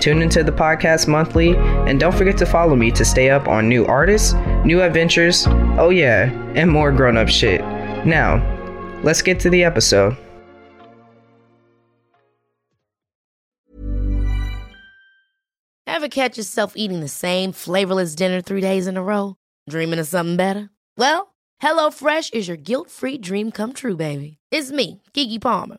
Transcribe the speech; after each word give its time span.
Tune 0.00 0.22
into 0.22 0.44
the 0.44 0.52
podcast 0.52 1.08
monthly, 1.08 1.56
and 1.56 1.98
don't 1.98 2.14
forget 2.14 2.36
to 2.38 2.46
follow 2.46 2.76
me 2.76 2.90
to 2.92 3.04
stay 3.04 3.30
up 3.30 3.48
on 3.48 3.68
new 3.68 3.84
artists, 3.86 4.34
new 4.64 4.82
adventures, 4.82 5.46
oh 5.78 5.90
yeah, 5.90 6.30
and 6.54 6.70
more 6.70 6.92
grown 6.92 7.16
up 7.16 7.28
shit. 7.28 7.60
Now, 8.06 8.42
let's 9.02 9.22
get 9.22 9.40
to 9.40 9.50
the 9.50 9.64
episode. 9.64 10.16
Ever 15.86 16.08
catch 16.08 16.38
yourself 16.38 16.74
eating 16.76 17.00
the 17.00 17.08
same 17.08 17.50
flavorless 17.50 18.14
dinner 18.14 18.40
three 18.40 18.60
days 18.60 18.86
in 18.86 18.96
a 18.96 19.02
row? 19.02 19.34
Dreaming 19.68 19.98
of 19.98 20.06
something 20.06 20.36
better? 20.36 20.70
Well, 20.96 21.34
HelloFresh 21.60 22.34
is 22.34 22.46
your 22.46 22.56
guilt 22.56 22.88
free 22.88 23.18
dream 23.18 23.50
come 23.50 23.72
true, 23.72 23.96
baby. 23.96 24.38
It's 24.52 24.70
me, 24.70 25.02
Keke 25.12 25.40
Palmer. 25.40 25.78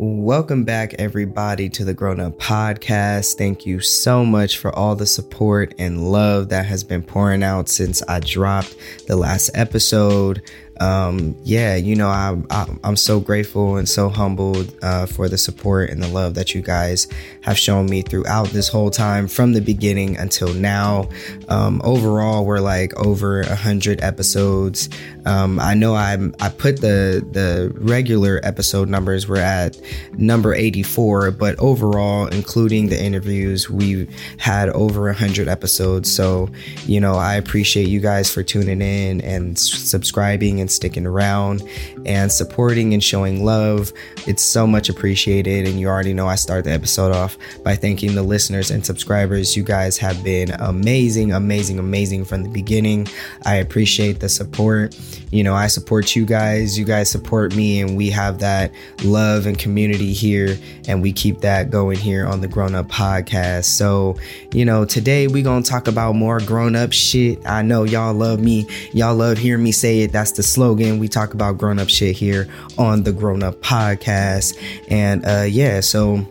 Welcome 0.00 0.62
back, 0.62 0.94
everybody, 0.94 1.68
to 1.70 1.84
the 1.84 1.92
Grown 1.92 2.20
Up 2.20 2.38
Podcast. 2.38 3.34
Thank 3.34 3.66
you 3.66 3.80
so 3.80 4.24
much 4.24 4.56
for 4.56 4.72
all 4.72 4.94
the 4.94 5.08
support 5.08 5.74
and 5.76 6.12
love 6.12 6.50
that 6.50 6.66
has 6.66 6.84
been 6.84 7.02
pouring 7.02 7.42
out 7.42 7.68
since 7.68 8.00
I 8.06 8.20
dropped 8.20 8.76
the 9.08 9.16
last 9.16 9.50
episode 9.54 10.40
um, 10.80 11.36
yeah, 11.42 11.76
you 11.76 11.96
know, 11.96 12.08
I'm, 12.08 12.46
I'm 12.50 12.96
so 12.96 13.20
grateful 13.20 13.76
and 13.76 13.88
so 13.88 14.08
humbled 14.08 14.72
uh, 14.82 15.06
for 15.06 15.28
the 15.28 15.38
support 15.38 15.90
and 15.90 16.02
the 16.02 16.08
love 16.08 16.34
that 16.34 16.54
you 16.54 16.62
guys 16.62 17.08
have 17.42 17.58
shown 17.58 17.86
me 17.86 18.02
throughout 18.02 18.48
this 18.48 18.68
whole 18.68 18.90
time 18.90 19.26
from 19.26 19.52
the 19.52 19.60
beginning 19.60 20.16
until 20.16 20.52
now. 20.54 21.08
Um, 21.48 21.80
overall, 21.84 22.44
we're 22.44 22.60
like 22.60 22.96
over 22.96 23.40
a 23.40 23.56
hundred 23.56 24.02
episodes. 24.02 24.88
Um, 25.24 25.58
I 25.58 25.74
know 25.74 25.94
I 25.94 26.16
I 26.40 26.48
put 26.48 26.80
the 26.80 27.26
the 27.32 27.72
regular 27.74 28.40
episode 28.42 28.88
numbers. 28.88 29.28
We're 29.28 29.40
at 29.40 29.78
number 30.12 30.54
84, 30.54 31.32
but 31.32 31.58
overall, 31.58 32.26
including 32.28 32.88
the 32.88 33.02
interviews, 33.02 33.68
we've 33.68 34.08
had 34.38 34.68
over 34.70 35.08
a 35.08 35.14
hundred 35.14 35.48
episodes. 35.48 36.12
So, 36.12 36.48
you 36.86 37.00
know, 37.00 37.14
I 37.14 37.34
appreciate 37.34 37.88
you 37.88 38.00
guys 38.00 38.32
for 38.32 38.42
tuning 38.42 38.80
in 38.80 39.20
and 39.22 39.58
subscribing 39.58 40.60
and 40.60 40.67
and 40.68 40.72
sticking 40.72 41.06
around 41.06 41.62
and 42.04 42.30
supporting 42.30 42.92
and 42.92 43.02
showing 43.02 43.42
love. 43.42 43.90
It's 44.26 44.42
so 44.42 44.66
much 44.66 44.90
appreciated. 44.90 45.66
And 45.66 45.80
you 45.80 45.88
already 45.88 46.12
know 46.12 46.26
I 46.26 46.34
start 46.34 46.64
the 46.64 46.72
episode 46.72 47.12
off 47.12 47.38
by 47.64 47.74
thanking 47.74 48.14
the 48.14 48.22
listeners 48.22 48.70
and 48.70 48.84
subscribers. 48.84 49.56
You 49.56 49.62
guys 49.62 49.96
have 49.96 50.22
been 50.22 50.50
amazing, 50.60 51.32
amazing, 51.32 51.78
amazing 51.78 52.26
from 52.26 52.42
the 52.42 52.50
beginning. 52.50 53.08
I 53.46 53.56
appreciate 53.56 54.20
the 54.20 54.28
support. 54.28 54.98
You 55.30 55.42
know, 55.42 55.54
I 55.54 55.68
support 55.68 56.14
you 56.14 56.26
guys, 56.26 56.78
you 56.78 56.84
guys 56.84 57.10
support 57.10 57.54
me, 57.54 57.80
and 57.80 57.96
we 57.96 58.10
have 58.10 58.38
that 58.38 58.72
love 59.04 59.46
and 59.46 59.58
community 59.58 60.12
here. 60.12 60.58
And 60.86 61.02
we 61.02 61.12
keep 61.12 61.40
that 61.40 61.70
going 61.70 61.98
here 61.98 62.26
on 62.26 62.40
the 62.40 62.48
Grown 62.48 62.74
Up 62.74 62.88
Podcast. 62.88 63.64
So, 63.64 64.16
you 64.52 64.64
know, 64.64 64.84
today 64.84 65.28
we're 65.28 65.44
going 65.44 65.62
to 65.62 65.70
talk 65.70 65.88
about 65.88 66.14
more 66.14 66.40
grown 66.40 66.76
up 66.76 66.92
shit. 66.92 67.38
I 67.46 67.62
know 67.62 67.84
y'all 67.84 68.14
love 68.14 68.40
me. 68.40 68.66
Y'all 68.92 69.14
love 69.14 69.38
hearing 69.38 69.62
me 69.62 69.72
say 69.72 70.00
it. 70.00 70.12
That's 70.12 70.32
the 70.32 70.42
slogan. 70.58 70.98
We 70.98 71.06
talk 71.06 71.34
about 71.34 71.56
grown 71.56 71.78
up 71.78 71.88
shit 71.88 72.16
here 72.16 72.48
on 72.76 73.04
the 73.04 73.12
Grown 73.12 73.44
Up 73.44 73.60
Podcast. 73.60 74.58
And 74.88 75.24
uh, 75.24 75.46
yeah, 75.48 75.78
so 75.78 76.26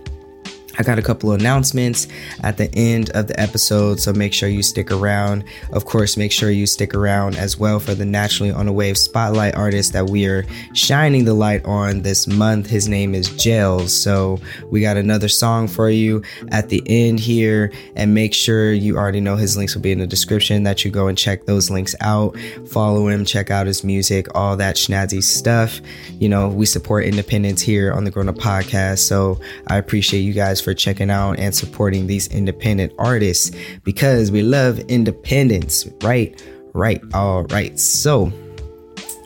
I 0.80 0.84
got 0.84 1.00
a 1.00 1.02
couple 1.02 1.32
of 1.32 1.40
announcements 1.40 2.08
at 2.44 2.58
the 2.58 2.70
end 2.74 3.10
of 3.12 3.28
the 3.28 3.40
episode, 3.40 4.00
so 4.00 4.14
make 4.14 4.34
sure 4.34 4.48
you 4.48 4.62
stick 4.62 4.92
around. 4.92 5.44
Of 5.74 5.86
course, 5.86 6.18
make 6.18 6.32
sure 6.32 6.52
you 6.52 6.68
stick 6.68 6.94
around 6.94 7.36
as 7.36 7.58
well 7.58 7.80
for 7.80 7.96
the 7.96 8.06
Naturally 8.06 8.52
on 8.52 8.68
a 8.68 8.72
Wave 8.72 8.98
spotlight 8.98 9.56
artist 9.56 9.94
that 9.94 10.10
we 10.10 10.28
are 10.28 10.46
shining 10.74 11.26
the 11.26 11.34
light 11.34 11.66
on 11.66 12.04
this 12.04 12.28
month. 12.28 12.68
His 12.68 12.88
name 12.88 13.16
is 13.16 13.30
Gels. 13.30 13.92
So 13.94 14.40
we 14.70 14.82
got 14.82 14.98
another 14.98 15.28
song 15.28 15.68
for 15.68 15.90
you 15.90 16.22
at 16.50 16.70
the 16.70 16.84
end 16.86 17.20
here, 17.20 17.72
and 17.96 18.14
make 18.14 18.34
sure 18.34 18.72
you 18.72 18.98
already 18.98 19.20
know 19.20 19.36
his 19.36 19.58
links 19.58 19.74
will 19.74 19.82
be 19.82 19.92
in 19.92 20.00
the 20.00 20.08
description 20.08 20.64
that 20.64 20.86
you 20.86 20.92
go 20.92 21.08
and 21.08 21.18
check 21.18 21.46
those 21.46 21.70
links 21.70 21.96
out. 22.02 22.38
Follow 22.70 23.08
him, 23.08 23.26
check 23.26 23.50
out 23.50 23.66
his 23.66 23.84
music, 23.84 24.28
all 24.36 24.56
that 24.58 24.76
snazzy 24.76 25.24
stuff. 25.24 25.82
You 26.20 26.30
know, 26.30 26.50
we 26.50 26.66
support 26.66 27.06
independence 27.06 27.62
here 27.62 27.92
on 27.92 28.04
the 28.04 28.12
Grown 28.12 28.30
Up 28.30 28.36
Podcast, 28.36 29.00
so 29.00 29.40
I 29.68 29.78
appreciate 29.78 30.22
you 30.22 30.34
guys 30.34 30.62
for 30.68 30.74
checking 30.74 31.10
out 31.10 31.40
and 31.40 31.56
supporting 31.56 32.08
these 32.08 32.28
independent 32.28 32.92
artists 33.00 33.56
because 33.86 34.32
we 34.32 34.42
love 34.42 34.80
independence, 34.80 35.88
right? 36.02 36.44
Right. 36.74 37.00
All 37.14 37.44
right. 37.46 37.80
So, 37.80 38.34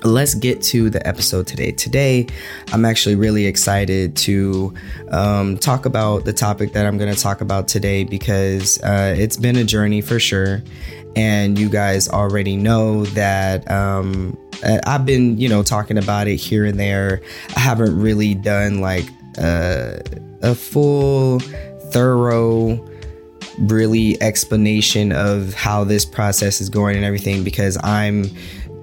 let's 0.03 0.35
get 0.35 0.61
to 0.61 0.91
the 0.91 1.05
episode 1.07 1.47
today. 1.47 1.71
Today, 1.71 2.27
I'm 2.71 2.85
actually 2.85 3.15
really 3.15 3.47
excited 3.47 4.15
to 4.17 4.71
um, 5.09 5.57
talk 5.57 5.87
about 5.87 6.25
the 6.25 6.33
topic 6.33 6.73
that 6.73 6.85
I'm 6.85 6.99
going 6.99 7.11
to 7.11 7.19
talk 7.19 7.41
about 7.41 7.67
today 7.67 8.03
because 8.03 8.79
uh, 8.83 9.15
it's 9.17 9.35
been 9.35 9.55
a 9.55 9.63
journey 9.63 10.01
for 10.01 10.19
sure. 10.19 10.61
And 11.15 11.57
you 11.57 11.69
guys 11.69 12.07
already 12.07 12.55
know 12.55 13.05
that 13.05 13.69
um, 13.71 14.37
I've 14.85 15.07
been, 15.07 15.39
you 15.39 15.49
know, 15.49 15.63
talking 15.63 15.97
about 15.97 16.27
it 16.27 16.35
here 16.35 16.65
and 16.65 16.79
there. 16.79 17.23
I 17.55 17.59
haven't 17.59 17.99
really 17.99 18.35
done 18.35 18.79
like 18.79 19.09
uh, 19.39 20.01
a 20.41 20.55
full, 20.55 21.39
thorough, 21.91 22.87
really 23.59 24.21
explanation 24.21 25.11
of 25.11 25.53
how 25.53 25.83
this 25.83 26.05
process 26.05 26.61
is 26.61 26.69
going 26.69 26.95
and 26.95 27.05
everything 27.05 27.43
because 27.43 27.77
I'm 27.83 28.25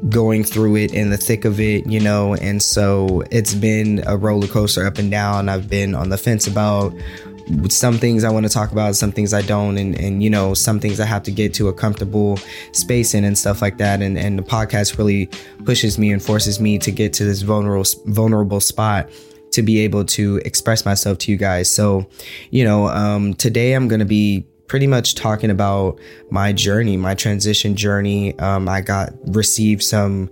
going 0.09 0.45
through 0.45 0.77
it 0.77 0.95
in 0.95 1.11
the 1.11 1.17
thick 1.17 1.45
of 1.45 1.59
it, 1.59 1.87
you 1.87 1.99
know, 1.99 2.35
and 2.35 2.63
so 2.63 3.25
it's 3.31 3.55
been 3.55 4.03
a 4.07 4.17
roller 4.17 4.47
coaster 4.47 4.87
up 4.87 4.99
and 4.99 5.11
down. 5.11 5.49
I've 5.49 5.69
been 5.69 5.95
on 5.95 6.09
the 6.09 6.19
fence 6.19 6.47
about 6.47 6.93
some 7.69 7.99
things 7.99 8.25
I 8.25 8.31
want 8.31 8.47
to 8.47 8.53
talk 8.53 8.73
about, 8.73 8.95
some 8.95 9.11
things 9.11 9.33
I 9.33 9.43
don't, 9.43 9.79
and 9.79 9.99
and 9.99 10.23
you 10.23 10.31
know, 10.31 10.55
some 10.55 10.81
things 10.81 11.01
I 11.01 11.07
have 11.07 11.23
to 11.25 11.31
get 11.31 11.55
to 11.55 11.69
a 11.69 11.73
comfortable 11.73 12.39
space 12.73 13.15
in 13.15 13.25
and 13.25 13.37
stuff 13.37 13.63
like 13.63 13.79
that. 13.79 14.03
And 14.03 14.19
and 14.19 14.39
the 14.39 14.43
podcast 14.43 14.99
really 14.99 15.27
pushes 15.65 15.99
me 15.99 16.13
and 16.13 16.23
forces 16.23 16.61
me 16.61 16.79
to 16.79 16.93
get 16.93 17.13
to 17.15 17.25
this 17.25 17.43
vulnerable 17.43 17.89
vulnerable 18.07 18.61
spot 18.61 19.09
to 19.53 19.63
be 19.63 19.81
able 19.81 20.05
to 20.05 20.37
express 20.45 20.85
myself 20.85 21.19
to 21.19 21.31
you 21.31 21.37
guys. 21.37 21.71
So, 21.71 22.07
you 22.51 22.65
know, 22.65 22.89
um, 22.89 23.35
today 23.35 23.73
I'm 23.73 23.89
going 23.89 24.01
to 24.01 24.07
be 24.07 24.47
pretty 24.67 24.87
much 24.87 25.15
talking 25.15 25.51
about 25.51 25.99
my 26.31 26.53
journey, 26.53 26.97
my 26.97 27.15
transition 27.15 27.75
journey. 27.75 28.39
Um, 28.39 28.69
I 28.69 28.83
got 28.83 29.12
received 29.27 29.83
some 29.83 30.31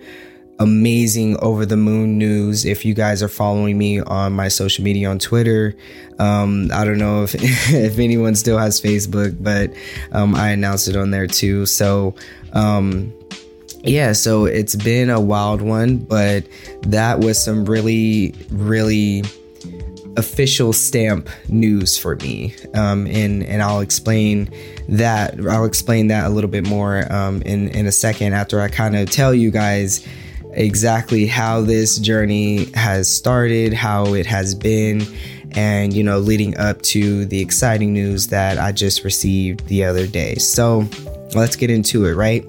amazing 0.59 1.39
over 1.41 1.67
the 1.67 1.77
moon 1.77 2.19
news. 2.19 2.65
If 2.65 2.85
you 2.85 2.95
guys 2.95 3.23
are 3.23 3.29
following 3.29 3.77
me 3.77 4.01
on 4.01 4.33
my 4.33 4.49
social 4.49 4.85
media 4.85 5.11
on 5.11 5.19
Twitter, 5.19 5.75
um, 6.19 6.71
I 6.73 6.85
don't 6.85 6.99
know 6.99 7.25
if 7.25 7.35
if 7.73 7.99
anyone 7.99 8.35
still 8.35 8.59
has 8.59 8.81
Facebook, 8.81 9.43
but 9.43 9.73
um, 10.13 10.35
I 10.35 10.51
announced 10.51 10.89
it 10.89 10.97
on 10.97 11.11
there 11.11 11.27
too. 11.27 11.67
So 11.67 12.15
um, 12.53 13.13
yeah, 13.87 14.13
so 14.13 14.45
it's 14.45 14.75
been 14.75 15.11
a 15.11 15.21
wild 15.21 15.63
one, 15.63 15.99
but 15.99 16.45
that 16.83 17.21
was 17.21 17.43
some 17.43 17.65
really, 17.65 18.35
really 18.51 19.23
official 20.17 20.73
stamp 20.73 21.29
news 21.49 21.99
for 21.99 22.17
me. 22.17 22.55
Um, 22.75 23.07
and 23.07 23.43
and 23.45 23.63
I'll 23.63 23.81
explain 23.81 24.51
that. 24.89 25.39
I'll 25.47 25.65
explain 25.65 26.09
that 26.09 26.27
a 26.27 26.31
little 26.31 26.51
bit 26.51 26.67
more 26.67 27.11
um, 27.13 27.43
in 27.43 27.69
in 27.69 27.87
a 27.87 27.93
second 27.93 28.33
after 28.33 28.61
I 28.61 28.69
kind 28.69 28.97
of 28.97 29.11
tell 29.11 29.35
you 29.35 29.51
guys 29.51 30.07
exactly 30.53 31.27
how 31.27 31.61
this 31.61 31.99
journey 31.99 32.71
has 32.73 33.13
started, 33.15 33.75
how 33.75 34.15
it 34.15 34.27
has 34.27 34.55
been, 34.55 35.03
and 35.53 35.93
you 35.93 36.03
know, 36.03 36.19
leading 36.19 36.57
up 36.57 36.83
to 36.83 37.25
the 37.27 37.41
exciting 37.41 37.93
news 37.93 38.29
that 38.29 38.59
I 38.59 38.73
just 38.73 39.05
received 39.05 39.67
the 39.67 39.85
other 39.85 40.07
day. 40.07 40.37
So 40.37 40.89
let's 41.35 41.57
get 41.57 41.71
into 41.71 42.07
it, 42.07 42.15
right? 42.15 42.45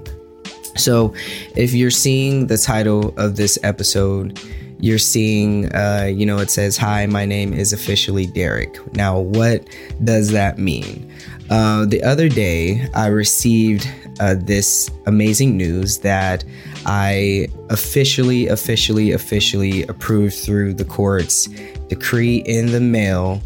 So, 0.77 1.13
if 1.55 1.73
you're 1.73 1.91
seeing 1.91 2.47
the 2.47 2.57
title 2.57 3.13
of 3.17 3.35
this 3.35 3.57
episode, 3.63 4.39
you're 4.79 4.99
seeing, 4.99 5.73
uh, 5.73 6.09
you 6.13 6.25
know, 6.25 6.37
it 6.37 6.51
says, 6.51 6.77
Hi, 6.77 7.05
my 7.07 7.25
name 7.25 7.53
is 7.53 7.73
officially 7.73 8.27
Derek. 8.27 8.95
Now, 8.95 9.19
what 9.19 9.67
does 10.03 10.31
that 10.31 10.57
mean? 10.57 11.11
Uh, 11.49 11.85
the 11.85 12.03
other 12.03 12.29
day, 12.29 12.87
I 12.93 13.07
received 13.07 13.89
uh, 14.19 14.35
this 14.37 14.91
amazing 15.05 15.57
news 15.57 15.99
that 15.99 16.43
I 16.85 17.47
officially, 17.69 18.47
officially, 18.47 19.11
officially 19.11 19.83
approved 19.83 20.35
through 20.35 20.73
the 20.73 20.85
court's 20.85 21.47
decree 21.87 22.37
in 22.45 22.71
the 22.71 22.81
mail 22.81 23.41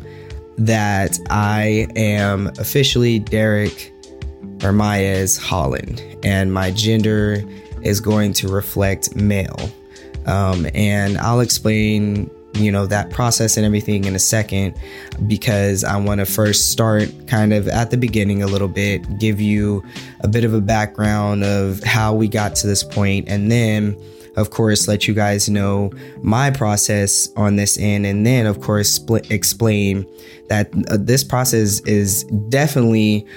that 0.57 1.17
I 1.29 1.87
am 1.95 2.47
officially 2.59 3.19
Derek 3.19 3.93
Ermaez 4.61 5.39
Holland, 5.39 6.03
and 6.23 6.53
my 6.53 6.71
gender 6.71 7.43
is 7.81 7.99
going 7.99 8.33
to 8.33 8.47
reflect 8.47 9.15
male. 9.15 9.69
Um, 10.25 10.67
and 10.75 11.17
I'll 11.17 11.39
explain, 11.39 12.29
you 12.53 12.71
know, 12.71 12.85
that 12.85 13.09
process 13.09 13.57
and 13.57 13.65
everything 13.65 14.05
in 14.05 14.15
a 14.15 14.19
second 14.19 14.75
because 15.27 15.83
I 15.83 15.97
want 15.97 16.19
to 16.19 16.25
first 16.25 16.71
start 16.71 17.09
kind 17.27 17.53
of 17.53 17.67
at 17.67 17.89
the 17.89 17.97
beginning 17.97 18.43
a 18.43 18.47
little 18.47 18.67
bit, 18.67 19.19
give 19.19 19.41
you 19.41 19.83
a 20.19 20.27
bit 20.27 20.43
of 20.43 20.53
a 20.53 20.61
background 20.61 21.43
of 21.43 21.83
how 21.83 22.13
we 22.13 22.27
got 22.27 22.55
to 22.57 22.67
this 22.67 22.83
point, 22.83 23.27
and 23.29 23.51
then 23.51 23.97
of 24.37 24.49
course, 24.49 24.87
let 24.87 25.07
you 25.07 25.13
guys 25.13 25.49
know 25.49 25.91
my 26.21 26.51
process 26.51 27.29
on 27.35 27.57
this 27.57 27.77
end, 27.77 28.05
and 28.05 28.25
then, 28.25 28.45
of 28.45 28.61
course, 28.61 28.99
explain 29.29 30.05
that 30.47 30.69
uh, 30.89 30.97
this 30.97 31.23
process 31.23 31.81
is 31.81 32.23
definitely 32.47 33.27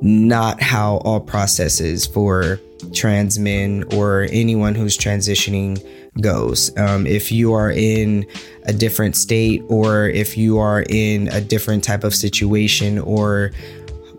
not 0.00 0.62
how 0.62 0.96
all 0.98 1.20
processes 1.20 2.06
for 2.06 2.60
trans 2.94 3.38
men 3.38 3.84
or 3.92 4.26
anyone 4.30 4.74
who's 4.74 4.96
transitioning 4.96 5.82
goes. 6.20 6.76
Um, 6.76 7.06
if 7.06 7.30
you 7.30 7.52
are 7.52 7.70
in 7.70 8.26
a 8.64 8.72
different 8.72 9.16
state 9.16 9.62
or 9.68 10.08
if 10.08 10.36
you 10.36 10.58
are 10.58 10.84
in 10.88 11.28
a 11.28 11.40
different 11.40 11.84
type 11.84 12.04
of 12.04 12.14
situation 12.14 12.98
or 12.98 13.52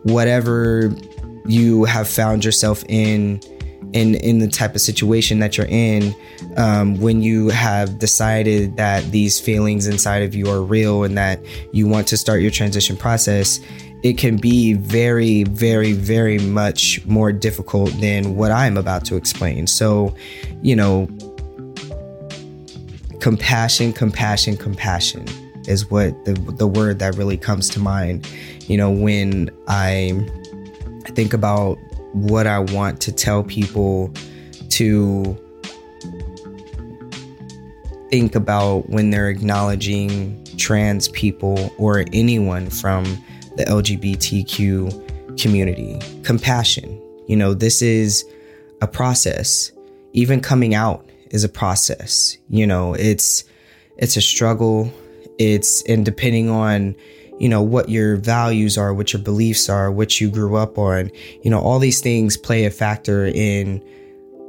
whatever 0.03 0.93
you 1.45 1.83
have 1.85 2.07
found 2.07 2.45
yourself 2.45 2.83
in 2.87 3.41
in 3.93 4.15
in 4.15 4.37
the 4.37 4.47
type 4.47 4.75
of 4.75 4.81
situation 4.81 5.39
that 5.39 5.57
you're 5.57 5.67
in 5.67 6.13
um, 6.57 6.99
when 6.99 7.23
you 7.23 7.49
have 7.49 7.97
decided 7.97 8.77
that 8.77 9.03
these 9.11 9.39
feelings 9.39 9.87
inside 9.87 10.21
of 10.21 10.35
you 10.35 10.47
are 10.49 10.61
real 10.61 11.03
and 11.03 11.17
that 11.17 11.39
you 11.71 11.87
want 11.87 12.07
to 12.07 12.15
start 12.15 12.41
your 12.41 12.51
transition 12.51 12.95
process 12.95 13.59
it 14.01 14.17
can 14.17 14.37
be 14.37 14.73
very, 14.73 15.43
very, 15.43 15.93
very 15.93 16.39
much 16.39 17.05
more 17.05 17.31
difficult 17.31 17.91
than 17.99 18.35
what 18.35 18.51
I'm 18.51 18.77
about 18.77 19.03
to 19.05 19.15
explain. 19.15 19.67
So, 19.67 20.15
you 20.61 20.75
know, 20.75 21.07
compassion, 23.19 23.91
compassion, 23.91 24.55
compassion 24.55 25.25
is 25.67 25.89
what 25.91 26.25
the 26.25 26.33
the 26.57 26.67
word 26.67 26.99
that 26.99 27.15
really 27.15 27.37
comes 27.37 27.67
to 27.69 27.79
mind. 27.79 28.27
You 28.67 28.77
know, 28.77 28.89
when 28.89 29.49
I 29.67 30.25
think 31.07 31.33
about 31.33 31.77
what 32.13 32.47
I 32.47 32.59
want 32.59 33.01
to 33.01 33.11
tell 33.11 33.43
people 33.43 34.13
to 34.69 35.37
think 38.09 38.33
about 38.33 38.89
when 38.89 39.09
they're 39.09 39.29
acknowledging 39.29 40.43
trans 40.57 41.09
people 41.09 41.73
or 41.77 42.05
anyone 42.13 42.69
from 42.69 43.05
the 43.59 43.65
LGBTQ 43.65 45.37
community. 45.39 45.99
Compassion. 46.23 46.99
You 47.27 47.35
know, 47.35 47.53
this 47.53 47.81
is 47.81 48.25
a 48.81 48.87
process. 48.87 49.71
Even 50.13 50.39
coming 50.39 50.73
out 50.73 51.07
is 51.31 51.43
a 51.43 51.49
process. 51.49 52.37
You 52.49 52.65
know, 52.65 52.93
it's 52.93 53.43
it's 53.97 54.15
a 54.15 54.21
struggle. 54.21 54.91
It's 55.37 55.83
and 55.83 56.05
depending 56.05 56.49
on 56.49 56.95
you 57.37 57.49
know 57.49 57.61
what 57.61 57.89
your 57.89 58.15
values 58.15 58.77
are, 58.77 58.93
what 58.93 59.11
your 59.11 59.21
beliefs 59.21 59.67
are, 59.67 59.91
what 59.91 60.21
you 60.21 60.31
grew 60.31 60.55
up 60.55 60.77
on, 60.77 61.11
you 61.43 61.51
know, 61.51 61.59
all 61.59 61.79
these 61.79 61.99
things 61.99 62.37
play 62.37 62.63
a 62.63 62.71
factor 62.71 63.25
in 63.27 63.83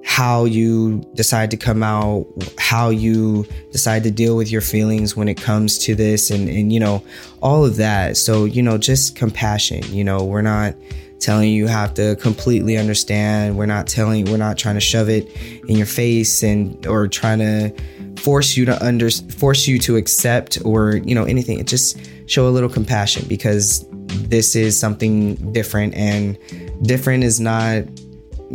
how 0.04 0.44
you 0.44 1.02
decide 1.14 1.50
to 1.50 1.56
come 1.56 1.82
out, 1.82 2.26
how 2.58 2.90
you 2.90 3.46
decide 3.70 4.02
to 4.04 4.10
deal 4.10 4.36
with 4.36 4.50
your 4.50 4.60
feelings 4.60 5.14
when 5.14 5.28
it 5.28 5.36
comes 5.36 5.78
to 5.78 5.94
this, 5.94 6.30
and, 6.30 6.48
and, 6.48 6.72
you 6.72 6.80
know, 6.80 7.02
all 7.42 7.64
of 7.64 7.76
that. 7.76 8.16
So, 8.16 8.44
you 8.44 8.62
know, 8.62 8.78
just 8.78 9.14
compassion. 9.16 9.82
You 9.94 10.04
know, 10.04 10.24
we're 10.24 10.42
not 10.42 10.74
telling 11.18 11.50
you 11.50 11.66
have 11.66 11.92
to 11.94 12.16
completely 12.16 12.78
understand. 12.78 13.56
We're 13.56 13.66
not 13.66 13.86
telling, 13.86 14.24
we're 14.24 14.38
not 14.38 14.56
trying 14.56 14.76
to 14.76 14.80
shove 14.80 15.08
it 15.08 15.30
in 15.68 15.76
your 15.76 15.86
face 15.86 16.42
and, 16.42 16.84
or 16.86 17.06
trying 17.08 17.40
to 17.40 17.74
force 18.22 18.56
you 18.56 18.64
to 18.64 18.84
under, 18.84 19.10
force 19.10 19.66
you 19.66 19.78
to 19.80 19.96
accept 19.96 20.58
or, 20.64 20.96
you 20.96 21.14
know, 21.14 21.24
anything. 21.24 21.58
It 21.58 21.66
just 21.66 21.98
show 22.26 22.48
a 22.48 22.50
little 22.50 22.70
compassion 22.70 23.26
because 23.28 23.86
this 24.08 24.56
is 24.56 24.78
something 24.78 25.34
different 25.52 25.94
and 25.94 26.38
different 26.82 27.22
is 27.22 27.38
not 27.38 27.84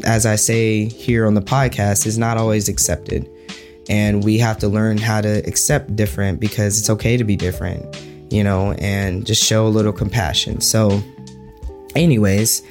as 0.04 0.26
I 0.26 0.36
say 0.36 0.86
here 0.86 1.26
on 1.26 1.34
the 1.34 1.42
podcast, 1.42 2.06
is 2.06 2.18
not 2.18 2.38
always 2.38 2.68
accepted. 2.70 3.30
And 3.88 4.24
we 4.24 4.38
have 4.40 4.58
to 4.60 4.68
learn 4.68 4.98
how 4.98 5.22
to 5.22 5.40
accept 5.48 5.96
different 5.96 6.40
because 6.40 6.80
it's 6.80 6.90
okay 6.90 7.18
to 7.18 7.24
be 7.24 7.36
different, 7.36 7.86
you 8.32 8.44
know, 8.44 8.74
and 8.74 9.26
just 9.26 9.44
show 9.44 9.68
a 9.68 9.70
little 9.70 9.94
compassion. 9.94 10.60
So, 10.60 11.02
anyways, 11.96 12.64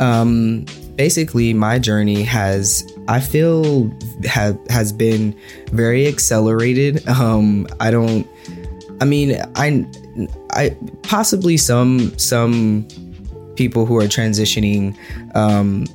um, 0.00 0.66
basically, 0.96 1.54
my 1.54 1.78
journey 1.78 2.22
has, 2.24 2.84
I 3.06 3.20
feel, 3.20 3.90
have 4.24 4.58
has 4.68 4.92
been 4.92 5.38
very 5.70 6.08
accelerated. 6.08 7.06
Um, 7.08 7.68
I 7.78 7.92
don't, 7.92 8.26
I 9.00 9.04
mean, 9.04 9.40
I, 9.54 9.86
I 10.50 10.76
possibly 11.02 11.56
some 11.56 12.16
some 12.18 12.88
people 13.54 13.86
who 13.86 13.96
are 13.96 14.08
transitioning 14.08 14.96
um, 15.34 15.86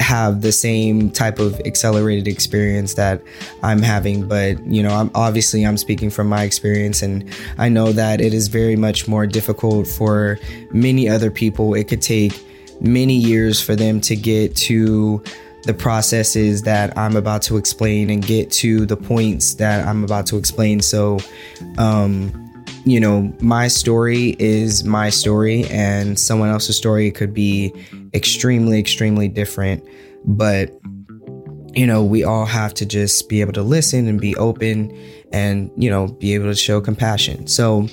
have 0.00 0.42
the 0.42 0.52
same 0.52 1.10
type 1.10 1.38
of 1.38 1.60
accelerated 1.60 2.26
experience 2.26 2.94
that 2.94 3.22
I'm 3.62 3.80
having 3.80 4.26
but 4.26 4.64
you 4.66 4.82
know 4.82 4.90
I'm 4.90 5.10
obviously 5.14 5.64
I'm 5.64 5.76
speaking 5.76 6.10
from 6.10 6.28
my 6.28 6.42
experience 6.42 7.02
and 7.02 7.28
I 7.58 7.68
know 7.68 7.92
that 7.92 8.20
it 8.20 8.34
is 8.34 8.48
very 8.48 8.76
much 8.76 9.06
more 9.06 9.26
difficult 9.26 9.86
for 9.86 10.38
many 10.72 11.08
other 11.08 11.30
people. 11.30 11.74
It 11.74 11.84
could 11.88 12.02
take 12.02 12.44
many 12.80 13.14
years 13.14 13.62
for 13.62 13.76
them 13.76 14.00
to 14.02 14.16
get 14.16 14.56
to 14.56 15.22
the 15.62 15.74
processes 15.74 16.62
that 16.62 16.96
I'm 16.98 17.16
about 17.16 17.42
to 17.42 17.56
explain 17.56 18.10
and 18.10 18.24
get 18.24 18.50
to 18.52 18.84
the 18.84 18.96
points 18.96 19.54
that 19.54 19.86
I'm 19.86 20.04
about 20.04 20.26
to 20.26 20.36
explain. 20.36 20.80
So 20.80 21.20
um 21.78 22.43
you 22.84 23.00
know, 23.00 23.32
my 23.40 23.68
story 23.68 24.36
is 24.38 24.84
my 24.84 25.10
story, 25.10 25.64
and 25.66 26.18
someone 26.18 26.50
else's 26.50 26.76
story 26.76 27.10
could 27.10 27.32
be 27.32 27.72
extremely, 28.12 28.78
extremely 28.78 29.28
different. 29.28 29.82
But, 30.24 30.70
you 31.74 31.86
know, 31.86 32.04
we 32.04 32.24
all 32.24 32.46
have 32.46 32.74
to 32.74 32.86
just 32.86 33.28
be 33.28 33.40
able 33.40 33.52
to 33.54 33.62
listen 33.62 34.06
and 34.06 34.20
be 34.20 34.36
open 34.36 34.96
and, 35.32 35.70
you 35.76 35.90
know, 35.90 36.08
be 36.08 36.34
able 36.34 36.46
to 36.46 36.54
show 36.54 36.80
compassion. 36.80 37.46
So, 37.46 37.88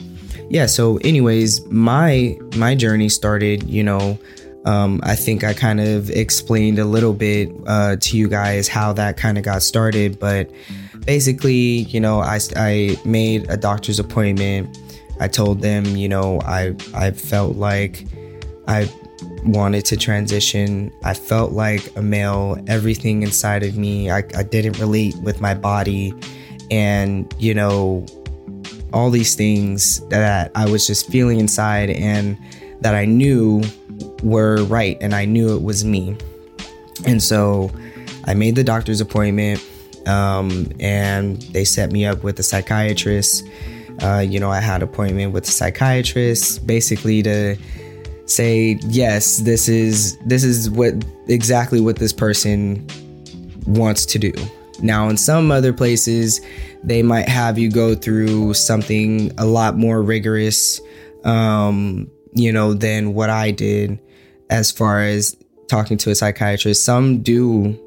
yeah, 0.49 0.65
so 0.65 0.97
anyways, 0.97 1.65
my 1.67 2.37
my 2.57 2.75
journey 2.75 3.07
started, 3.09 3.63
you 3.63 3.83
know, 3.83 4.19
um, 4.65 4.99
I 5.03 5.15
think 5.15 5.43
I 5.43 5.53
kind 5.53 5.79
of 5.79 6.09
explained 6.09 6.77
a 6.77 6.85
little 6.85 7.13
bit 7.13 7.49
uh, 7.65 7.95
to 7.99 8.17
you 8.17 8.27
guys 8.27 8.67
how 8.67 8.93
that 8.93 9.17
kind 9.17 9.37
of 9.37 9.43
got 9.43 9.63
started, 9.63 10.19
but 10.19 10.51
basically, 11.05 11.83
you 11.89 11.99
know, 11.99 12.19
I, 12.19 12.39
I 12.55 12.97
made 13.05 13.49
a 13.49 13.57
doctor's 13.57 13.99
appointment. 13.99 14.77
I 15.19 15.27
told 15.27 15.61
them, 15.61 15.85
you 15.85 16.09
know, 16.09 16.41
I 16.41 16.75
I 16.93 17.11
felt 17.11 17.55
like 17.55 18.05
I 18.67 18.89
wanted 19.43 19.85
to 19.85 19.97
transition. 19.97 20.91
I 21.03 21.13
felt 21.13 21.51
like 21.51 21.95
a 21.95 22.01
male. 22.01 22.57
Everything 22.67 23.23
inside 23.23 23.63
of 23.63 23.77
me, 23.77 24.09
I, 24.09 24.23
I 24.35 24.43
didn't 24.43 24.79
relate 24.79 25.15
with 25.17 25.41
my 25.41 25.53
body, 25.53 26.13
and 26.71 27.31
you 27.37 27.53
know, 27.53 28.05
all 28.93 29.09
these 29.09 29.35
things 29.35 29.99
that 30.09 30.51
I 30.55 30.69
was 30.69 30.87
just 30.87 31.07
feeling 31.09 31.39
inside 31.39 31.89
and 31.91 32.37
that 32.81 32.95
I 32.95 33.05
knew 33.05 33.61
were 34.23 34.63
right, 34.65 34.97
and 35.01 35.13
I 35.13 35.25
knew 35.25 35.55
it 35.55 35.61
was 35.61 35.85
me. 35.85 36.17
And 37.05 37.21
so, 37.21 37.71
I 38.25 38.33
made 38.33 38.55
the 38.55 38.63
doctor's 38.63 39.01
appointment 39.01 39.59
um, 40.07 40.71
and 40.79 41.41
they 41.53 41.65
set 41.65 41.91
me 41.91 42.05
up 42.05 42.23
with 42.23 42.39
a 42.39 42.43
psychiatrist. 42.43 43.45
Uh, 44.01 44.19
you 44.19 44.39
know, 44.39 44.49
I 44.49 44.59
had 44.59 44.81
an 44.81 44.89
appointment 44.89 45.33
with 45.33 45.47
a 45.47 45.51
psychiatrist 45.51 46.65
basically 46.65 47.21
to 47.23 47.55
say 48.25 48.79
yes, 48.87 49.37
this 49.37 49.67
is 49.67 50.17
this 50.25 50.43
is 50.43 50.69
what 50.69 50.93
exactly 51.27 51.81
what 51.81 51.97
this 51.97 52.13
person 52.13 52.87
wants 53.67 54.05
to 54.07 54.19
do. 54.19 54.33
Now, 54.81 55.09
in 55.09 55.17
some 55.17 55.51
other 55.51 55.73
places, 55.73 56.41
they 56.83 57.03
might 57.03 57.29
have 57.29 57.59
you 57.59 57.69
go 57.69 57.93
through 57.93 58.55
something 58.55 59.31
a 59.37 59.45
lot 59.45 59.77
more 59.77 60.01
rigorous, 60.01 60.81
um, 61.23 62.09
you 62.33 62.51
know, 62.51 62.73
than 62.73 63.13
what 63.13 63.29
I 63.29 63.51
did 63.51 63.99
as 64.49 64.71
far 64.71 65.03
as 65.03 65.37
talking 65.67 65.97
to 65.99 66.09
a 66.09 66.15
psychiatrist. 66.15 66.83
Some 66.83 67.21
do 67.21 67.79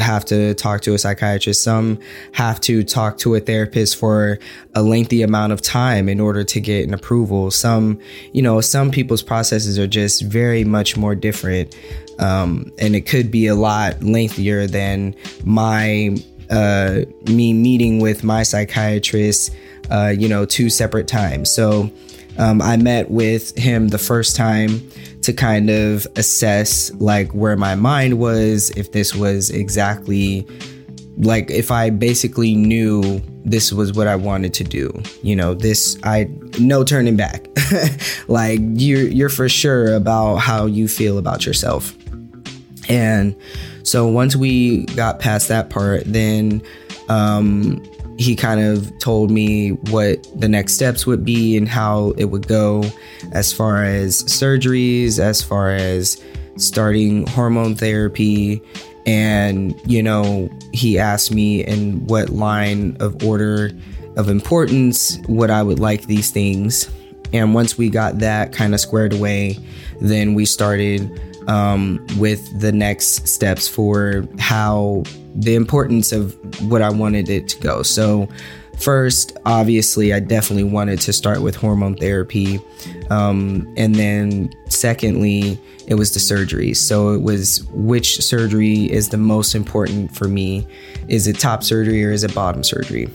have 0.00 0.24
to 0.26 0.54
talk 0.54 0.80
to 0.82 0.94
a 0.94 0.98
psychiatrist. 0.98 1.62
Some 1.62 1.98
have 2.32 2.60
to 2.62 2.82
talk 2.82 3.18
to 3.18 3.34
a 3.34 3.40
therapist 3.40 3.96
for 3.96 4.38
a 4.74 4.82
lengthy 4.82 5.22
amount 5.22 5.52
of 5.52 5.62
time 5.62 6.08
in 6.08 6.20
order 6.20 6.44
to 6.44 6.60
get 6.60 6.86
an 6.86 6.94
approval. 6.94 7.50
Some, 7.50 8.00
you 8.32 8.42
know, 8.42 8.60
some 8.60 8.90
people's 8.90 9.22
processes 9.22 9.78
are 9.78 9.86
just 9.86 10.22
very 10.22 10.64
much 10.64 10.96
more 10.96 11.14
different. 11.14 11.76
Um, 12.18 12.70
and 12.78 12.94
it 12.94 13.02
could 13.02 13.30
be 13.30 13.46
a 13.46 13.54
lot 13.54 14.02
lengthier 14.02 14.66
than 14.66 15.14
my, 15.44 16.16
uh, 16.50 17.00
me 17.26 17.52
meeting 17.52 18.00
with 18.00 18.22
my 18.24 18.42
psychiatrist, 18.42 19.54
uh, 19.90 20.12
you 20.16 20.28
know, 20.28 20.44
two 20.44 20.68
separate 20.68 21.08
times. 21.08 21.50
So, 21.50 21.90
um, 22.38 22.62
I 22.62 22.76
met 22.76 23.10
with 23.10 23.56
him 23.58 23.88
the 23.88 23.98
first 23.98 24.36
time 24.36 24.90
to 25.22 25.32
kind 25.32 25.70
of 25.70 26.06
assess 26.16 26.92
like 26.94 27.30
where 27.32 27.56
my 27.56 27.74
mind 27.74 28.18
was, 28.18 28.70
if 28.70 28.92
this 28.92 29.14
was 29.14 29.50
exactly 29.50 30.46
like 31.18 31.50
if 31.50 31.70
I 31.70 31.90
basically 31.90 32.54
knew 32.54 33.20
this 33.44 33.72
was 33.72 33.92
what 33.92 34.06
I 34.06 34.16
wanted 34.16 34.54
to 34.54 34.64
do. 34.64 35.02
You 35.22 35.36
know, 35.36 35.54
this 35.54 35.98
I 36.02 36.28
no 36.58 36.84
turning 36.84 37.16
back. 37.16 37.46
like 38.28 38.60
you're 38.74 39.02
you're 39.02 39.28
for 39.28 39.48
sure 39.48 39.94
about 39.94 40.36
how 40.36 40.66
you 40.66 40.88
feel 40.88 41.18
about 41.18 41.46
yourself. 41.46 41.94
And 42.88 43.36
so 43.82 44.06
once 44.06 44.34
we 44.34 44.84
got 44.86 45.20
past 45.20 45.48
that 45.48 45.70
part, 45.70 46.02
then 46.06 46.62
um 47.08 47.82
he 48.20 48.36
kind 48.36 48.60
of 48.60 48.96
told 48.98 49.30
me 49.30 49.70
what 49.90 50.26
the 50.38 50.46
next 50.46 50.74
steps 50.74 51.06
would 51.06 51.24
be 51.24 51.56
and 51.56 51.66
how 51.66 52.10
it 52.18 52.26
would 52.26 52.46
go 52.46 52.84
as 53.32 53.50
far 53.50 53.82
as 53.82 54.22
surgeries, 54.24 55.18
as 55.18 55.42
far 55.42 55.70
as 55.70 56.22
starting 56.56 57.26
hormone 57.28 57.74
therapy. 57.74 58.60
And, 59.06 59.74
you 59.90 60.02
know, 60.02 60.50
he 60.74 60.98
asked 60.98 61.32
me 61.32 61.64
in 61.64 62.06
what 62.08 62.28
line 62.28 62.94
of 63.00 63.24
order 63.24 63.70
of 64.18 64.28
importance 64.28 65.18
would 65.26 65.48
I 65.48 65.62
would 65.62 65.78
like 65.78 66.02
these 66.02 66.30
things. 66.30 66.90
And 67.32 67.54
once 67.54 67.78
we 67.78 67.88
got 67.88 68.18
that 68.18 68.52
kind 68.52 68.74
of 68.74 68.80
squared 68.80 69.14
away, 69.14 69.56
then 70.02 70.34
we 70.34 70.44
started 70.44 71.10
um, 71.48 72.06
with 72.18 72.60
the 72.60 72.70
next 72.70 73.26
steps 73.26 73.66
for 73.66 74.28
how 74.38 75.04
the 75.34 75.54
importance 75.54 76.12
of 76.12 76.36
what 76.68 76.82
I 76.82 76.90
wanted 76.90 77.28
it 77.28 77.48
to 77.48 77.60
go. 77.60 77.82
So, 77.82 78.28
first, 78.78 79.36
obviously, 79.46 80.12
I 80.12 80.20
definitely 80.20 80.64
wanted 80.64 81.00
to 81.02 81.12
start 81.12 81.42
with 81.42 81.56
hormone 81.56 81.96
therapy. 81.96 82.60
Um, 83.10 83.72
and 83.76 83.94
then, 83.94 84.50
secondly, 84.68 85.58
it 85.86 85.94
was 85.94 86.12
the 86.12 86.20
surgery. 86.20 86.74
So, 86.74 87.10
it 87.10 87.22
was 87.22 87.64
which 87.72 88.20
surgery 88.20 88.90
is 88.90 89.10
the 89.10 89.18
most 89.18 89.54
important 89.54 90.14
for 90.16 90.28
me? 90.28 90.66
Is 91.08 91.26
it 91.26 91.38
top 91.38 91.62
surgery 91.62 92.04
or 92.04 92.10
is 92.10 92.24
it 92.24 92.34
bottom 92.34 92.62
surgery? 92.64 93.08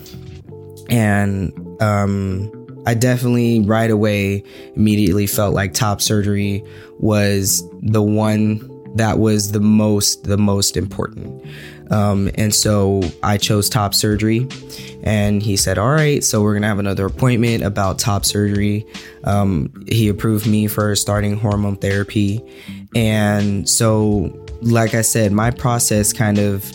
And 0.88 1.52
um, 1.82 2.52
I 2.86 2.94
definitely 2.94 3.60
right 3.60 3.90
away 3.90 4.44
immediately 4.76 5.26
felt 5.26 5.54
like 5.54 5.74
top 5.74 6.00
surgery 6.00 6.62
was 6.98 7.68
the 7.82 8.02
one 8.02 8.70
that 8.94 9.18
was 9.18 9.52
the 9.52 9.60
most 9.60 10.24
the 10.24 10.38
most 10.38 10.76
important. 10.76 11.44
Um, 11.90 12.30
and 12.34 12.54
so 12.54 13.02
I 13.22 13.38
chose 13.38 13.68
top 13.68 13.94
surgery, 13.94 14.48
and 15.02 15.42
he 15.42 15.56
said, 15.56 15.78
"All 15.78 15.90
right, 15.90 16.22
so 16.22 16.42
we're 16.42 16.54
gonna 16.54 16.66
have 16.66 16.78
another 16.78 17.06
appointment 17.06 17.62
about 17.62 17.98
top 17.98 18.24
surgery." 18.24 18.86
Um, 19.24 19.72
he 19.88 20.08
approved 20.08 20.46
me 20.46 20.66
for 20.66 20.94
starting 20.96 21.36
hormone 21.36 21.76
therapy, 21.76 22.42
and 22.94 23.68
so, 23.68 24.32
like 24.62 24.94
I 24.94 25.02
said, 25.02 25.32
my 25.32 25.50
process 25.50 26.12
kind 26.12 26.38
of 26.38 26.72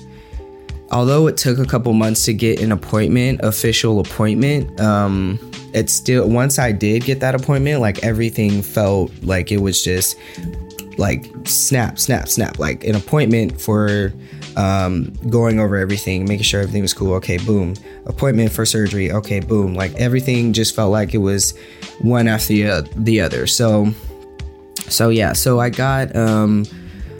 although 0.91 1.27
it 1.27 1.37
took 1.37 1.57
a 1.57 1.65
couple 1.65 1.93
months 1.93 2.25
to 2.25 2.33
get 2.33 2.59
an 2.59 2.71
appointment, 2.71 3.39
official 3.43 3.99
appointment, 3.99 4.79
um, 4.79 5.39
it 5.73 5.89
still 5.89 6.27
once 6.27 6.59
I 6.59 6.71
did 6.71 7.05
get 7.05 7.21
that 7.21 7.33
appointment, 7.33 7.79
like 7.81 8.03
everything 8.03 8.61
felt 8.61 9.11
like 9.23 9.51
it 9.51 9.61
was 9.61 9.81
just 9.81 10.17
like 10.97 11.25
snap, 11.45 11.97
snap, 11.97 12.27
snap, 12.27 12.59
like 12.59 12.83
an 12.83 12.95
appointment 12.95 13.59
for 13.59 14.13
um, 14.57 15.13
going 15.29 15.59
over 15.59 15.77
everything, 15.77 16.25
making 16.25 16.43
sure 16.43 16.61
everything 16.61 16.81
was 16.81 16.93
cool. 16.93 17.13
Okay, 17.15 17.37
boom. 17.37 17.75
Appointment 18.05 18.51
for 18.51 18.65
surgery. 18.65 19.11
Okay, 19.11 19.39
boom. 19.39 19.73
Like 19.75 19.93
everything 19.95 20.53
just 20.53 20.75
felt 20.75 20.91
like 20.91 21.13
it 21.13 21.19
was 21.19 21.57
one 21.99 22.27
after 22.27 22.47
the, 22.47 22.67
uh, 22.67 22.81
the 22.95 23.21
other. 23.21 23.47
So, 23.47 23.93
so 24.87 25.09
yeah. 25.09 25.33
So 25.33 25.59
I 25.59 25.69
got 25.69 26.15
um, 26.15 26.65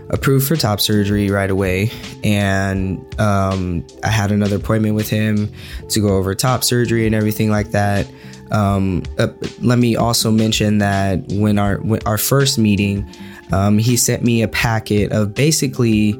approved 0.09 0.47
for 0.47 0.55
top 0.55 0.79
surgery 0.81 1.29
right 1.29 1.49
away, 1.49 1.89
and 2.23 3.03
um, 3.19 3.85
I 4.03 4.09
had 4.09 4.31
another 4.31 4.57
appointment 4.57 4.95
with 4.95 5.09
him 5.09 5.51
to 5.89 5.99
go 5.99 6.17
over 6.17 6.35
top 6.35 6.63
surgery 6.63 7.05
and 7.05 7.15
everything 7.15 7.49
like 7.49 7.71
that. 7.71 8.07
Um, 8.51 9.03
uh, 9.17 9.29
let 9.61 9.79
me 9.79 9.95
also 9.95 10.29
mention 10.29 10.79
that 10.79 11.23
when 11.29 11.57
our 11.57 11.77
when 11.77 12.01
our 12.05 12.17
first 12.17 12.57
meeting, 12.57 13.09
um, 13.53 13.77
he 13.77 13.95
sent 13.95 14.23
me 14.23 14.41
a 14.41 14.47
packet 14.47 15.11
of 15.13 15.33
basically 15.33 16.13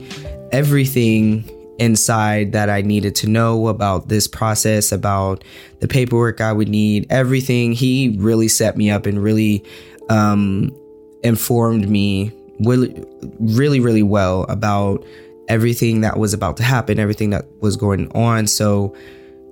everything 0.51 1.49
inside 1.79 2.51
that 2.51 2.69
I 2.69 2.81
needed 2.81 3.15
to 3.15 3.27
know 3.27 3.67
about 3.67 4.07
this 4.07 4.27
process, 4.27 4.91
about 4.91 5.43
the 5.79 5.87
paperwork 5.87 6.39
I 6.39 6.53
would 6.53 6.69
need, 6.69 7.07
everything. 7.09 7.71
He 7.71 8.15
really 8.19 8.47
set 8.47 8.77
me 8.77 8.91
up 8.91 9.05
and 9.05 9.21
really 9.21 9.63
um, 10.09 10.75
informed 11.23 11.89
me 11.89 12.31
really, 12.59 13.03
really, 13.39 13.79
really 13.79 14.03
well 14.03 14.43
about 14.43 15.03
everything 15.47 16.01
that 16.01 16.17
was 16.17 16.33
about 16.33 16.57
to 16.57 16.63
happen, 16.63 16.99
everything 16.99 17.31
that 17.31 17.45
was 17.61 17.75
going 17.75 18.11
on. 18.11 18.47
So, 18.47 18.95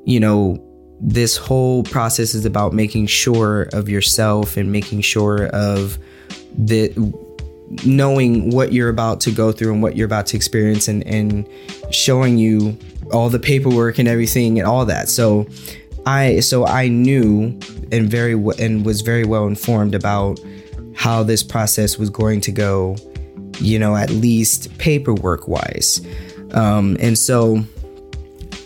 you 0.06 0.20
know, 0.20 0.63
this 1.01 1.38
whole 1.38 1.84
process 1.84 2.34
is 2.34 2.46
about 2.46 2.74
making 2.74 3.08
sure 3.08 3.63
of 3.74 3.89
yourself 3.89 4.58
and 4.58 4.72
making 4.72 5.01
sure 5.01 5.48
of 5.48 5.98
the 6.58 6.89
knowing 7.85 8.49
what 8.51 8.73
you're 8.73 8.89
about 8.89 9.21
to 9.21 9.31
go 9.31 9.51
through 9.51 9.73
and 9.73 9.81
what 9.81 9.95
you're 9.95 10.05
about 10.05 10.25
to 10.27 10.38
experience 10.38 10.88
and, 10.88 11.05
and 11.05 11.47
showing 11.91 12.38
you 12.38 12.77
all 13.11 13.29
the 13.29 13.39
paperwork 13.39 13.99
and 13.99 14.07
everything 14.07 14.59
and 14.59 14.67
all 14.67 14.85
that. 14.85 15.09
So 15.09 15.47
I 16.05 16.39
so 16.39 16.65
I 16.65 16.88
knew 16.88 17.59
and 17.91 18.09
very 18.09 18.33
and 18.33 18.85
was 18.85 19.01
very 19.01 19.25
well 19.25 19.45
informed 19.47 19.95
about 19.95 20.39
how 20.95 21.23
this 21.23 21.43
process 21.43 21.97
was 21.97 22.09
going 22.09 22.41
to 22.41 22.51
go, 22.51 22.95
you 23.59 23.79
know, 23.79 23.95
at 23.95 24.09
least 24.09 24.75
paperwork 24.77 25.47
wise. 25.47 26.05
Um, 26.53 26.97
and 26.99 27.17
so 27.17 27.63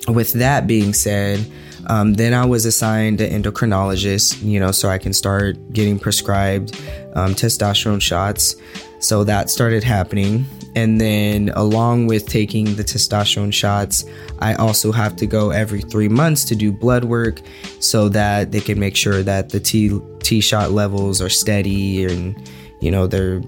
with 0.08 0.34
that 0.34 0.66
being 0.68 0.94
said, 0.94 1.46
um, 1.88 2.14
then 2.14 2.34
I 2.34 2.46
was 2.46 2.66
assigned 2.66 3.20
an 3.22 3.44
endocrinologist, 3.44 4.42
you 4.44 4.60
know, 4.60 4.72
so 4.72 4.90
I 4.90 4.98
can 4.98 5.14
start 5.14 5.58
getting 5.74 6.00
prescribed 6.00 6.76
um, 7.14 7.36
testosterone 7.36 8.02
shots. 8.02 8.56
So 9.04 9.26
that 9.26 9.50
started 9.50 9.84
happening. 9.84 10.46
And 10.76 11.00
then, 11.00 11.50
along 11.56 12.08
with 12.08 12.26
taking 12.26 12.76
the 12.76 12.84
testosterone 12.84 13.54
shots, 13.54 14.06
I 14.40 14.54
also 14.56 14.94
have 14.94 15.18
to 15.18 15.28
go 15.28 15.52
every 15.52 15.82
three 15.82 16.08
months 16.08 16.46
to 16.46 16.56
do 16.56 16.72
blood 16.72 17.04
work 17.04 17.42
so 17.80 18.08
that 18.10 18.54
they 18.54 18.62
can 18.62 18.80
make 18.80 18.96
sure 18.96 19.22
that 19.22 19.50
the 19.50 19.60
T, 19.60 20.00
T 20.20 20.40
shot 20.40 20.72
levels 20.72 21.22
are 21.22 21.30
steady 21.30 22.06
and, 22.06 22.50
you 22.80 22.92
know, 22.92 23.06
they're 23.06 23.42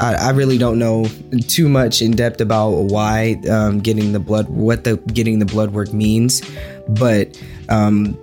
I, 0.00 0.30
really 0.30 0.56
don't 0.56 0.78
know 0.78 1.06
too 1.48 1.68
much 1.68 2.00
in 2.00 2.12
depth 2.12 2.40
about 2.40 2.70
why 2.70 3.40
um, 3.50 3.80
getting 3.80 4.12
the 4.12 4.20
blood, 4.20 4.48
what 4.48 4.84
the 4.84 4.96
getting 4.96 5.38
the 5.38 5.44
blood 5.44 5.72
work 5.72 5.92
means, 5.92 6.42
but 6.88 7.38
um, 7.68 8.18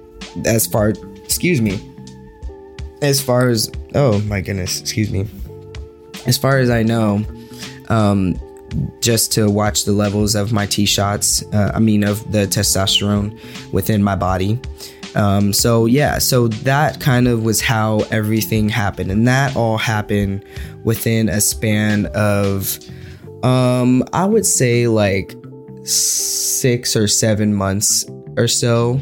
as 0.46 0.66
far, 0.66 0.90
excuse 1.24 1.62
me, 1.62 1.80
as 3.02 3.22
far 3.22 3.50
as 3.50 3.72
oh 3.94 4.20
my 4.22 4.42
goodness, 4.42 4.82
excuse 4.82 5.12
me, 5.12 5.28
as 6.30 6.38
far 6.38 6.60
as 6.60 6.70
I 6.70 6.84
know, 6.84 7.26
um, 7.90 8.40
just 9.02 9.32
to 9.34 9.50
watch 9.50 9.86
the 9.86 9.92
levels 9.92 10.36
of 10.36 10.54
my 10.54 10.68
T 10.68 10.86
shots, 10.86 11.44
uh, 11.54 11.72
I 11.74 11.80
mean 11.80 12.04
of 12.04 12.32
the 12.32 12.46
testosterone 12.46 13.38
within 13.74 14.04
my 14.04 14.16
body. 14.16 14.60
Um, 15.16 15.54
so 15.54 15.88
yeah, 15.88 16.20
so 16.20 16.48
that 16.48 17.02
kind 17.02 17.28
of 17.28 17.44
was 17.44 17.62
how 17.62 18.02
everything 18.12 18.70
happened, 18.70 19.12
and 19.12 19.28
that 19.28 19.56
all 19.56 19.80
happened 19.80 20.46
within 20.84 21.30
a 21.30 21.42
span 21.42 22.06
of, 22.14 22.78
um, 23.44 24.04
I 24.14 24.26
would 24.26 24.46
say 24.46 24.88
like 24.88 25.36
six 25.84 26.96
or 26.96 27.08
seven 27.08 27.56
months 27.56 28.06
or 28.38 28.48
so. 28.48 29.02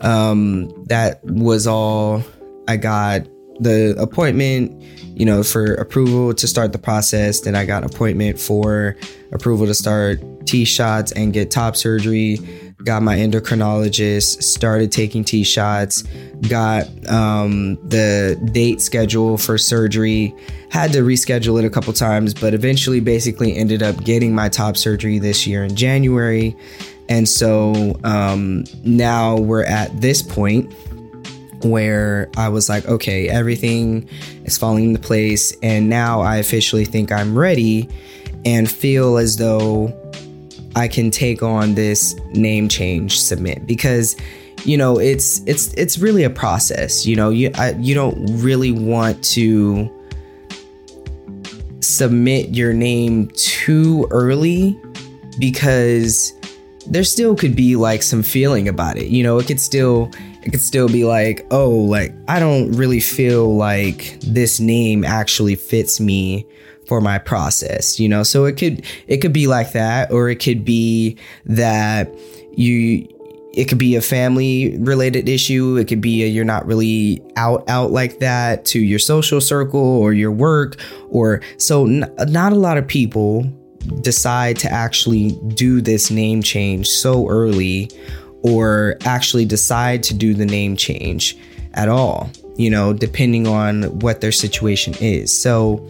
Um, 0.00 0.72
that 0.86 1.24
was 1.24 1.66
all 1.68 2.24
I 2.66 2.76
got 2.76 3.22
the 3.60 3.94
appointment, 3.98 4.82
you 5.18 5.24
know, 5.24 5.42
for 5.42 5.74
approval 5.74 6.32
to 6.32 6.46
start 6.46 6.72
the 6.72 6.78
process. 6.78 7.40
Then 7.40 7.56
I 7.56 7.64
got 7.66 7.82
an 7.82 7.90
appointment 7.90 8.38
for 8.38 8.96
approval 9.32 9.66
to 9.66 9.74
start 9.74 10.20
T 10.46 10.64
shots 10.64 11.10
and 11.12 11.32
get 11.32 11.50
top 11.50 11.74
surgery. 11.74 12.38
got 12.84 13.02
my 13.02 13.16
endocrinologist, 13.16 14.40
started 14.44 14.92
taking 14.92 15.24
T 15.24 15.42
shots, 15.42 16.02
got 16.48 16.86
um, 17.08 17.74
the 17.88 18.40
date 18.52 18.80
schedule 18.80 19.36
for 19.36 19.58
surgery, 19.58 20.32
had 20.70 20.92
to 20.92 21.00
reschedule 21.00 21.58
it 21.58 21.64
a 21.64 21.70
couple 21.70 21.92
times, 21.92 22.32
but 22.32 22.54
eventually 22.54 23.00
basically 23.00 23.56
ended 23.56 23.82
up 23.82 24.02
getting 24.04 24.32
my 24.32 24.48
top 24.48 24.76
surgery 24.76 25.18
this 25.18 25.48
year 25.48 25.64
in 25.64 25.74
January. 25.74 26.56
And 27.08 27.28
so 27.28 27.98
um, 28.04 28.64
now 28.84 29.36
we're 29.36 29.64
at 29.64 30.00
this 30.00 30.22
point 30.22 30.72
where 31.62 32.30
I 32.36 32.48
was 32.48 32.68
like, 32.68 32.86
okay, 32.86 33.28
everything 33.28 34.08
is 34.44 34.56
falling 34.56 34.84
into 34.84 35.00
place. 35.00 35.56
And 35.62 35.88
now 35.88 36.20
I 36.20 36.36
officially 36.36 36.84
think 36.84 37.10
I'm 37.10 37.38
ready 37.38 37.88
and 38.44 38.70
feel 38.70 39.18
as 39.18 39.36
though 39.36 39.92
I 40.76 40.88
can 40.88 41.10
take 41.10 41.42
on 41.42 41.74
this 41.74 42.14
name 42.32 42.68
change 42.68 43.20
submit. 43.20 43.66
Because 43.66 44.16
you 44.64 44.76
know 44.76 44.98
it's 44.98 45.40
it's 45.46 45.72
it's 45.74 45.98
really 45.98 46.24
a 46.24 46.30
process. 46.30 47.06
You 47.06 47.16
know 47.16 47.30
you 47.30 47.50
I, 47.54 47.72
you 47.72 47.94
don't 47.94 48.16
really 48.42 48.72
want 48.72 49.22
to 49.24 49.90
submit 51.80 52.50
your 52.50 52.72
name 52.72 53.28
too 53.34 54.06
early 54.10 54.78
because 55.38 56.32
there 56.86 57.04
still 57.04 57.36
could 57.36 57.54
be 57.54 57.76
like 57.76 58.02
some 58.02 58.22
feeling 58.22 58.68
about 58.68 58.96
it. 58.96 59.08
You 59.08 59.22
know 59.22 59.38
it 59.38 59.46
could 59.46 59.60
still 59.60 60.10
it 60.48 60.52
could 60.52 60.60
still 60.62 60.88
be 60.88 61.04
like 61.04 61.46
oh 61.50 61.68
like 61.68 62.14
I 62.26 62.40
don't 62.40 62.72
really 62.72 63.00
feel 63.00 63.54
like 63.54 64.18
this 64.20 64.58
name 64.58 65.04
actually 65.04 65.56
fits 65.56 66.00
me 66.00 66.46
for 66.86 67.02
my 67.02 67.18
process 67.18 68.00
you 68.00 68.08
know? 68.08 68.22
So 68.22 68.46
it 68.46 68.56
could 68.56 68.84
it 69.06 69.18
could 69.18 69.34
be 69.34 69.46
like 69.46 69.72
that 69.72 70.10
or 70.10 70.30
it 70.30 70.36
could 70.36 70.64
be 70.64 71.18
that 71.44 72.10
you 72.52 73.06
it 73.52 73.68
could 73.68 73.78
be 73.78 73.96
a 73.96 74.00
family 74.00 74.78
related 74.78 75.28
issue. 75.28 75.76
It 75.76 75.88
could 75.88 76.00
be 76.00 76.22
a, 76.22 76.26
you're 76.26 76.44
not 76.44 76.64
really 76.64 77.22
out 77.36 77.68
out 77.68 77.90
like 77.90 78.20
that 78.20 78.64
to 78.66 78.78
your 78.78 78.98
social 78.98 79.42
circle 79.42 79.80
or 79.80 80.14
your 80.14 80.32
work 80.32 80.76
or 81.10 81.42
so 81.58 81.84
n- 81.84 82.10
not 82.28 82.52
a 82.52 82.56
lot 82.56 82.78
of 82.78 82.86
people 82.86 83.42
decide 84.00 84.56
to 84.58 84.70
actually 84.70 85.32
do 85.54 85.80
this 85.80 86.10
name 86.10 86.42
change 86.42 86.88
so 86.88 87.28
early 87.28 87.90
or 88.48 88.96
actually 89.04 89.44
decide 89.44 90.02
to 90.02 90.14
do 90.14 90.34
the 90.34 90.46
name 90.46 90.76
change 90.76 91.36
at 91.74 91.88
all 91.88 92.30
you 92.56 92.70
know 92.70 92.92
depending 92.92 93.46
on 93.46 93.84
what 94.00 94.20
their 94.20 94.32
situation 94.32 94.94
is 95.00 95.32
so 95.32 95.86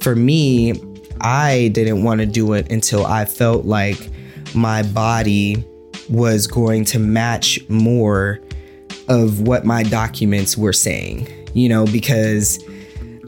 for 0.00 0.14
me, 0.14 0.80
I 1.20 1.68
didn't 1.72 2.04
want 2.04 2.20
to 2.20 2.26
do 2.26 2.52
it 2.52 2.70
until 2.70 3.04
I 3.04 3.24
felt 3.24 3.64
like 3.64 4.10
my 4.54 4.82
body 4.82 5.64
was 6.08 6.46
going 6.46 6.84
to 6.86 6.98
match 6.98 7.58
more 7.68 8.40
of 9.08 9.40
what 9.40 9.64
my 9.64 9.82
documents 9.82 10.56
were 10.56 10.72
saying, 10.72 11.28
you 11.54 11.68
know, 11.68 11.86
because 11.86 12.62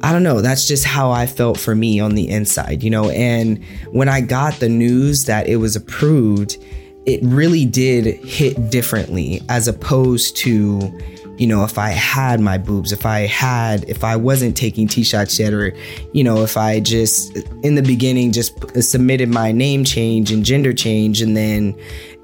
I 0.02 0.12
don't 0.12 0.22
know, 0.22 0.40
that's 0.40 0.66
just 0.66 0.84
how 0.84 1.10
I 1.10 1.26
felt 1.26 1.58
for 1.58 1.74
me 1.74 2.00
on 2.00 2.14
the 2.14 2.28
inside, 2.28 2.82
you 2.82 2.90
know. 2.90 3.10
And 3.10 3.62
when 3.90 4.08
I 4.08 4.20
got 4.20 4.54
the 4.54 4.68
news 4.68 5.24
that 5.24 5.46
it 5.46 5.56
was 5.56 5.76
approved, 5.76 6.62
it 7.06 7.20
really 7.22 7.64
did 7.64 8.04
hit 8.24 8.70
differently 8.70 9.42
as 9.48 9.68
opposed 9.68 10.36
to 10.38 10.92
you 11.40 11.46
know, 11.46 11.64
if 11.64 11.78
I 11.78 11.88
had 11.88 12.38
my 12.38 12.58
boobs, 12.58 12.92
if 12.92 13.06
I 13.06 13.20
had, 13.20 13.88
if 13.88 14.04
I 14.04 14.14
wasn't 14.14 14.58
taking 14.58 14.86
T 14.86 15.02
shots 15.02 15.38
yet, 15.38 15.54
or, 15.54 15.72
you 16.12 16.22
know, 16.22 16.42
if 16.42 16.58
I 16.58 16.80
just 16.80 17.34
in 17.64 17.76
the 17.76 17.82
beginning 17.82 18.30
just 18.30 18.52
submitted 18.82 19.30
my 19.30 19.50
name 19.50 19.82
change 19.82 20.30
and 20.30 20.44
gender 20.44 20.74
change 20.74 21.22
and 21.22 21.34
then 21.34 21.74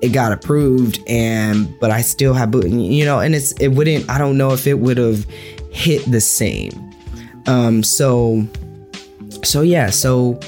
it 0.03 0.11
got 0.11 0.33
approved 0.33 1.03
and, 1.09 1.67
but 1.81 1.91
I 1.91 2.03
still 2.03 2.35
have, 2.35 2.55
you 2.55 3.07
know, 3.07 3.21
and 3.21 3.35
it's, 3.35 3.53
it 3.53 3.69
wouldn't, 3.69 4.07
I 4.11 4.19
don't 4.19 4.37
know 4.37 4.53
if 4.53 4.67
it 4.67 4.81
would 4.81 4.99
have 4.99 5.25
hit 5.73 6.05
the 6.11 6.21
same. 6.21 6.93
Um, 7.47 7.83
so, 7.83 8.47
so 9.43 9.63
yeah, 9.63 9.89
so 9.89 10.39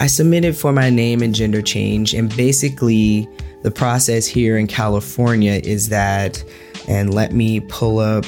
I 0.00 0.06
submitted 0.06 0.56
for 0.56 0.72
my 0.72 0.88
name 0.88 1.20
and 1.20 1.34
gender 1.34 1.60
change 1.60 2.14
and 2.14 2.34
basically 2.34 3.28
the 3.62 3.70
process 3.70 4.26
here 4.26 4.56
in 4.56 4.66
California 4.66 5.60
is 5.64 5.88
that 5.88 6.42
and 6.88 7.12
let 7.12 7.32
me 7.32 7.60
pull 7.60 7.98
up 7.98 8.24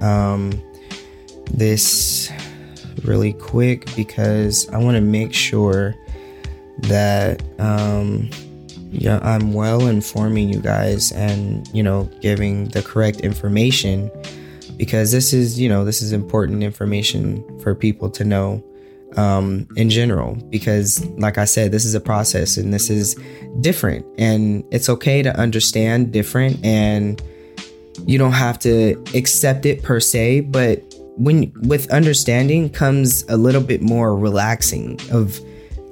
um, 0.00 0.52
this 1.50 2.30
really 3.04 3.32
quick 3.34 3.94
because 3.96 4.68
I 4.70 4.78
want 4.78 4.96
to 4.96 5.00
make 5.00 5.34
sure 5.34 5.94
that 6.82 7.42
um, 7.58 8.30
yeah, 8.90 9.18
I'm 9.22 9.52
well 9.52 9.86
informing 9.86 10.48
you 10.48 10.60
guys 10.60 11.12
and 11.12 11.68
you 11.74 11.82
know 11.82 12.08
giving 12.20 12.68
the 12.68 12.82
correct 12.82 13.20
information 13.20 14.10
because 14.76 15.12
this 15.12 15.32
is 15.32 15.60
you 15.60 15.68
know 15.68 15.84
this 15.84 16.00
is 16.00 16.12
important 16.12 16.62
information 16.62 17.44
for 17.60 17.74
people 17.74 18.08
to 18.10 18.24
know 18.24 18.62
um, 19.16 19.66
in 19.76 19.90
general 19.90 20.34
because 20.50 21.04
like 21.18 21.38
I 21.38 21.44
said 21.44 21.72
this 21.72 21.84
is 21.84 21.94
a 21.94 22.00
process 22.00 22.56
and 22.56 22.72
this 22.72 22.90
is 22.90 23.16
different. 23.60 24.06
And 24.18 24.64
it's 24.70 24.88
okay 24.88 25.22
to 25.22 25.36
understand 25.38 26.12
different 26.12 26.64
and 26.64 27.20
you 28.06 28.18
don't 28.18 28.32
have 28.32 28.58
to 28.60 29.02
accept 29.14 29.66
it 29.66 29.82
per 29.82 30.00
se, 30.00 30.42
but 30.42 30.82
when 31.16 31.52
with 31.62 31.90
understanding 31.90 32.70
comes 32.70 33.24
a 33.28 33.36
little 33.36 33.60
bit 33.60 33.82
more 33.82 34.16
relaxing 34.16 35.00
of 35.10 35.40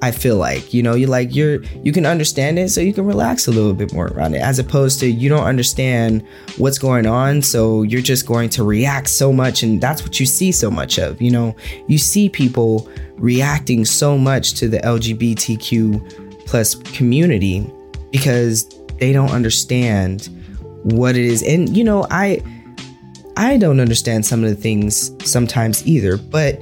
I 0.01 0.11
feel 0.11 0.35
like, 0.35 0.73
you 0.73 0.83
know, 0.83 0.93
you 0.93 1.07
like 1.07 1.33
you're 1.33 1.63
you 1.83 1.91
can 1.91 2.05
understand 2.05 2.59
it 2.59 2.69
so 2.69 2.81
you 2.81 2.93
can 2.93 3.05
relax 3.05 3.47
a 3.47 3.51
little 3.51 3.73
bit 3.73 3.93
more 3.93 4.07
around 4.07 4.35
it 4.35 4.41
as 4.41 4.59
opposed 4.59 4.99
to 4.99 5.07
you 5.07 5.27
don't 5.27 5.45
understand 5.45 6.23
what's 6.57 6.77
going 6.77 7.07
on 7.07 7.41
so 7.41 7.81
you're 7.81 8.01
just 8.01 8.27
going 8.27 8.49
to 8.49 8.63
react 8.63 9.09
so 9.09 9.33
much 9.33 9.63
and 9.63 9.81
that's 9.81 10.03
what 10.03 10.19
you 10.19 10.25
see 10.25 10.51
so 10.51 10.69
much 10.69 10.99
of, 10.99 11.19
you 11.19 11.31
know. 11.31 11.55
You 11.87 11.97
see 11.97 12.29
people 12.29 12.87
reacting 13.15 13.85
so 13.85 14.17
much 14.17 14.53
to 14.55 14.67
the 14.67 14.77
LGBTQ 14.79 16.45
plus 16.45 16.75
community 16.75 17.67
because 18.11 18.69
they 18.99 19.11
don't 19.13 19.31
understand 19.31 20.29
what 20.83 21.15
it 21.15 21.25
is. 21.25 21.41
And 21.41 21.75
you 21.75 21.83
know, 21.83 22.05
I 22.11 22.43
I 23.35 23.57
don't 23.57 23.79
understand 23.79 24.25
some 24.25 24.43
of 24.43 24.49
the 24.49 24.55
things 24.55 25.11
sometimes 25.29 25.85
either, 25.87 26.17
but 26.17 26.59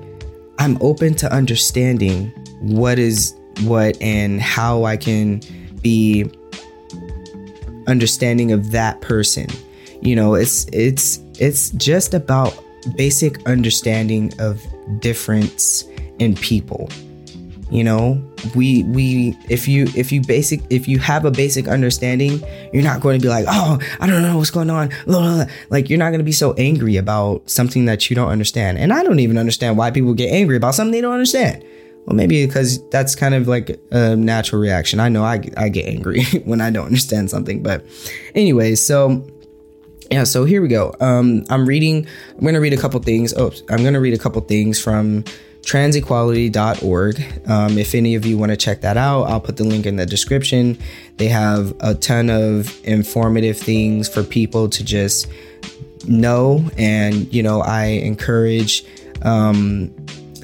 I'm 0.57 0.77
open 0.81 1.15
to 1.15 1.31
understanding 1.33 2.31
what 2.61 2.99
is 2.99 3.35
what 3.61 3.99
and 4.01 4.41
how 4.41 4.83
I 4.83 4.97
can 4.97 5.41
be 5.81 6.29
understanding 7.87 8.51
of 8.51 8.71
that 8.71 9.01
person. 9.01 9.47
You 10.01 10.15
know, 10.15 10.35
it's 10.35 10.65
it's 10.73 11.19
it's 11.39 11.69
just 11.71 12.13
about 12.13 12.57
basic 12.95 13.45
understanding 13.47 14.33
of 14.39 14.61
difference 14.99 15.83
in 16.19 16.35
people. 16.35 16.89
You 17.71 17.83
know 17.83 18.31
we 18.53 18.83
we 18.83 19.35
if 19.49 19.67
you 19.67 19.87
if 19.95 20.11
you 20.11 20.21
basic 20.21 20.61
if 20.69 20.87
you 20.87 20.99
have 20.99 21.25
a 21.25 21.31
basic 21.31 21.67
understanding 21.67 22.39
you're 22.71 22.83
not 22.83 23.01
going 23.01 23.19
to 23.19 23.23
be 23.23 23.27
like 23.27 23.45
oh 23.47 23.79
i 23.99 24.05
don't 24.05 24.21
know 24.21 24.37
what's 24.37 24.51
going 24.51 24.69
on. 24.69 24.91
Like 25.71 25.89
you're 25.89 25.97
not 25.97 26.09
going 26.09 26.19
to 26.19 26.25
be 26.25 26.31
so 26.31 26.53
angry 26.53 26.97
about 26.97 27.49
something 27.49 27.85
that 27.85 28.07
you 28.07 28.15
don't 28.15 28.29
understand. 28.29 28.77
And 28.77 28.93
i 28.93 29.03
don't 29.03 29.19
even 29.19 29.39
understand 29.39 29.77
why 29.77 29.89
people 29.89 30.13
get 30.13 30.31
angry 30.31 30.55
about 30.55 30.75
something 30.75 30.91
they 30.91 31.01
don't 31.01 31.13
understand 31.13 31.63
well 32.05 32.15
maybe 32.15 32.45
because 32.45 32.87
that's 32.89 33.15
kind 33.15 33.33
of 33.33 33.47
like 33.47 33.79
a 33.91 34.15
natural 34.15 34.61
reaction 34.61 34.99
i 34.99 35.09
know 35.09 35.23
i, 35.23 35.41
I 35.57 35.69
get 35.69 35.87
angry 35.87 36.23
when 36.45 36.61
i 36.61 36.69
don't 36.69 36.85
understand 36.85 37.29
something 37.29 37.63
but 37.63 37.85
anyways 38.33 38.85
so 38.85 39.25
yeah 40.11 40.23
so 40.23 40.45
here 40.45 40.61
we 40.61 40.67
go 40.67 40.93
um 40.99 41.45
i'm 41.49 41.65
reading 41.65 42.07
i'm 42.37 42.45
gonna 42.45 42.61
read 42.61 42.73
a 42.73 42.77
couple 42.77 42.99
things 43.01 43.33
oh 43.33 43.51
i'm 43.69 43.83
gonna 43.83 43.99
read 43.99 44.13
a 44.13 44.19
couple 44.19 44.41
things 44.41 44.81
from 44.81 45.23
transequality.org. 45.65 47.49
Um, 47.49 47.77
if 47.77 47.95
any 47.95 48.15
of 48.15 48.25
you 48.25 48.37
want 48.37 48.51
to 48.51 48.57
check 48.57 48.81
that 48.81 48.97
out, 48.97 49.23
I'll 49.23 49.41
put 49.41 49.57
the 49.57 49.63
link 49.63 49.85
in 49.85 49.95
the 49.95 50.05
description. 50.05 50.77
They 51.17 51.27
have 51.27 51.73
a 51.79 51.95
ton 51.95 52.29
of 52.29 52.79
informative 52.85 53.57
things 53.57 54.07
for 54.07 54.23
people 54.23 54.69
to 54.69 54.83
just 54.83 55.27
know. 56.07 56.63
And, 56.77 57.33
you 57.33 57.41
know, 57.41 57.61
I 57.61 57.85
encourage 57.85 58.85
um, 59.23 59.93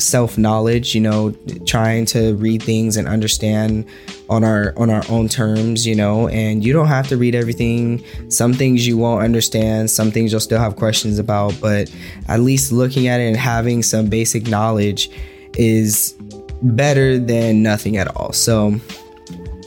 self 0.01 0.37
knowledge, 0.37 0.93
you 0.95 1.01
know, 1.01 1.31
trying 1.65 2.05
to 2.07 2.35
read 2.35 2.63
things 2.63 2.97
and 2.97 3.07
understand 3.07 3.85
on 4.29 4.43
our 4.43 4.73
on 4.77 4.89
our 4.89 5.03
own 5.09 5.27
terms, 5.27 5.85
you 5.85 5.95
know, 5.95 6.27
and 6.29 6.63
you 6.63 6.73
don't 6.73 6.87
have 6.87 7.07
to 7.09 7.17
read 7.17 7.35
everything. 7.35 8.03
Some 8.29 8.53
things 8.53 8.87
you 8.87 8.97
won't 8.97 9.23
understand, 9.23 9.91
some 9.91 10.11
things 10.11 10.31
you'll 10.31 10.41
still 10.41 10.59
have 10.59 10.75
questions 10.75 11.19
about, 11.19 11.53
but 11.61 11.93
at 12.27 12.39
least 12.39 12.71
looking 12.71 13.07
at 13.07 13.19
it 13.19 13.27
and 13.27 13.37
having 13.37 13.83
some 13.83 14.07
basic 14.07 14.47
knowledge 14.47 15.09
is 15.57 16.15
better 16.61 17.17
than 17.17 17.63
nothing 17.63 17.97
at 17.97 18.15
all. 18.15 18.33
So 18.33 18.79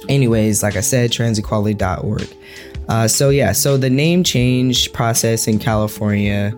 anyways, 0.09 0.63
like 0.63 0.77
I 0.77 0.81
said, 0.81 1.11
transequality.org. 1.11 2.29
Uh, 2.89 3.09
so 3.09 3.31
yeah, 3.31 3.53
so 3.53 3.77
the 3.77 3.91
name 3.91 4.23
change 4.23 4.93
process 4.93 5.49
in 5.49 5.59
California 5.59 6.55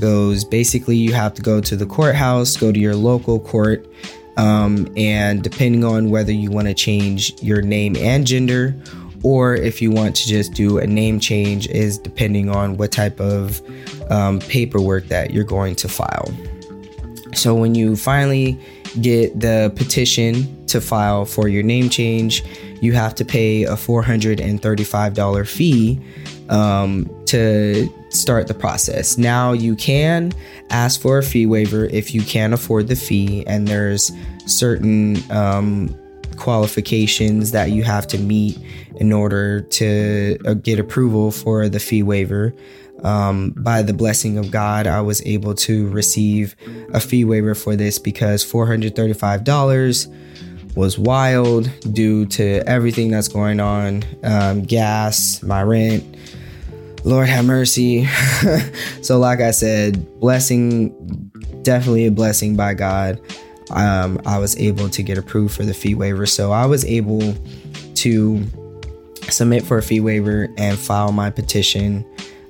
goes 0.00 0.44
basically 0.44 0.96
you 0.96 1.12
have 1.12 1.34
to 1.34 1.42
go 1.42 1.60
to 1.60 1.76
the 1.76 1.86
courthouse, 1.86 2.56
go 2.56 2.72
to 2.72 2.78
your 2.78 2.96
local 2.96 3.38
court, 3.40 3.86
um, 4.36 4.88
and 4.96 5.42
depending 5.42 5.84
on 5.84 6.10
whether 6.10 6.32
you 6.32 6.50
want 6.50 6.68
to 6.68 6.74
change 6.74 7.40
your 7.42 7.62
name 7.62 7.96
and 7.96 8.26
gender 8.26 8.74
or 9.22 9.54
if 9.54 9.82
you 9.82 9.90
want 9.90 10.16
to 10.16 10.26
just 10.26 10.54
do 10.54 10.78
a 10.78 10.86
name 10.86 11.20
change, 11.20 11.68
is 11.68 11.98
depending 11.98 12.48
on 12.48 12.76
what 12.76 12.90
type 12.90 13.20
of 13.20 13.60
um, 14.10 14.38
paperwork 14.40 15.06
that 15.08 15.32
you're 15.32 15.44
going 15.44 15.74
to 15.76 15.88
file. 15.88 16.32
So 17.34 17.54
when 17.54 17.74
you 17.74 17.96
finally 17.96 18.58
get 19.00 19.38
the 19.38 19.72
petition 19.76 20.66
to 20.66 20.80
file 20.80 21.24
for 21.24 21.48
your 21.48 21.62
name 21.62 21.90
change, 21.90 22.42
you 22.80 22.92
have 22.92 23.14
to 23.16 23.24
pay 23.24 23.64
a 23.64 23.74
$435 23.74 25.46
fee 25.46 26.00
um, 26.50 27.08
to 27.26 27.88
start 28.10 28.48
the 28.48 28.54
process. 28.54 29.16
Now, 29.16 29.52
you 29.52 29.76
can 29.76 30.32
ask 30.68 31.00
for 31.00 31.18
a 31.18 31.22
fee 31.22 31.46
waiver 31.46 31.86
if 31.86 32.14
you 32.14 32.22
can't 32.22 32.52
afford 32.52 32.88
the 32.88 32.96
fee, 32.96 33.46
and 33.46 33.66
there's 33.66 34.12
certain 34.46 35.18
um, 35.30 35.96
qualifications 36.36 37.52
that 37.52 37.70
you 37.70 37.84
have 37.84 38.06
to 38.08 38.18
meet 38.18 38.58
in 38.96 39.12
order 39.12 39.60
to 39.60 40.38
uh, 40.46 40.54
get 40.54 40.78
approval 40.78 41.30
for 41.30 41.68
the 41.68 41.80
fee 41.80 42.02
waiver. 42.02 42.52
Um, 43.04 43.54
by 43.56 43.80
the 43.80 43.94
blessing 43.94 44.36
of 44.36 44.50
God, 44.50 44.86
I 44.86 45.00
was 45.00 45.24
able 45.24 45.54
to 45.54 45.88
receive 45.88 46.54
a 46.92 47.00
fee 47.00 47.24
waiver 47.24 47.54
for 47.54 47.76
this 47.76 47.98
because 47.98 48.44
$435 48.44 50.06
was 50.76 50.98
wild 50.98 51.70
due 51.92 52.26
to 52.26 52.62
everything 52.66 53.10
that's 53.10 53.28
going 53.28 53.60
on 53.60 54.04
um, 54.22 54.62
gas, 54.62 55.42
my 55.42 55.62
rent. 55.62 56.04
Lord 57.04 57.28
have 57.28 57.44
mercy. 57.44 58.06
so, 59.02 59.18
like 59.18 59.40
I 59.40 59.50
said, 59.50 60.20
blessing, 60.20 60.90
definitely 61.62 62.06
a 62.06 62.10
blessing 62.10 62.56
by 62.56 62.74
God. 62.74 63.20
Um, 63.70 64.20
I 64.26 64.38
was 64.38 64.56
able 64.56 64.88
to 64.90 65.02
get 65.02 65.16
approved 65.16 65.54
for 65.54 65.64
the 65.64 65.74
fee 65.74 65.94
waiver. 65.94 66.26
So, 66.26 66.52
I 66.52 66.66
was 66.66 66.84
able 66.84 67.34
to 67.96 68.46
submit 69.28 69.64
for 69.64 69.78
a 69.78 69.82
fee 69.82 70.00
waiver 70.00 70.48
and 70.56 70.78
file 70.78 71.12
my 71.12 71.30
petition 71.30 72.04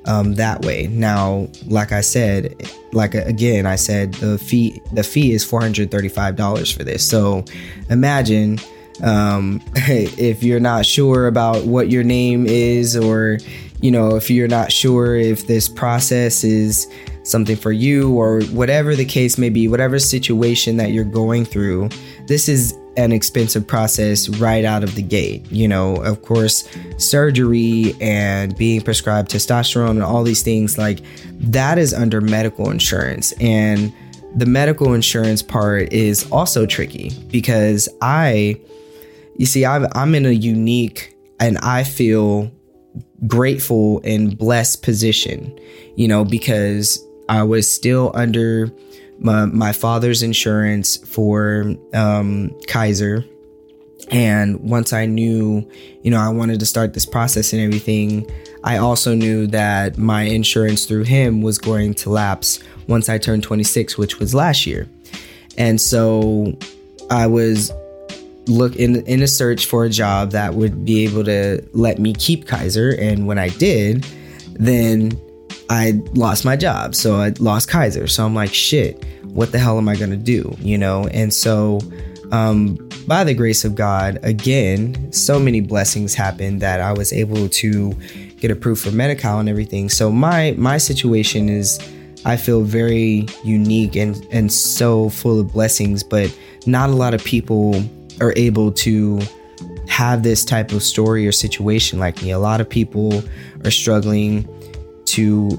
um, 0.06 0.34
that 0.34 0.64
way. 0.64 0.86
Now, 0.88 1.48
like 1.66 1.92
I 1.92 2.00
said, 2.00 2.54
like 2.92 3.14
again, 3.14 3.66
I 3.66 3.76
said 3.76 4.14
the 4.14 4.38
fee 4.38 4.80
the 4.92 5.02
fee 5.02 5.32
is 5.32 5.44
four 5.44 5.60
hundred 5.60 5.90
thirty 5.90 6.08
five 6.08 6.36
dollars 6.36 6.70
for 6.70 6.84
this. 6.84 7.06
So 7.08 7.44
imagine 7.88 8.58
um, 9.02 9.60
if 9.74 10.42
you're 10.42 10.60
not 10.60 10.86
sure 10.86 11.26
about 11.26 11.64
what 11.64 11.90
your 11.90 12.04
name 12.04 12.46
is, 12.46 12.96
or 12.96 13.38
you 13.82 13.90
know, 13.90 14.16
if 14.16 14.30
you're 14.30 14.48
not 14.48 14.70
sure 14.70 15.16
if 15.16 15.46
this 15.46 15.68
process 15.68 16.44
is 16.44 16.86
something 17.22 17.56
for 17.56 17.72
you, 17.72 18.14
or 18.14 18.42
whatever 18.44 18.94
the 18.94 19.04
case 19.04 19.38
may 19.38 19.48
be, 19.48 19.68
whatever 19.68 19.98
situation 19.98 20.76
that 20.76 20.90
you're 20.90 21.04
going 21.04 21.44
through, 21.44 21.88
this 22.26 22.48
is 22.48 22.76
an 22.96 23.12
expensive 23.12 23.66
process 23.66 24.28
right 24.28 24.64
out 24.64 24.82
of 24.82 24.94
the 24.94 25.02
gate. 25.02 25.50
You 25.50 25.68
know, 25.68 25.96
of 25.96 26.22
course, 26.22 26.68
surgery 26.98 27.94
and 28.00 28.56
being 28.56 28.80
prescribed 28.80 29.30
testosterone 29.30 29.90
and 29.90 30.02
all 30.02 30.22
these 30.22 30.42
things 30.42 30.76
like 30.76 31.00
that 31.40 31.78
is 31.78 31.94
under 31.94 32.20
medical 32.20 32.70
insurance. 32.70 33.32
And 33.40 33.92
the 34.34 34.46
medical 34.46 34.92
insurance 34.92 35.42
part 35.42 35.92
is 35.92 36.30
also 36.30 36.66
tricky 36.66 37.10
because 37.28 37.88
I, 38.02 38.60
you 39.36 39.46
see, 39.46 39.64
i 39.64 39.86
I'm 39.92 40.14
in 40.14 40.26
a 40.26 40.30
unique 40.30 41.16
and 41.38 41.58
I 41.58 41.84
feel 41.84 42.50
grateful 43.26 44.00
and 44.04 44.36
blessed 44.36 44.82
position, 44.82 45.58
you 45.96 46.08
know, 46.08 46.24
because 46.24 47.04
I 47.28 47.42
was 47.42 47.70
still 47.70 48.10
under 48.14 48.70
my, 49.18 49.44
my 49.46 49.72
father's 49.72 50.22
insurance 50.22 50.96
for 50.96 51.74
um, 51.94 52.58
Kaiser. 52.66 53.24
And 54.10 54.58
once 54.60 54.92
I 54.92 55.06
knew, 55.06 55.68
you 56.02 56.10
know, 56.10 56.18
I 56.18 56.30
wanted 56.30 56.58
to 56.60 56.66
start 56.66 56.94
this 56.94 57.06
process 57.06 57.52
and 57.52 57.62
everything, 57.62 58.28
I 58.64 58.78
also 58.78 59.14
knew 59.14 59.46
that 59.48 59.98
my 59.98 60.22
insurance 60.22 60.86
through 60.86 61.04
him 61.04 61.42
was 61.42 61.58
going 61.58 61.94
to 61.94 62.10
lapse 62.10 62.58
once 62.88 63.08
I 63.08 63.18
turned 63.18 63.42
26, 63.42 63.96
which 63.96 64.18
was 64.18 64.34
last 64.34 64.66
year. 64.66 64.88
And 65.56 65.80
so 65.80 66.56
I 67.10 67.26
was 67.26 67.70
look 68.46 68.76
in 68.76 69.04
in 69.06 69.22
a 69.22 69.26
search 69.26 69.66
for 69.66 69.84
a 69.84 69.90
job 69.90 70.32
that 70.32 70.54
would 70.54 70.84
be 70.84 71.04
able 71.04 71.24
to 71.24 71.62
let 71.72 71.98
me 71.98 72.12
keep 72.14 72.46
Kaiser 72.46 72.90
and 72.98 73.26
when 73.26 73.38
I 73.38 73.48
did, 73.50 74.04
then 74.54 75.12
I 75.70 76.02
lost 76.14 76.44
my 76.44 76.56
job. 76.56 76.96
So 76.96 77.16
I 77.16 77.32
lost 77.38 77.68
Kaiser. 77.68 78.08
So 78.08 78.26
I'm 78.26 78.34
like, 78.34 78.52
shit, 78.52 79.04
what 79.26 79.52
the 79.52 79.58
hell 79.58 79.78
am 79.78 79.88
I 79.88 79.94
to 79.94 80.16
do? 80.16 80.54
You 80.58 80.76
know? 80.76 81.06
And 81.12 81.32
so, 81.32 81.80
um, 82.32 82.76
by 83.06 83.24
the 83.24 83.34
grace 83.34 83.64
of 83.64 83.76
God, 83.76 84.18
again, 84.22 85.12
so 85.12 85.38
many 85.38 85.60
blessings 85.60 86.14
happened 86.14 86.60
that 86.60 86.80
I 86.80 86.92
was 86.92 87.12
able 87.12 87.48
to 87.48 87.92
get 88.38 88.50
approved 88.50 88.82
for 88.82 88.90
Medi-Cal 88.90 89.38
and 89.38 89.48
everything. 89.48 89.88
So 89.88 90.10
my 90.10 90.54
my 90.56 90.78
situation 90.78 91.48
is 91.48 91.78
I 92.24 92.36
feel 92.36 92.62
very 92.62 93.26
unique 93.44 93.96
and 93.96 94.26
and 94.30 94.52
so 94.52 95.08
full 95.08 95.40
of 95.40 95.52
blessings, 95.52 96.02
but 96.02 96.36
not 96.66 96.90
a 96.90 96.94
lot 96.94 97.14
of 97.14 97.24
people 97.24 97.82
are 98.20 98.32
able 98.36 98.72
to 98.72 99.20
have 99.88 100.22
this 100.22 100.44
type 100.44 100.72
of 100.72 100.82
story 100.82 101.26
or 101.26 101.32
situation 101.32 101.98
like 101.98 102.22
me. 102.22 102.30
A 102.30 102.38
lot 102.38 102.60
of 102.60 102.68
people 102.68 103.22
are 103.64 103.70
struggling 103.70 104.48
to 105.06 105.50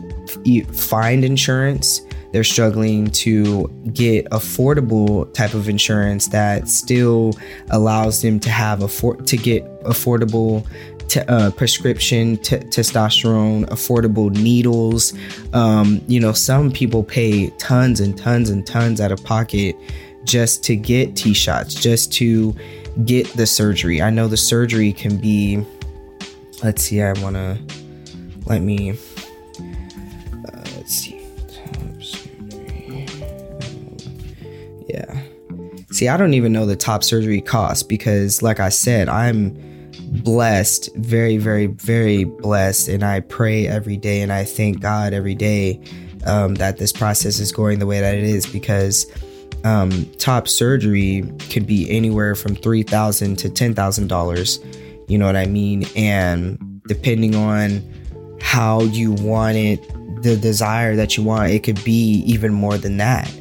find 0.72 1.24
insurance. 1.24 2.02
They're 2.32 2.46
struggling 2.46 3.08
to 3.12 3.68
get 3.94 4.26
affordable 4.30 5.32
type 5.34 5.54
of 5.54 5.68
insurance 5.68 6.30
that 6.30 6.70
still 6.70 7.34
allows 7.70 8.22
them 8.22 8.40
to 8.40 8.50
have 8.50 8.82
afford 8.82 9.28
to 9.28 9.38
get 9.38 9.66
affordable 9.84 10.66
t- 11.10 11.20
uh, 11.28 11.52
prescription 11.52 12.38
t- 12.38 12.56
testosterone, 12.56 13.66
affordable 13.68 14.32
needles. 14.32 15.14
Um, 15.52 16.02
you 16.08 16.22
know, 16.22 16.32
some 16.32 16.72
people 16.72 17.04
pay 17.04 17.50
tons 17.52 18.00
and 18.00 18.18
tons 18.18 18.50
and 18.50 18.66
tons 18.66 19.02
out 19.02 19.12
of 19.12 19.22
pocket 19.26 19.76
just 20.24 20.64
to 20.66 20.76
get 20.76 21.16
T 21.16 21.34
shots, 21.34 21.74
just 21.74 22.12
to 22.14 22.56
get 23.06 23.28
the 23.34 23.46
surgery. 23.46 24.02
I 24.02 24.10
know 24.10 24.28
the 24.28 24.38
surgery 24.38 24.94
can 24.94 25.18
be. 25.18 25.64
Let's 26.64 26.84
see. 26.84 27.02
I 27.02 27.14
want 27.22 27.36
to 27.36 27.58
let 28.46 28.62
me 28.62 28.92
uh, 28.92 30.64
let's 30.76 30.94
see. 30.94 31.20
Yeah. 34.88 35.22
See, 35.92 36.08
I 36.08 36.18
don't 36.18 36.34
even 36.34 36.52
know 36.52 36.66
the 36.66 36.76
top 36.76 37.04
surgery 37.04 37.42
cost 37.42 37.90
because, 37.90 38.42
like 38.42 38.60
I 38.60 38.70
said, 38.70 39.10
I'm 39.10 39.58
blessed, 40.12 40.90
very, 40.96 41.38
very, 41.38 41.68
very 41.68 42.26
blessed. 42.26 42.90
And 42.90 43.04
I 43.04 43.22
pray 43.22 43.68
every 43.68 43.98
day 43.98 44.22
and 44.22 44.32
I 44.32 44.44
thank 44.44 44.80
God 44.80 45.14
every 45.14 45.36
day 45.36 45.82
um, 46.26 46.56
that 46.56 46.78
this 46.78 46.92
process 46.92 47.40
is 47.40 47.52
going 47.52 47.80
the 47.80 47.86
way 47.86 48.00
that 48.00 48.16
it 48.16 48.24
is 48.24 48.46
because 48.46 49.06
um, 49.64 50.06
top 50.18 50.48
surgery 50.48 51.24
could 51.50 51.68
be 51.68 51.90
anywhere 51.90 52.36
from 52.36 52.56
3,000 52.56 53.36
to 53.38 53.50
$10,000. 53.50 55.10
You 55.10 55.18
know 55.18 55.26
what 55.26 55.36
I 55.36 55.46
mean? 55.46 55.86
And 55.96 56.82
depending 56.88 57.36
on 57.36 57.82
how 58.42 58.82
you 58.82 59.12
want 59.14 59.58
it, 59.58 59.82
the 60.24 60.38
desire 60.38 60.96
that 60.96 61.18
you 61.18 61.24
want, 61.24 61.52
it 61.52 61.64
could 61.64 61.84
be 61.84 62.24
even 62.26 62.54
more 62.54 62.78
than 62.78 62.98
that 62.98 63.32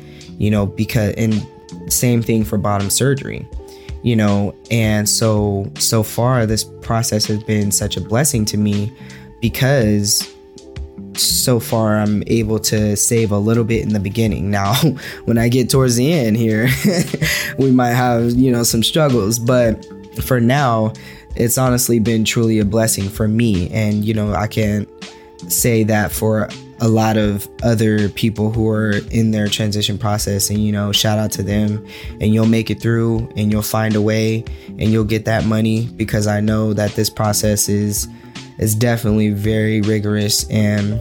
you 0.40 0.50
know, 0.50 0.66
because, 0.66 1.14
and 1.16 1.46
same 1.92 2.22
thing 2.22 2.44
for 2.44 2.56
bottom 2.56 2.88
surgery, 2.88 3.46
you 4.02 4.16
know, 4.16 4.56
and 4.70 5.06
so, 5.06 5.70
so 5.78 6.02
far, 6.02 6.46
this 6.46 6.64
process 6.80 7.26
has 7.26 7.44
been 7.44 7.70
such 7.70 7.98
a 7.98 8.00
blessing 8.00 8.46
to 8.46 8.56
me 8.56 8.90
because 9.42 10.34
so 11.20 11.60
far 11.60 11.96
I'm 11.96 12.22
able 12.26 12.58
to 12.60 12.96
save 12.96 13.32
a 13.32 13.38
little 13.38 13.64
bit 13.64 13.82
in 13.82 13.92
the 13.92 14.00
beginning. 14.00 14.50
Now, 14.50 14.74
when 15.24 15.38
I 15.38 15.48
get 15.48 15.70
towards 15.70 15.96
the 15.96 16.12
end 16.12 16.36
here, 16.36 16.68
we 17.58 17.70
might 17.70 17.94
have, 17.94 18.32
you 18.32 18.50
know, 18.50 18.62
some 18.62 18.82
struggles, 18.82 19.38
but 19.38 19.86
for 20.22 20.40
now, 20.40 20.92
it's 21.36 21.58
honestly 21.58 21.98
been 21.98 22.24
truly 22.24 22.58
a 22.58 22.64
blessing 22.64 23.08
for 23.08 23.28
me. 23.28 23.70
And, 23.70 24.04
you 24.04 24.14
know, 24.14 24.34
I 24.34 24.46
can't 24.46 24.88
say 25.48 25.84
that 25.84 26.12
for 26.12 26.48
a 26.80 26.88
lot 26.88 27.16
of 27.16 27.48
other 27.62 28.08
people 28.08 28.50
who 28.50 28.68
are 28.68 29.00
in 29.10 29.30
their 29.30 29.48
transition 29.48 29.98
process 29.98 30.48
and 30.48 30.58
you 30.58 30.72
know 30.72 30.92
shout 30.92 31.18
out 31.18 31.30
to 31.30 31.42
them 31.42 31.84
and 32.20 32.32
you'll 32.32 32.46
make 32.46 32.70
it 32.70 32.80
through 32.80 33.30
and 33.36 33.52
you'll 33.52 33.62
find 33.62 33.94
a 33.94 34.00
way 34.00 34.42
and 34.66 34.90
you'll 34.90 35.04
get 35.04 35.26
that 35.26 35.44
money 35.44 35.86
because 35.96 36.26
I 36.26 36.40
know 36.40 36.72
that 36.72 36.92
this 36.92 37.10
process 37.10 37.68
is 37.68 38.08
is 38.58 38.74
definitely 38.74 39.30
very 39.30 39.80
rigorous 39.82 40.48
and 40.50 41.00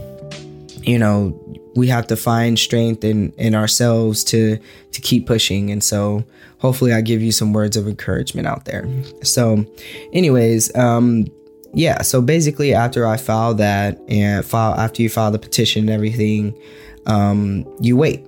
you 0.82 0.98
know 0.98 1.38
we 1.76 1.86
have 1.86 2.06
to 2.06 2.16
find 2.16 2.58
strength 2.58 3.04
in 3.04 3.32
in 3.32 3.54
ourselves 3.54 4.24
to 4.24 4.58
to 4.92 5.00
keep 5.00 5.26
pushing 5.26 5.70
and 5.70 5.82
so 5.82 6.24
hopefully 6.58 6.92
I 6.92 7.00
give 7.00 7.22
you 7.22 7.32
some 7.32 7.52
words 7.52 7.76
of 7.76 7.86
encouragement 7.86 8.46
out 8.46 8.64
there 8.64 8.88
so 9.22 9.64
anyways 10.12 10.74
um 10.76 11.26
yeah, 11.72 12.02
so 12.02 12.20
basically, 12.20 12.74
after 12.74 13.06
I 13.06 13.16
file 13.16 13.54
that 13.54 14.00
and 14.08 14.44
file 14.44 14.74
after 14.74 15.02
you 15.02 15.08
file 15.08 15.30
the 15.30 15.38
petition 15.38 15.82
and 15.82 15.90
everything, 15.90 16.58
um, 17.06 17.64
you 17.80 17.96
wait. 17.96 18.26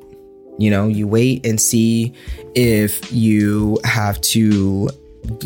You 0.59 0.71
know, 0.71 0.87
you 0.87 1.09
wait 1.09 1.45
and 1.45 1.61
see 1.61 2.12
if 2.55 3.12
you 3.12 3.81
have 3.85 4.21
to 4.21 4.91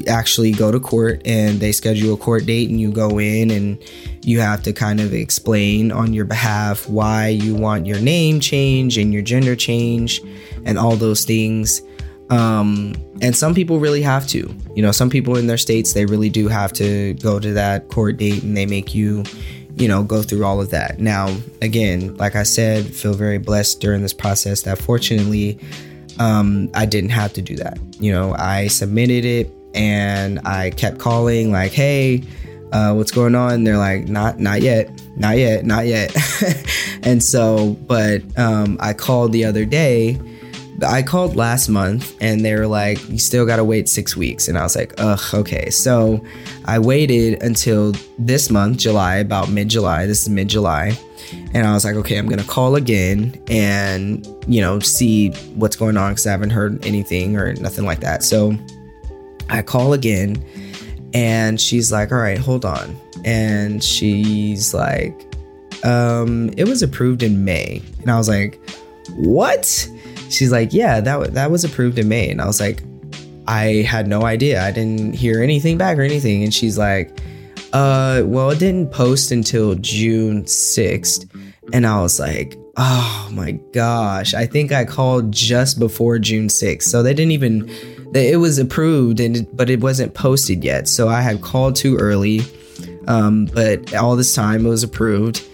actually 0.07 0.53
go 0.53 0.71
to 0.71 0.81
court 0.81 1.23
and 1.25 1.61
they 1.61 1.73
schedule 1.73 2.15
a 2.15 2.17
court 2.17 2.47
date 2.47 2.71
and 2.71 2.81
you 2.81 2.91
go 2.91 3.19
in 3.19 3.51
and 3.51 3.83
you 4.25 4.41
have 4.41 4.62
to 4.62 4.73
kind 4.73 5.01
of 5.01 5.12
explain 5.12 5.93
on 5.93 6.12
your 6.12 6.25
behalf 6.25 6.89
why 6.89 7.29
you 7.29 7.55
want 7.55 7.87
your 7.87 8.01
name 8.01 8.41
change 8.41 8.97
and 8.99 9.12
your 9.12 9.23
gender 9.23 9.55
change 9.55 10.23
and 10.65 10.79
all 10.79 10.97
those 10.97 11.25
things. 11.25 11.83
Um, 12.31 12.95
and 13.23 13.37
some 13.37 13.55
people 13.55 13.79
really 13.79 14.03
have 14.03 14.27
to 14.29 14.55
you 14.75 14.83
know 14.83 14.93
some 14.93 15.09
people 15.09 15.37
in 15.37 15.47
their 15.47 15.57
states 15.57 15.93
they 15.93 16.07
really 16.07 16.29
do 16.29 16.49
have 16.49 16.73
to 16.75 17.15
go 17.15 17.39
to 17.39 17.53
that 17.53 17.89
court 17.89 18.17
date 18.17 18.43
and 18.43 18.57
they 18.57 18.67
make 18.67 18.95
you 18.95 19.23
you 19.77 19.89
know 19.89 20.03
go 20.03 20.23
through 20.23 20.45
all 20.45 20.61
of 20.61 20.71
that. 20.71 20.99
Now 20.99 21.35
again 21.62 22.17
like 22.17 22.35
i 22.35 22.43
said 22.43 22.87
feel 22.87 23.15
very 23.15 23.39
blessed 23.39 23.81
during 23.81 24.03
this 24.03 24.12
process 24.12 24.62
that 24.62 24.79
fortunately 24.79 25.59
um, 26.19 26.69
i 26.75 26.85
didn't 26.85 27.11
have 27.11 27.33
to 27.35 27.43
do 27.43 27.57
that. 27.57 27.79
You 28.01 28.12
know 28.12 28.35
i 28.35 28.67
submitted 28.67 29.25
it 29.25 29.56
and 29.77 30.41
I 30.45 30.71
kept 30.71 30.99
calling 30.99 31.53
like, 31.53 31.73
"Hey, 31.73 32.25
uh, 32.73 32.95
what's 32.95 33.11
going 33.11 33.35
on?" 33.35 33.65
They're 33.65 33.79
like, 33.79 34.09
"Not, 34.09 34.41
not 34.41 34.62
yet, 34.62 34.91
not 35.17 35.37
yet, 35.39 35.65
not 35.65 35.87
yet." 35.87 36.15
and 37.03 37.23
so, 37.23 37.77
but 37.87 38.23
um, 38.39 38.79
I 38.81 38.93
called 38.93 39.33
the 39.33 39.45
other 39.45 39.65
day. 39.65 40.19
I 40.87 41.03
called 41.03 41.37
last 41.37 41.69
month, 41.69 42.15
and 42.21 42.45
they 42.45 42.55
were 42.55 42.67
like, 42.67 43.07
"You 43.09 43.19
still 43.19 43.47
got 43.47 43.57
to 43.57 43.65
wait 43.65 43.89
six 43.89 44.17
weeks." 44.17 44.49
And 44.49 44.59
I 44.59 44.62
was 44.62 44.75
like, 44.75 44.95
"Ugh, 44.99 45.35
okay." 45.35 45.71
So 45.71 46.25
I 46.65 46.79
waited 46.79 47.43
until 47.43 47.93
this 48.19 48.51
month, 48.51 48.79
July, 48.79 49.17
about 49.17 49.51
mid 49.51 49.69
July. 49.69 50.07
This 50.07 50.23
is 50.23 50.29
mid 50.29 50.49
July. 50.49 50.99
And 51.55 51.67
I 51.67 51.73
was 51.73 51.85
like, 51.85 51.97
okay, 51.97 52.19
I'm 52.19 52.29
gonna 52.29 52.45
call 52.45 52.77
again 52.77 53.41
and 53.49 54.27
you 54.47 54.61
know 54.61 54.79
see 54.79 55.31
what's 55.55 55.77
going 55.77 55.97
on 55.97 56.12
because 56.12 56.27
I 56.27 56.31
haven't 56.31 56.51
heard 56.51 56.85
anything 56.87 57.37
or 57.37 57.55
nothing 57.55 57.85
like 57.85 58.01
that. 58.01 58.23
So 58.23 58.57
I 59.49 59.63
call 59.63 59.93
again 59.93 60.45
and 61.15 61.61
she's 61.61 61.93
like, 61.93 62.13
all 62.13 62.19
right, 62.19 62.39
hold 62.39 62.65
on. 62.65 62.97
And 63.25 63.83
she's 63.83 64.75
like, 64.75 65.27
um, 65.85 66.51
it 66.57 66.69
was 66.69 66.83
approved 66.83 67.23
in 67.23 67.45
May. 67.45 67.83
And 68.03 68.11
I 68.11 68.19
was 68.19 68.29
like, 68.29 68.61
what? 69.15 69.65
She's 70.29 70.53
like, 70.53 70.73
yeah, 70.73 71.01
that, 71.01 71.35
that 71.35 71.51
was 71.51 71.65
approved 71.65 71.99
in 71.99 72.09
May. 72.09 72.31
And 72.31 72.41
I 72.41 72.47
was 72.47 72.61
like, 72.61 72.83
I 73.47 73.83
had 73.89 74.09
no 74.09 74.25
idea. 74.25 74.63
I 74.63 74.73
didn't 74.73 75.15
hear 75.15 75.43
anything 75.43 75.79
back 75.79 75.97
or 75.99 76.03
anything. 76.03 76.43
And 76.43 76.53
she's 76.53 76.77
like, 76.77 77.19
uh, 77.73 78.23
well, 78.25 78.51
it 78.51 78.59
didn't 78.59 78.91
post 78.91 79.31
until 79.31 79.75
June 79.77 80.45
6th. 80.45 81.31
And 81.73 81.87
I 81.87 82.01
was 82.01 82.19
like, 82.19 82.59
oh 82.77 83.29
my 83.33 83.53
gosh, 83.73 84.35
I 84.35 84.47
think 84.47 84.73
I 84.73 84.85
called 84.85 85.33
just 85.33 85.79
before 85.79 86.19
June 86.19 86.49
6th. 86.49 86.83
So 86.83 87.03
they 87.03 87.15
didn't 87.15 87.33
even 87.33 87.69
it 88.15 88.39
was 88.39 88.59
approved 88.59 89.21
and 89.21 89.47
but 89.57 89.69
it 89.69 89.81
wasn't 89.81 90.15
posted 90.15 90.65
yet. 90.65 90.89
So 90.89 91.09
I 91.09 91.21
had 91.21 91.43
called 91.43 91.77
too 91.77 91.97
early. 91.97 92.41
Um, 93.09 93.47
but 93.47 93.95
all 93.95 94.17
this 94.17 94.35
time 94.35 94.67
it 94.67 94.69
was 94.69 94.83
approved. 94.83 95.47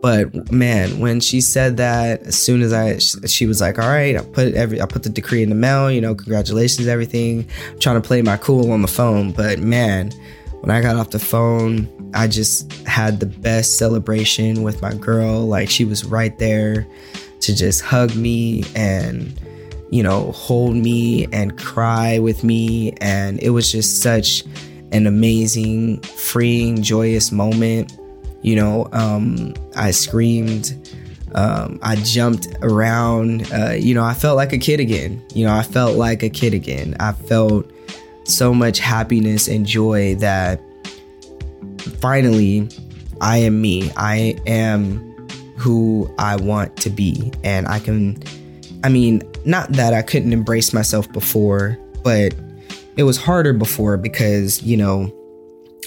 But 0.00 0.52
man, 0.52 1.00
when 1.00 1.18
she 1.18 1.40
said 1.40 1.78
that, 1.78 2.22
as 2.22 2.40
soon 2.40 2.62
as 2.62 2.72
I, 2.72 2.98
she 2.98 3.46
was 3.46 3.60
like, 3.60 3.80
"All 3.80 3.88
right, 3.88 4.16
I 4.16 4.20
put 4.20 4.54
every, 4.54 4.80
I 4.80 4.86
put 4.86 5.02
the 5.02 5.08
decree 5.08 5.42
in 5.42 5.48
the 5.48 5.56
mail. 5.56 5.90
You 5.90 6.00
know, 6.00 6.14
congratulations, 6.14 6.86
everything." 6.86 7.48
I'm 7.70 7.80
trying 7.80 8.00
to 8.00 8.06
play 8.06 8.22
my 8.22 8.36
cool 8.36 8.70
on 8.70 8.82
the 8.82 8.88
phone, 8.88 9.32
but 9.32 9.58
man, 9.58 10.12
when 10.60 10.70
I 10.70 10.80
got 10.80 10.96
off 10.96 11.10
the 11.10 11.18
phone, 11.18 11.88
I 12.14 12.26
just 12.26 12.72
had 12.86 13.20
the 13.20 13.26
best 13.26 13.78
celebration 13.78 14.62
with 14.62 14.82
my 14.82 14.94
girl. 14.94 15.46
Like 15.46 15.70
she 15.70 15.84
was 15.84 16.04
right 16.04 16.36
there 16.38 16.86
to 17.40 17.54
just 17.54 17.82
hug 17.82 18.14
me 18.16 18.64
and 18.74 19.38
you 19.90 20.02
know, 20.02 20.32
hold 20.32 20.76
me 20.76 21.26
and 21.32 21.56
cry 21.58 22.18
with 22.18 22.44
me. 22.44 22.92
And 23.00 23.38
it 23.40 23.50
was 23.50 23.70
just 23.72 24.02
such 24.02 24.44
an 24.92 25.06
amazing, 25.06 26.00
freeing, 26.02 26.82
joyous 26.82 27.32
moment. 27.32 27.98
You 28.42 28.56
know, 28.56 28.88
um, 28.92 29.54
I 29.76 29.90
screamed, 29.90 30.74
um, 31.34 31.78
I 31.82 31.96
jumped 31.96 32.48
around. 32.62 33.50
Uh, 33.52 33.72
you 33.72 33.94
know, 33.94 34.04
I 34.04 34.14
felt 34.14 34.36
like 34.36 34.52
a 34.52 34.58
kid 34.58 34.80
again. 34.80 35.22
You 35.34 35.46
know, 35.46 35.54
I 35.54 35.62
felt 35.62 35.96
like 35.96 36.22
a 36.22 36.30
kid 36.30 36.54
again. 36.54 36.96
I 37.00 37.12
felt 37.12 37.70
so 38.28 38.52
much 38.52 38.78
happiness 38.78 39.48
and 39.48 39.66
joy 39.66 40.14
that 40.16 40.60
finally 42.00 42.68
I 43.20 43.38
am 43.38 43.60
me. 43.60 43.90
I 43.96 44.38
am 44.46 45.04
who 45.56 46.12
I 46.18 46.36
want 46.36 46.76
to 46.78 46.90
be. 46.90 47.32
And 47.42 47.66
I 47.66 47.80
can, 47.80 48.22
I 48.84 48.88
mean, 48.88 49.22
not 49.44 49.72
that 49.72 49.92
I 49.92 50.02
couldn't 50.02 50.32
embrace 50.32 50.72
myself 50.72 51.10
before, 51.12 51.78
but 52.04 52.34
it 52.96 53.02
was 53.02 53.16
harder 53.16 53.52
before 53.52 53.96
because, 53.96 54.62
you 54.62 54.76
know, 54.76 55.12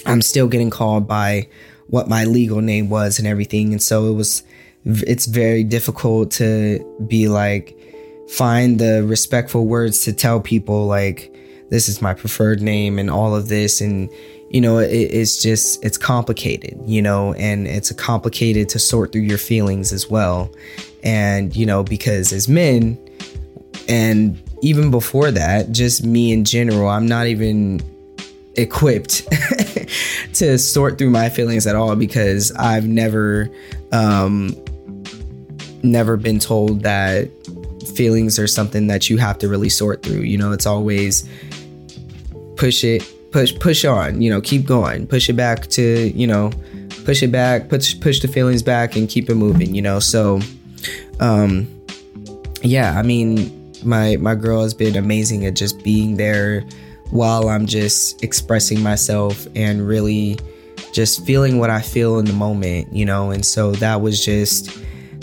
I'm 0.04 0.20
still 0.20 0.48
getting 0.48 0.70
called 0.70 1.06
by 1.06 1.48
what 1.86 2.08
my 2.08 2.24
legal 2.24 2.60
name 2.60 2.90
was 2.90 3.18
and 3.18 3.28
everything. 3.28 3.72
And 3.72 3.82
so 3.82 4.08
it 4.10 4.14
was, 4.14 4.42
it's 4.84 5.26
very 5.26 5.62
difficult 5.64 6.32
to 6.32 6.84
be 7.06 7.28
like, 7.28 7.78
find 8.30 8.78
the 8.78 9.04
respectful 9.04 9.66
words 9.66 10.04
to 10.04 10.12
tell 10.12 10.40
people, 10.40 10.86
like, 10.86 11.34
this 11.72 11.88
is 11.88 12.02
my 12.02 12.12
preferred 12.12 12.60
name 12.60 12.98
and 12.98 13.10
all 13.10 13.34
of 13.34 13.48
this. 13.48 13.80
And, 13.80 14.10
you 14.50 14.60
know, 14.60 14.78
it, 14.78 14.90
it's 14.90 15.42
just, 15.42 15.82
it's 15.82 15.96
complicated, 15.96 16.78
you 16.84 17.00
know, 17.00 17.32
and 17.32 17.66
it's 17.66 17.90
complicated 17.92 18.68
to 18.68 18.78
sort 18.78 19.10
through 19.10 19.22
your 19.22 19.38
feelings 19.38 19.90
as 19.90 20.10
well. 20.10 20.52
And, 21.02 21.56
you 21.56 21.64
know, 21.64 21.82
because 21.82 22.30
as 22.30 22.46
men, 22.46 22.98
and 23.88 24.40
even 24.60 24.90
before 24.90 25.30
that, 25.30 25.72
just 25.72 26.04
me 26.04 26.30
in 26.30 26.44
general, 26.44 26.90
I'm 26.90 27.06
not 27.06 27.26
even 27.26 27.80
equipped 28.56 29.26
to 30.34 30.58
sort 30.58 30.98
through 30.98 31.08
my 31.08 31.30
feelings 31.30 31.66
at 31.66 31.74
all 31.74 31.96
because 31.96 32.52
I've 32.52 32.86
never 32.86 33.50
um 33.92 34.54
never 35.82 36.18
been 36.18 36.38
told 36.38 36.82
that 36.82 37.30
feelings 37.96 38.38
are 38.38 38.46
something 38.46 38.88
that 38.88 39.08
you 39.08 39.16
have 39.16 39.38
to 39.38 39.48
really 39.48 39.70
sort 39.70 40.02
through. 40.02 40.20
You 40.20 40.36
know, 40.36 40.52
it's 40.52 40.66
always 40.66 41.28
push 42.62 42.84
it, 42.84 43.02
push 43.32 43.52
push 43.58 43.84
on, 43.84 44.22
you 44.22 44.30
know, 44.30 44.40
keep 44.40 44.64
going, 44.64 45.04
push 45.04 45.28
it 45.28 45.32
back 45.32 45.66
to, 45.66 46.12
you 46.16 46.28
know, 46.28 46.52
push 47.04 47.20
it 47.20 47.32
back, 47.32 47.68
push 47.68 47.98
push 47.98 48.20
the 48.20 48.28
feelings 48.28 48.62
back 48.62 48.94
and 48.94 49.08
keep 49.08 49.28
it 49.28 49.34
moving, 49.34 49.74
you 49.74 49.82
know. 49.82 49.98
So 49.98 50.38
um 51.18 51.66
yeah, 52.62 52.96
I 52.96 53.02
mean 53.02 53.50
my 53.82 54.16
my 54.18 54.36
girl 54.36 54.62
has 54.62 54.74
been 54.74 54.94
amazing 54.94 55.44
at 55.44 55.54
just 55.54 55.82
being 55.82 56.18
there 56.18 56.60
while 57.10 57.48
I'm 57.48 57.66
just 57.66 58.22
expressing 58.22 58.80
myself 58.80 59.44
and 59.56 59.84
really 59.84 60.38
just 60.92 61.26
feeling 61.26 61.58
what 61.58 61.68
I 61.68 61.80
feel 61.80 62.20
in 62.20 62.26
the 62.26 62.32
moment, 62.32 62.92
you 62.92 63.04
know. 63.04 63.32
And 63.32 63.44
so 63.44 63.72
that 63.72 64.00
was 64.00 64.24
just 64.24 64.70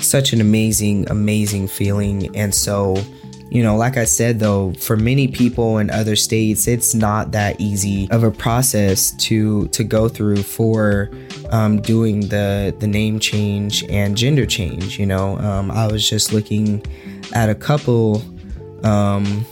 such 0.01 0.33
an 0.33 0.41
amazing 0.41 1.09
amazing 1.09 1.69
feeling 1.69 2.35
and 2.35 2.53
so 2.53 3.01
you 3.49 3.63
know 3.63 3.75
like 3.75 3.97
i 3.97 4.03
said 4.03 4.39
though 4.39 4.73
for 4.73 4.95
many 4.95 5.27
people 5.27 5.77
in 5.77 5.89
other 5.89 6.15
states 6.15 6.67
it's 6.67 6.93
not 6.93 7.31
that 7.31 7.59
easy 7.59 8.07
of 8.11 8.23
a 8.23 8.31
process 8.31 9.11
to 9.11 9.67
to 9.69 9.83
go 9.83 10.07
through 10.07 10.43
for 10.43 11.09
um, 11.51 11.81
doing 11.81 12.21
the 12.27 12.75
the 12.79 12.87
name 12.87 13.19
change 13.19 13.83
and 13.85 14.15
gender 14.15 14.45
change 14.45 14.99
you 14.99 15.05
know? 15.05 15.37
Um, 15.39 15.71
i 15.71 15.87
was 15.87 16.07
just 16.07 16.31
looking 16.31 16.85
at 17.33 17.49
a 17.49 17.55
couple 17.55 18.23
um, 18.83 19.45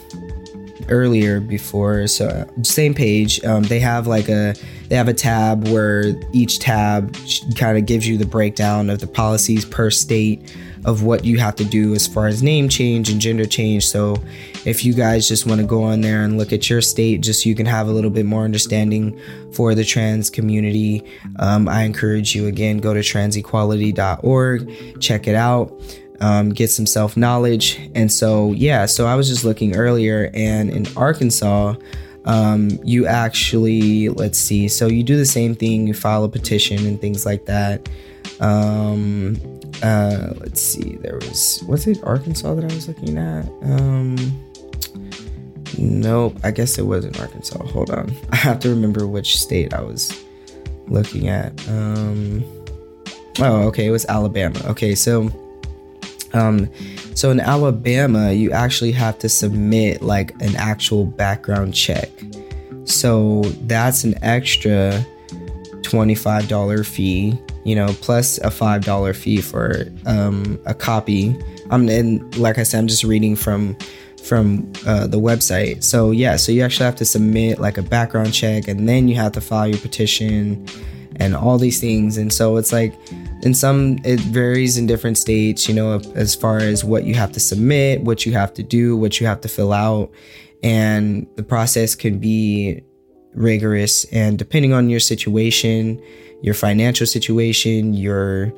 earlier 0.90 1.40
before 1.40 2.08
so 2.08 2.48
same 2.64 2.94
page. 2.94 3.44
Um, 3.44 3.64
they 3.64 3.80
have 3.80 4.08
like 4.08 4.30
a 4.30 4.56
they 4.88 4.96
have 4.96 5.08
a 5.08 5.14
tab 5.14 5.68
where 5.68 6.14
each 6.32 6.60
tab 6.60 7.16
kind 7.56 7.78
of 7.78 7.86
gives 7.86 8.08
you 8.08 8.18
the 8.18 8.26
breakdown 8.26 8.90
of 8.90 9.00
the 9.00 9.08
policies 9.08 9.66
per 9.66 9.90
state 9.90 10.56
of 10.86 11.04
what 11.04 11.26
you 11.26 11.38
have 11.38 11.56
to 11.56 11.64
do 11.64 11.94
as 11.94 12.08
far 12.08 12.28
as 12.28 12.44
name 12.44 12.70
change 12.70 13.10
and 13.10 13.20
gender 13.20 13.46
change 13.46 13.88
so 13.88 14.16
if 14.66 14.84
you 14.84 14.94
guys 14.94 15.28
just 15.28 15.46
want 15.46 15.60
to 15.60 15.68
go 15.68 15.84
on 15.84 16.02
there 16.02 16.24
and 16.24 16.38
look 16.38 16.54
at 16.54 16.70
your 16.70 16.82
state 16.82 17.22
just 17.22 17.44
so 17.44 17.50
you 17.50 17.56
can 17.56 17.66
have 17.66 17.88
a 17.88 17.92
little 17.92 18.12
bit 18.12 18.26
more 18.26 18.44
understanding 18.44 19.20
for 19.52 19.76
the 19.76 19.84
trans 19.84 20.30
community 20.30 21.04
um, 21.40 21.68
i 21.68 21.84
encourage 21.84 22.36
you 22.36 22.48
again 22.48 22.78
go 22.78 22.94
to 22.94 23.02
transequality.org 23.02 25.02
check 25.02 25.28
it 25.28 25.36
out 25.36 25.72
um, 26.20 26.50
get 26.50 26.70
some 26.70 26.86
self 26.86 27.18
knowledge. 27.18 27.80
And 27.96 28.12
so, 28.12 28.52
yeah, 28.54 28.86
so 28.86 29.06
I 29.06 29.16
was 29.16 29.28
just 29.28 29.44
looking 29.44 29.76
earlier, 29.76 30.30
and 30.34 30.70
in 30.70 30.86
Arkansas, 30.98 31.76
um, 32.26 32.70
you 32.84 33.08
actually, 33.08 34.10
let's 34.10 34.38
see, 34.38 34.68
so 34.68 34.88
you 34.88 35.04
do 35.04 35.16
the 35.16 35.26
same 35.26 35.56
thing, 35.56 35.88
you 35.88 35.94
file 35.94 36.24
a 36.24 36.30
petition 36.30 36.86
and 36.86 37.00
things 37.00 37.26
like 37.26 37.46
that. 37.46 37.88
Um, 38.40 39.38
uh, 39.84 40.34
let's 40.38 40.62
see, 40.62 40.98
there 40.98 41.16
was, 41.16 41.64
was 41.68 41.88
it 41.88 42.04
Arkansas 42.04 42.54
that 42.56 42.64
I 42.64 42.74
was 42.74 42.88
looking 42.88 43.18
at? 43.18 43.48
Um, 43.64 44.16
nope, 45.78 46.38
I 46.44 46.52
guess 46.52 46.78
it 46.78 46.84
wasn't 46.84 47.20
Arkansas. 47.20 47.64
Hold 47.66 47.92
on. 47.92 48.14
I 48.32 48.36
have 48.36 48.60
to 48.62 48.70
remember 48.70 49.08
which 49.08 49.40
state 49.40 49.74
I 49.74 49.82
was 49.82 50.24
looking 50.88 51.28
at. 51.28 51.52
Um, 51.68 52.44
oh, 53.40 53.68
okay, 53.68 53.88
it 53.88 53.92
was 53.92 54.06
Alabama. 54.06 54.60
Okay, 54.68 54.96
so 54.96 55.32
um, 56.34 56.70
so 57.16 57.32
in 57.32 57.40
Alabama, 57.40 58.32
you 58.32 58.52
actually 58.52 58.92
have 58.92 59.18
to 59.20 59.30
submit 59.30 60.02
like 60.02 60.32
an 60.42 60.56
actual 60.56 61.06
background 61.06 61.74
check. 61.74 62.10
So 62.86 63.42
that's 63.64 64.04
an 64.04 64.16
extra 64.22 65.06
$25 65.82 66.86
fee, 66.86 67.38
you 67.68 67.76
know, 67.76 67.88
plus 68.00 68.38
a 68.38 68.48
$5 68.48 69.14
fee 69.14 69.42
for 69.42 69.88
um, 70.06 70.58
a 70.66 70.74
copy. 70.74 71.38
I'm 71.70 71.90
and 71.90 72.38
like 72.38 72.58
I 72.58 72.64
said, 72.64 72.80
I'm 72.80 72.88
just 72.88 73.04
reading 73.04 73.36
from 73.36 73.78
from 74.24 74.72
uh, 74.86 75.08
the 75.08 75.20
website. 75.20 75.84
So 75.84 76.12
yeah, 76.12 76.38
so 76.38 76.54
you 76.54 76.62
actually 76.62 76.86
have 76.86 76.96
to 76.96 77.06
submit 77.06 77.60
like 77.60 77.78
a 77.78 77.82
background 77.82 78.34
check, 78.34 78.70
and 78.70 78.88
then 78.88 79.10
you 79.10 79.16
have 79.16 79.34
to 79.34 79.42
file 79.42 79.68
your 79.68 79.80
petition 79.80 80.66
and 81.18 81.36
all 81.36 81.58
these 81.58 81.82
things. 81.82 82.18
And 82.18 82.32
so 82.32 82.56
it's 82.56 82.72
like 82.72 82.94
in 83.42 83.54
some 83.54 84.00
it 84.06 84.22
varies 84.22 84.78
in 84.78 84.88
different 84.88 85.18
states, 85.18 85.68
you 85.68 85.76
know, 85.76 86.00
as 86.16 86.36
far 86.36 86.60
as 86.60 86.86
what 86.86 87.04
you 87.04 87.16
have 87.16 87.34
to 87.34 87.42
submit, 87.42 88.02
what 88.02 88.26
you 88.26 88.32
have 88.32 88.54
to 88.54 88.64
do, 88.64 88.96
what 88.96 89.20
you 89.20 89.28
have 89.28 89.42
to 89.42 89.50
fill 89.50 89.74
out, 89.74 90.10
and 90.64 91.28
the 91.36 91.44
process 91.44 91.96
can 91.96 92.18
be 92.18 92.82
rigorous 93.34 94.06
and 94.06 94.40
depending 94.40 94.74
on 94.74 94.90
your 94.90 95.02
situation, 95.02 96.02
your 96.42 96.54
financial 96.54 97.08
situation, 97.08 97.94
your 97.94 98.54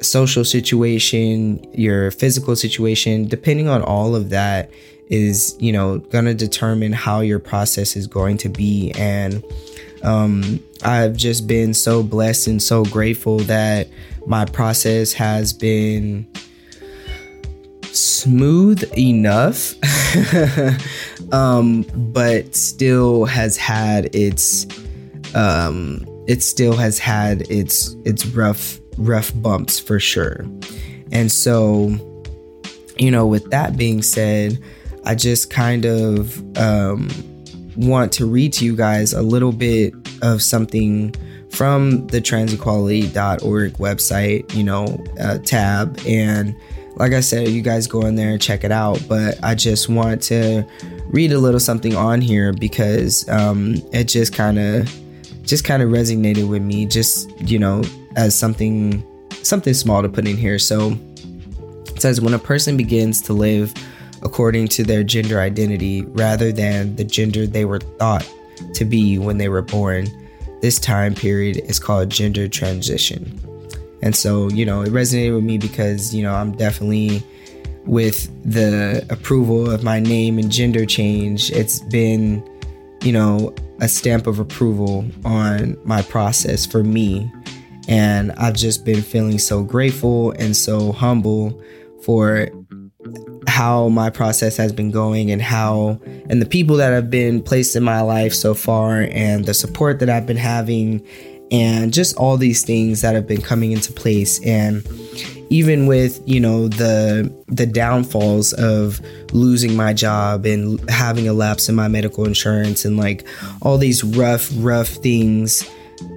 social 0.00 0.44
situation, 0.44 1.64
your 1.72 2.10
physical 2.10 2.56
situation, 2.56 3.28
depending 3.28 3.68
on 3.68 3.82
all 3.82 4.14
of 4.14 4.30
that 4.30 4.70
is, 5.08 5.56
you 5.58 5.72
know, 5.72 5.98
going 5.98 6.24
to 6.24 6.34
determine 6.34 6.92
how 6.92 7.20
your 7.20 7.38
process 7.38 7.96
is 7.96 8.06
going 8.06 8.38
to 8.38 8.48
be. 8.48 8.92
And 8.92 9.42
um, 10.02 10.60
I've 10.82 11.16
just 11.16 11.46
been 11.46 11.74
so 11.74 12.02
blessed 12.02 12.46
and 12.46 12.62
so 12.62 12.84
grateful 12.84 13.38
that 13.40 13.88
my 14.26 14.44
process 14.44 15.12
has 15.14 15.52
been 15.52 16.26
smooth 17.92 18.84
enough, 18.96 19.74
um, 21.32 21.82
but 22.12 22.54
still 22.54 23.24
has 23.24 23.56
had 23.56 24.14
its, 24.14 24.66
um, 25.34 26.06
it 26.26 26.42
still 26.42 26.76
has 26.76 26.98
had 26.98 27.42
its 27.50 27.96
its 28.04 28.26
rough 28.26 28.80
rough 28.96 29.32
bumps 29.36 29.78
for 29.78 29.98
sure. 29.98 30.46
And 31.12 31.30
so, 31.32 31.88
you 32.98 33.10
know, 33.10 33.26
with 33.26 33.50
that 33.50 33.76
being 33.76 34.02
said, 34.02 34.62
I 35.04 35.14
just 35.14 35.50
kind 35.50 35.86
of 35.86 36.58
um, 36.58 37.08
want 37.76 38.12
to 38.12 38.26
read 38.26 38.52
to 38.54 38.64
you 38.64 38.76
guys 38.76 39.12
a 39.12 39.22
little 39.22 39.52
bit 39.52 39.94
of 40.22 40.42
something 40.42 41.14
from 41.50 42.06
the 42.08 42.20
transequality.org 42.20 43.72
website, 43.74 44.54
you 44.54 44.62
know, 44.62 45.04
uh, 45.20 45.38
tab. 45.38 45.98
And 46.06 46.54
like 46.96 47.12
I 47.12 47.20
said, 47.20 47.48
you 47.48 47.62
guys 47.62 47.86
go 47.86 48.02
in 48.06 48.14
there 48.14 48.30
and 48.30 48.40
check 48.40 48.62
it 48.62 48.70
out. 48.70 49.02
But 49.08 49.42
I 49.42 49.54
just 49.54 49.88
want 49.88 50.22
to 50.24 50.64
read 51.06 51.32
a 51.32 51.38
little 51.38 51.60
something 51.60 51.96
on 51.96 52.20
here 52.20 52.52
because 52.52 53.28
um, 53.28 53.76
it 53.92 54.04
just 54.04 54.32
kind 54.32 54.58
of 54.58 54.94
just 55.50 55.64
kind 55.64 55.82
of 55.82 55.90
resonated 55.90 56.48
with 56.48 56.62
me 56.62 56.86
just 56.86 57.30
you 57.40 57.58
know 57.58 57.82
as 58.16 58.36
something 58.36 59.04
something 59.42 59.74
small 59.74 60.02
to 60.02 60.08
put 60.08 60.26
in 60.26 60.36
here 60.36 60.58
so 60.58 60.96
it 61.86 62.00
says 62.00 62.20
when 62.20 62.34
a 62.34 62.38
person 62.38 62.76
begins 62.76 63.20
to 63.20 63.32
live 63.32 63.74
according 64.22 64.68
to 64.68 64.84
their 64.84 65.02
gender 65.02 65.40
identity 65.40 66.02
rather 66.02 66.52
than 66.52 66.94
the 66.96 67.04
gender 67.04 67.46
they 67.46 67.64
were 67.64 67.80
thought 67.80 68.28
to 68.74 68.84
be 68.84 69.18
when 69.18 69.38
they 69.38 69.48
were 69.48 69.62
born. 69.62 70.06
This 70.60 70.78
time 70.78 71.14
period 71.14 71.58
is 71.58 71.78
called 71.78 72.10
gender 72.10 72.48
transition. 72.48 73.38
And 74.02 74.14
so, 74.14 74.48
you 74.50 74.64
know, 74.64 74.82
it 74.82 74.90
resonated 74.90 75.34
with 75.34 75.44
me 75.44 75.58
because, 75.58 76.14
you 76.14 76.22
know, 76.22 76.34
I'm 76.34 76.52
definitely 76.52 77.22
with 77.86 78.30
the 78.44 79.06
approval 79.10 79.70
of 79.70 79.82
my 79.82 80.00
name 80.00 80.38
and 80.38 80.50
gender 80.50 80.86
change. 80.86 81.50
It's 81.50 81.80
been, 81.80 82.42
you 83.02 83.12
know, 83.12 83.54
a 83.80 83.88
stamp 83.88 84.26
of 84.26 84.38
approval 84.38 85.04
on 85.24 85.76
my 85.84 86.02
process 86.02 86.66
for 86.66 86.82
me. 86.82 87.30
And 87.88 88.32
I've 88.32 88.54
just 88.54 88.84
been 88.84 89.02
feeling 89.02 89.38
so 89.38 89.62
grateful 89.62 90.32
and 90.32 90.56
so 90.56 90.92
humble 90.92 91.60
for 92.02 92.48
how 93.46 93.88
my 93.88 94.10
process 94.10 94.56
has 94.56 94.72
been 94.72 94.90
going 94.90 95.30
and 95.30 95.40
how 95.40 96.00
and 96.28 96.40
the 96.40 96.46
people 96.46 96.76
that 96.76 96.92
have 96.92 97.10
been 97.10 97.42
placed 97.42 97.74
in 97.74 97.82
my 97.82 98.00
life 98.00 98.32
so 98.32 98.54
far 98.54 99.08
and 99.10 99.46
the 99.46 99.54
support 99.54 99.98
that 100.00 100.10
I've 100.10 100.26
been 100.26 100.36
having 100.36 101.06
and 101.50 101.92
just 101.92 102.16
all 102.16 102.36
these 102.36 102.64
things 102.64 103.00
that 103.00 103.14
have 103.14 103.26
been 103.26 103.40
coming 103.40 103.72
into 103.72 103.92
place 103.92 104.44
and 104.46 104.86
even 105.50 105.86
with 105.86 106.20
you 106.26 106.40
know 106.40 106.68
the 106.68 107.30
the 107.48 107.66
downfalls 107.66 108.52
of 108.54 109.00
losing 109.32 109.76
my 109.76 109.92
job 109.92 110.46
and 110.46 110.80
having 110.90 111.28
a 111.28 111.32
lapse 111.32 111.68
in 111.68 111.74
my 111.74 111.88
medical 111.88 112.24
insurance 112.24 112.84
and 112.84 112.96
like 112.96 113.26
all 113.62 113.76
these 113.76 114.02
rough 114.02 114.50
rough 114.56 114.88
things 114.88 115.68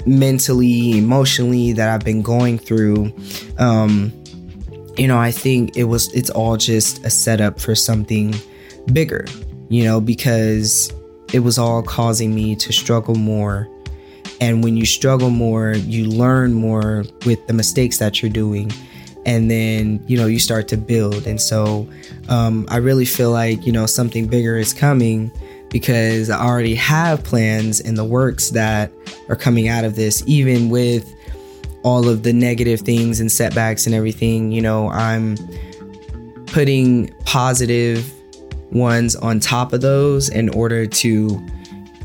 mentally 0.06 0.98
emotionally 0.98 1.74
that 1.74 1.90
I've 1.90 2.06
been 2.06 2.22
going 2.22 2.58
through 2.58 3.14
um 3.60 4.14
you 4.98 5.08
know, 5.08 5.18
I 5.18 5.32
think 5.32 5.76
it 5.76 5.86
was, 5.86 6.14
it's 6.14 6.30
all 6.30 6.58
just 6.58 7.04
a 7.04 7.10
setup 7.10 7.60
for 7.60 7.76
something 7.76 8.36
bigger, 8.92 9.26
you 9.70 9.84
know, 9.84 10.00
because 10.00 10.94
it 11.34 11.40
was 11.40 11.58
all 11.58 11.82
causing 11.82 12.36
me 12.36 12.56
to 12.58 12.72
struggle 12.72 13.16
more. 13.16 13.68
And 14.40 14.64
when 14.64 14.78
you 14.78 14.86
struggle 14.86 15.30
more, 15.30 15.74
you 15.74 16.06
learn 16.06 16.54
more 16.54 17.06
with 17.26 17.46
the 17.48 17.54
mistakes 17.54 17.98
that 18.00 18.22
you're 18.22 18.32
doing. 18.32 18.72
And 19.26 19.50
then, 19.50 20.04
you 20.08 20.18
know, 20.18 20.26
you 20.26 20.40
start 20.40 20.68
to 20.70 20.78
build. 20.78 21.26
And 21.28 21.40
so 21.40 21.88
um, 22.30 22.66
I 22.70 22.78
really 22.78 23.06
feel 23.06 23.32
like, 23.32 23.66
you 23.66 23.72
know, 23.72 23.86
something 23.86 24.28
bigger 24.28 24.58
is 24.58 24.74
coming 24.74 25.32
because 25.70 26.30
I 26.30 26.44
already 26.44 26.76
have 26.76 27.24
plans 27.24 27.80
in 27.80 27.96
the 27.96 28.04
works 28.04 28.52
that 28.52 28.92
are 29.30 29.36
coming 29.36 29.68
out 29.68 29.86
of 29.86 29.96
this, 29.96 30.24
even 30.28 30.70
with 30.70 31.12
all 31.84 32.08
of 32.08 32.24
the 32.24 32.34
negative 32.34 32.82
things 32.82 33.20
and 33.20 33.32
setbacks 33.32 33.86
and 33.86 33.96
everything, 33.96 34.52
you 34.52 34.62
know, 34.62 34.90
I'm 34.90 35.38
putting 36.48 37.14
positive 37.26 38.14
ones 38.72 39.16
on 39.16 39.40
top 39.40 39.74
of 39.74 39.82
those 39.82 40.30
in 40.30 40.50
order 40.50 40.86
to 40.88 41.46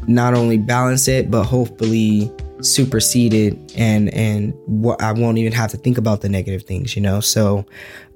not 0.06 0.34
only 0.34 0.56
balance 0.56 1.06
it 1.06 1.30
but 1.30 1.44
hopefully 1.44 2.32
supersede 2.60 3.34
it 3.34 3.72
and 3.76 4.12
and 4.14 4.54
what 4.66 5.00
I 5.02 5.12
won't 5.12 5.38
even 5.38 5.52
have 5.52 5.70
to 5.70 5.76
think 5.76 5.98
about 5.98 6.20
the 6.20 6.28
negative 6.28 6.64
things, 6.64 6.96
you 6.96 7.02
know. 7.02 7.20
So 7.20 7.64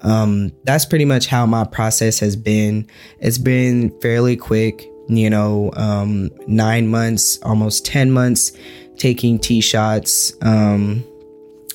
um 0.03 0.53
that's 0.65 0.85
pretty 0.85 1.05
much 1.05 1.27
how 1.27 1.47
my 1.47 1.65
process 1.65 2.19
has 2.21 2.37
been. 2.37 2.89
It's 3.21 3.39
been 3.39 3.99
fairly 4.01 4.37
quick, 4.37 4.89
you 5.09 5.31
know, 5.31 5.71
um 5.75 6.31
9 6.47 6.89
months, 6.89 7.39
almost 7.43 7.85
10 7.87 8.11
months 8.11 8.53
taking 8.97 9.39
T 9.39 9.61
shots 9.61 10.35
um 10.43 11.05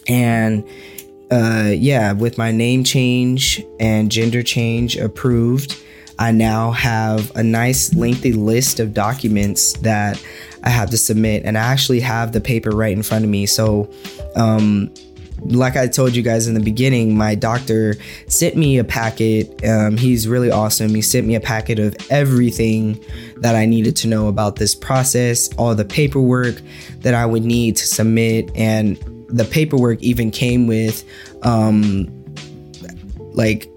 and 0.07 0.67
uh, 1.29 1.73
yeah, 1.75 2.13
with 2.13 2.37
my 2.37 2.51
name 2.51 2.83
change 2.83 3.63
and 3.79 4.09
gender 4.11 4.41
change 4.41 4.95
approved, 4.95 5.77
I 6.19 6.31
now 6.31 6.71
have 6.71 7.35
a 7.35 7.43
nice 7.43 7.93
lengthy 7.93 8.33
list 8.33 8.79
of 8.79 8.93
documents 8.93 9.73
that 9.79 10.21
I 10.63 10.69
have 10.69 10.89
to 10.89 10.97
submit, 10.97 11.43
and 11.45 11.57
I 11.57 11.61
actually 11.61 11.99
have 11.99 12.31
the 12.31 12.41
paper 12.41 12.71
right 12.71 12.91
in 12.95 13.03
front 13.03 13.23
of 13.23 13.29
me. 13.29 13.45
So, 13.45 13.89
um, 14.35 14.91
like 15.41 15.77
I 15.77 15.87
told 15.87 16.15
you 16.15 16.23
guys 16.23 16.47
in 16.47 16.55
the 16.55 16.59
beginning, 16.59 17.15
my 17.15 17.35
doctor 17.35 17.95
sent 18.27 18.55
me 18.55 18.79
a 18.79 18.83
packet. 18.83 19.63
Um, 19.63 19.95
he's 19.95 20.27
really 20.27 20.49
awesome. 20.49 20.89
He 20.95 21.01
sent 21.01 21.27
me 21.27 21.35
a 21.35 21.39
packet 21.39 21.77
of 21.77 21.95
everything 22.09 23.03
that 23.37 23.55
I 23.55 23.65
needed 23.65 23.95
to 23.97 24.07
know 24.07 24.27
about 24.27 24.55
this 24.55 24.73
process, 24.73 25.49
all 25.57 25.75
the 25.75 25.85
paperwork 25.85 26.61
that 27.01 27.13
I 27.13 27.25
would 27.25 27.43
need 27.43 27.75
to 27.77 27.85
submit, 27.85 28.49
and 28.55 28.97
the 29.29 29.45
paperwork 29.45 30.01
even 30.01 30.31
came 30.31 30.67
with 30.67 31.03
um 31.43 32.07
like 33.33 33.69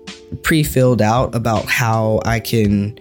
pre-filled 0.42 1.02
out 1.02 1.34
about 1.34 1.66
how 1.66 2.20
I 2.24 2.40
can 2.40 2.98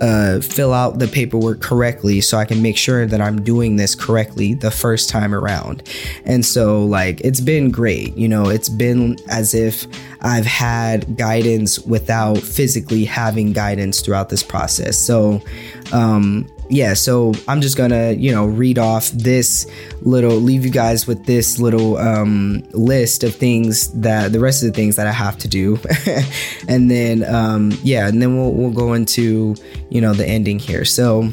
uh, 0.00 0.40
fill 0.40 0.72
out 0.72 0.98
the 0.98 1.06
paperwork 1.06 1.60
correctly 1.60 2.20
so 2.20 2.38
I 2.38 2.44
can 2.44 2.62
make 2.62 2.76
sure 2.76 3.06
that 3.06 3.20
I'm 3.20 3.42
doing 3.42 3.76
this 3.76 3.94
correctly 3.94 4.54
the 4.54 4.70
first 4.70 5.08
time 5.08 5.34
around. 5.34 5.82
And 6.24 6.44
so, 6.44 6.84
like, 6.84 7.20
it's 7.20 7.40
been 7.40 7.70
great. 7.70 8.16
You 8.16 8.28
know, 8.28 8.48
it's 8.48 8.68
been 8.68 9.16
as 9.28 9.54
if 9.54 9.86
I've 10.20 10.46
had 10.46 11.16
guidance 11.16 11.78
without 11.80 12.38
physically 12.38 13.04
having 13.04 13.52
guidance 13.52 14.00
throughout 14.00 14.28
this 14.28 14.42
process. 14.42 14.96
So, 14.98 15.40
um, 15.92 16.50
yeah, 16.72 16.94
so 16.94 17.34
I'm 17.48 17.60
just 17.60 17.76
gonna, 17.76 18.12
you 18.12 18.32
know, 18.32 18.46
read 18.46 18.78
off 18.78 19.10
this 19.10 19.66
little, 20.00 20.32
leave 20.36 20.64
you 20.64 20.70
guys 20.70 21.06
with 21.06 21.26
this 21.26 21.58
little 21.58 21.98
um, 21.98 22.64
list 22.72 23.24
of 23.24 23.34
things 23.34 23.92
that 24.00 24.32
the 24.32 24.40
rest 24.40 24.62
of 24.62 24.68
the 24.68 24.74
things 24.74 24.96
that 24.96 25.06
I 25.06 25.12
have 25.12 25.36
to 25.38 25.48
do, 25.48 25.78
and 26.68 26.90
then 26.90 27.24
um, 27.24 27.78
yeah, 27.82 28.08
and 28.08 28.22
then 28.22 28.38
we'll 28.38 28.54
we'll 28.54 28.70
go 28.70 28.94
into 28.94 29.54
you 29.90 30.00
know 30.00 30.14
the 30.14 30.26
ending 30.26 30.58
here. 30.58 30.86
So 30.86 31.30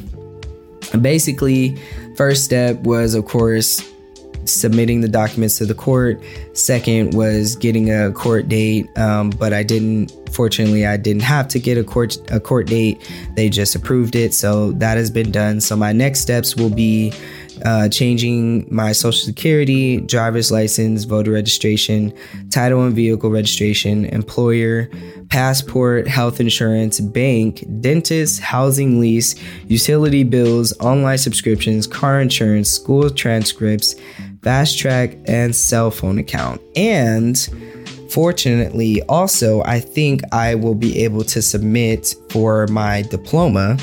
basically, 0.99 1.77
first 2.17 2.43
step 2.43 2.81
was 2.81 3.13
of 3.13 3.23
course 3.23 3.89
submitting 4.43 4.99
the 4.99 5.07
documents 5.07 5.57
to 5.59 5.65
the 5.65 5.73
court. 5.73 6.21
Second 6.51 7.13
was 7.13 7.55
getting 7.55 7.93
a 7.93 8.11
court 8.11 8.49
date, 8.49 8.89
um, 8.97 9.29
but 9.29 9.53
I 9.53 9.63
didn't. 9.63 10.11
Fortunately, 10.32 10.86
I 10.86 10.97
didn't 10.97 11.23
have 11.23 11.47
to 11.49 11.59
get 11.59 11.77
a 11.77 11.84
court 11.84 12.17
a 12.32 12.39
court 12.39 12.67
date. 12.67 13.09
They 13.36 13.49
just 13.49 13.75
approved 13.75 14.15
it, 14.15 14.34
so 14.34 14.71
that 14.73 14.97
has 14.97 15.09
been 15.11 15.32
done. 15.32 15.61
So 15.61 15.75
my 15.75 15.91
next 15.91 16.19
steps 16.21 16.55
will 16.55 16.69
be 16.69 17.13
uh, 17.65 17.89
changing 17.89 18.67
my 18.73 18.91
social 18.91 19.25
security, 19.25 19.99
driver's 20.01 20.51
license, 20.51 21.03
voter 21.03 21.32
registration, 21.32 22.13
title 22.49 22.84
and 22.84 22.95
vehicle 22.95 23.30
registration, 23.30 24.05
employer, 24.05 24.89
passport, 25.30 26.07
health 26.07 26.39
insurance, 26.39 26.99
bank, 26.99 27.63
dentist, 27.82 28.39
housing 28.39 28.99
lease, 28.99 29.36
utility 29.67 30.23
bills, 30.23 30.77
online 30.80 31.17
subscriptions, 31.17 31.86
car 31.86 32.21
insurance, 32.21 32.69
school 32.69 33.09
transcripts, 33.09 33.95
fast 34.41 34.80
track, 34.80 35.17
and 35.25 35.55
cell 35.55 35.91
phone 35.91 36.17
account. 36.17 36.61
And 36.75 37.78
fortunately, 38.10 39.01
also, 39.03 39.62
I 39.64 39.80
think 39.80 40.22
I 40.32 40.55
will 40.55 40.76
be 40.76 41.03
able 41.03 41.24
to 41.26 41.41
submit 41.41 42.16
for 42.30 42.68
my 42.68 43.03
diploma 43.03 43.78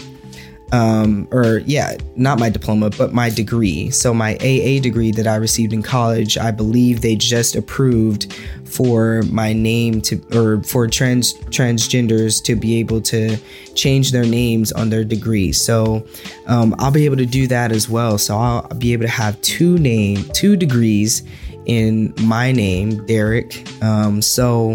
um, 0.72 1.29
or 1.31 1.59
yeah, 1.59 1.97
not 2.16 2.41
my 2.41 2.51
diploma, 2.51 2.91
but 2.91 3.12
my 3.12 3.31
degree. 3.31 3.91
So 3.91 4.12
my 4.12 4.35
AA 4.37 4.81
degree 4.81 5.12
that 5.12 5.27
I 5.27 5.37
received 5.37 5.72
in 5.72 5.83
college, 5.83 6.37
I 6.37 6.51
believe 6.51 7.01
they 7.01 7.14
just 7.14 7.55
approved 7.55 8.33
for 8.64 9.22
my 9.31 9.53
name 9.53 10.01
to, 10.03 10.20
or 10.35 10.62
for 10.64 10.89
trans 10.89 11.35
transgenders 11.51 12.43
to 12.45 12.57
be 12.57 12.81
able 12.81 13.01
to 13.03 13.37
change 13.74 14.11
their 14.11 14.24
names 14.24 14.72
on 14.72 14.91
their 14.91 15.05
degree. 15.05 15.53
So 15.53 16.05
um, 16.47 16.74
I'll 16.79 16.91
be 16.91 17.05
able 17.05 17.16
to 17.18 17.27
do 17.27 17.47
that 17.47 17.70
as 17.70 17.89
well. 17.89 18.18
So 18.18 18.37
I'll 18.37 18.68
be 18.77 18.93
able 18.93 19.05
to 19.05 19.11
have 19.11 19.41
two 19.43 19.79
name, 19.79 20.24
two 20.35 20.57
degrees 20.57 21.22
in 21.67 22.14
my 22.23 22.53
name, 22.53 23.05
Derek. 23.07 23.67
Um, 23.83 24.23
so 24.23 24.75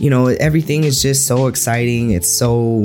you 0.00 0.08
know, 0.08 0.28
everything 0.28 0.84
is 0.84 1.02
just 1.02 1.26
so 1.26 1.46
exciting. 1.46 2.12
It's 2.12 2.28
so 2.28 2.82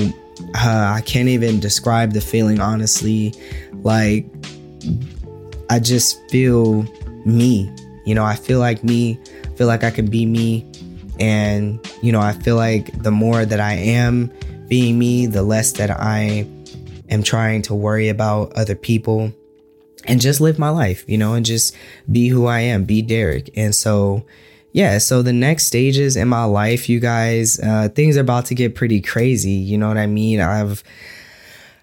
uh, 0.54 0.94
I 0.96 1.02
can't 1.06 1.30
even 1.30 1.62
describe 1.62 2.12
the 2.12 2.20
feeling 2.20 2.60
honestly. 2.60 3.34
Like, 3.84 4.26
I 5.70 5.80
just 5.80 6.20
feel 6.30 6.84
me. 7.26 7.74
You 8.06 8.16
know, 8.16 8.26
I 8.26 8.36
feel 8.36 8.60
like 8.60 8.84
me, 8.84 9.18
feel 9.56 9.68
like 9.68 9.84
I 9.84 9.92
can 9.92 10.08
be 10.08 10.26
me. 10.26 10.70
And, 11.20 11.80
you 12.02 12.12
know, 12.12 12.20
I 12.20 12.34
feel 12.34 12.58
like 12.58 13.02
the 13.02 13.12
more 13.12 13.46
that 13.46 13.62
I 13.62 13.74
am 13.74 14.30
being 14.68 15.00
me, 15.00 15.26
the 15.26 15.44
less 15.44 15.72
that 15.74 15.90
I 15.90 16.46
am 17.10 17.24
trying 17.24 17.62
to 17.64 17.74
worry 17.74 18.10
about 18.10 18.52
other 18.54 18.76
people 18.76 19.32
and 20.08 20.22
just 20.22 20.42
live 20.42 20.60
my 20.60 20.70
life, 20.70 21.04
you 21.08 21.18
know, 21.18 21.34
and 21.34 21.46
just 21.46 21.76
be 22.12 22.28
who 22.30 22.46
I 22.46 22.62
am, 22.62 22.86
be 22.86 23.02
Derek. 23.02 23.50
And 23.56 23.74
so, 23.74 24.26
yeah, 24.72 24.98
so 24.98 25.22
the 25.22 25.34
next 25.34 25.66
stages 25.66 26.16
in 26.16 26.28
my 26.28 26.44
life, 26.46 26.90
you 26.90 27.00
guys, 27.00 27.60
uh, 27.60 27.90
things 27.90 28.18
are 28.18 28.22
about 28.22 28.46
to 28.48 28.56
get 28.56 28.76
pretty 28.76 29.02
crazy. 29.02 29.52
You 29.52 29.78
know 29.78 29.88
what 29.88 29.98
I 29.98 30.08
mean? 30.08 30.42
I've, 30.42 30.84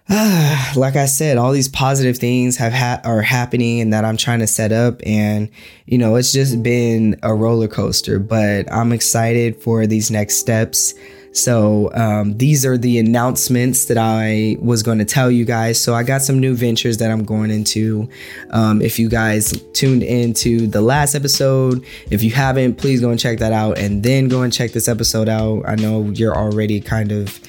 uh, 0.09 0.73
like 0.77 0.97
I 0.97 1.07
said, 1.07 1.39
all 1.39 1.53
these 1.53 1.69
positive 1.69 2.19
things 2.19 2.57
have 2.57 2.73
ha- 2.73 3.01
are 3.05 3.23
happening 3.23 3.81
and 3.81 3.93
that 3.93 4.05
I'm 4.05 4.17
trying 4.17 4.41
to 4.41 4.47
set 4.47 4.73
up, 4.73 5.01
and 5.05 5.49
you 5.87 5.99
know, 5.99 6.17
it's 6.17 6.33
just 6.33 6.63
been 6.63 7.19
a 7.23 7.35
roller 7.35 7.69
coaster. 7.69 8.19
But 8.19 8.71
I'm 8.73 8.93
excited 8.93 9.61
for 9.61 9.87
these 9.87 10.11
next 10.11 10.37
steps. 10.37 10.95
So 11.33 11.91
um, 11.95 12.37
these 12.37 12.65
are 12.67 12.77
the 12.77 12.99
announcements 12.99 13.87
that 13.87 13.97
I 13.99 14.57
was 14.61 14.83
going 14.83 14.99
to 14.99 15.05
tell 15.05 15.31
you 15.31 15.45
guys. 15.45 15.81
So 15.81 15.95
I 15.95 16.03
got 16.03 16.23
some 16.23 16.39
new 16.39 16.55
ventures 16.55 16.99
that 16.99 17.11
I'm 17.11 17.25
going 17.25 17.51
into. 17.51 18.09
Um, 18.51 18.83
if 18.83 18.99
you 18.99 19.09
guys 19.09 19.53
tuned 19.73 20.03
into 20.03 20.67
the 20.67 20.83
last 20.83 21.15
episode, 21.15 21.85
if 22.11 22.23
you 22.23 22.31
haven't, 22.31 22.77
please 22.77 23.01
go 23.01 23.11
and 23.11 23.19
check 23.19 23.39
that 23.39 23.53
out, 23.53 23.79
and 23.79 24.03
then 24.03 24.29
go 24.29 24.43
and 24.43 24.53
check 24.53 24.73
this 24.73 24.89
episode 24.89 25.29
out. 25.29 25.63
I 25.67 25.75
know 25.75 26.05
you're 26.11 26.37
already 26.37 26.81
kind 26.81 27.13
of 27.13 27.41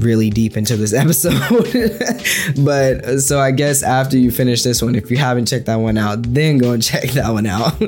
really 0.00 0.30
deep 0.30 0.56
into 0.56 0.76
this 0.76 0.92
episode. 0.94 1.38
but 2.64 3.20
so 3.20 3.40
I 3.40 3.50
guess 3.50 3.82
after 3.82 4.18
you 4.18 4.30
finish 4.30 4.62
this 4.62 4.82
one, 4.82 4.94
if 4.94 5.10
you 5.10 5.16
haven't 5.16 5.46
checked 5.46 5.66
that 5.66 5.76
one 5.76 5.98
out, 5.98 6.22
then 6.22 6.58
go 6.58 6.72
and 6.72 6.82
check 6.88 7.10
that 7.10 7.30
one 7.30 7.46
out. 7.46 7.80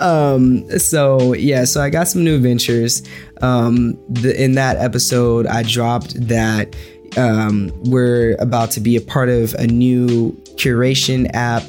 um, 0.00 0.68
so 0.78 1.34
yeah, 1.34 1.64
so 1.64 1.82
I 1.82 1.90
got 1.90 2.08
some 2.08 2.24
new 2.24 2.38
ventures. 2.38 3.02
Um, 3.40 3.98
the, 4.08 4.42
in 4.42 4.52
that 4.54 4.76
episode, 4.78 5.46
I 5.46 5.62
dropped 5.62 6.14
that 6.28 6.74
um, 7.16 7.72
we're 7.84 8.36
about 8.38 8.70
to 8.72 8.80
be 8.80 8.96
a 8.96 9.00
part 9.00 9.28
of 9.28 9.54
a 9.54 9.66
new 9.66 10.32
curation 10.56 11.30
app 11.34 11.62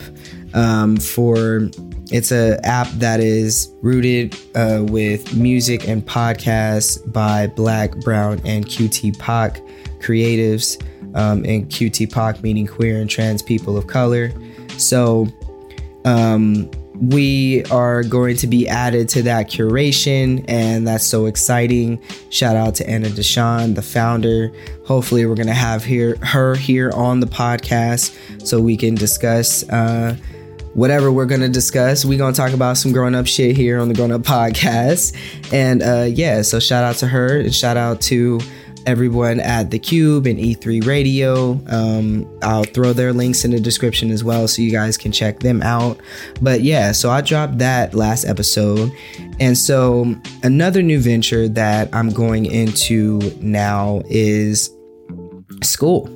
um, 0.54 0.98
for 0.98 1.70
it's 2.12 2.32
a 2.32 2.60
app 2.66 2.88
that 2.94 3.20
is 3.20 3.72
rooted 3.82 4.36
uh, 4.56 4.84
with 4.88 5.36
music 5.36 5.88
and 5.88 6.06
podcasts 6.06 7.00
by 7.12 7.48
Black, 7.48 7.96
Brown, 8.00 8.42
and 8.46 8.66
QT 8.66 9.18
creatives, 10.00 10.82
um, 11.16 11.44
and 11.46 11.70
QT 11.70 12.12
POC 12.12 12.44
meaning 12.44 12.68
queer 12.68 13.00
and 13.00 13.10
trans 13.10 13.42
people 13.42 13.78
of 13.78 13.88
color. 13.88 14.32
So 14.78 15.28
um, 16.06 16.70
we 17.02 17.64
are 17.66 18.04
going 18.04 18.36
to 18.38 18.48
be 18.48 18.68
added 18.68 19.08
to 19.10 19.22
that 19.24 19.50
curation, 19.50 20.44
and 20.48 20.88
that's 20.88 21.06
so 21.06 21.26
exciting. 21.26 22.02
Shout 22.30 22.56
out 22.56 22.76
to 22.76 22.90
Anna 22.90 23.08
DeShawn, 23.08 23.76
the 23.76 23.82
founder. 23.82 24.52
Hopefully, 24.86 25.26
we're 25.26 25.36
going 25.36 25.48
to 25.48 25.54
have 25.54 25.84
here 25.84 26.18
her 26.18 26.56
here 26.56 26.92
on 26.92 27.20
the 27.20 27.28
podcast 27.28 28.46
so 28.46 28.60
we 28.60 28.76
can 28.76 28.96
discuss. 28.96 29.68
Uh, 29.70 30.16
whatever 30.74 31.12
we're 31.12 31.26
gonna 31.26 31.50
discuss. 31.50 32.06
We're 32.06 32.20
gonna 32.20 32.36
talk 32.36 32.54
about 32.54 32.78
some 32.78 32.92
grown 32.92 33.16
up 33.16 33.28
shit 33.28 33.56
here 33.58 33.80
on 33.80 33.88
the 33.88 33.94
Grown 33.94 34.12
Up 34.12 34.22
Podcast. 34.22 35.16
And 35.52 35.82
uh, 35.82 36.08
yeah, 36.10 36.42
so 36.42 36.60
shout 36.60 36.84
out 36.84 36.96
to 36.98 37.08
her 37.08 37.40
and 37.40 37.54
shout 37.54 37.76
out 37.76 38.02
to 38.02 38.40
everyone 38.86 39.40
at 39.40 39.72
the 39.72 39.80
Qube 39.80 40.30
and 40.30 40.40
E3 40.40 40.86
Radio. 40.86 41.60
Um, 41.68 42.28
I'll 42.42 42.64
throw 42.64 42.94
their 42.94 43.14
links 43.14 43.46
in 43.46 43.52
the 43.52 43.60
description 43.60 44.12
as 44.12 44.24
well 44.24 44.48
so 44.48 44.62
you 44.62 44.72
guys 44.72 44.98
can 44.98 45.12
check 45.12 45.40
them 45.40 45.62
out. 45.62 46.00
But 46.42 46.62
yeah, 46.62 46.92
so 46.92 47.10
I 47.10 47.22
dropped 47.22 47.58
that 47.60 47.94
last 47.94 48.26
episode. 48.26 48.92
And 49.40 49.58
so 49.58 50.16
another 50.44 50.82
new 50.82 51.00
venture 51.00 51.48
that 51.50 51.94
I'm 51.94 52.10
going 52.10 52.46
into 52.46 53.20
now 53.40 54.02
is 54.06 54.70
school. 55.64 56.10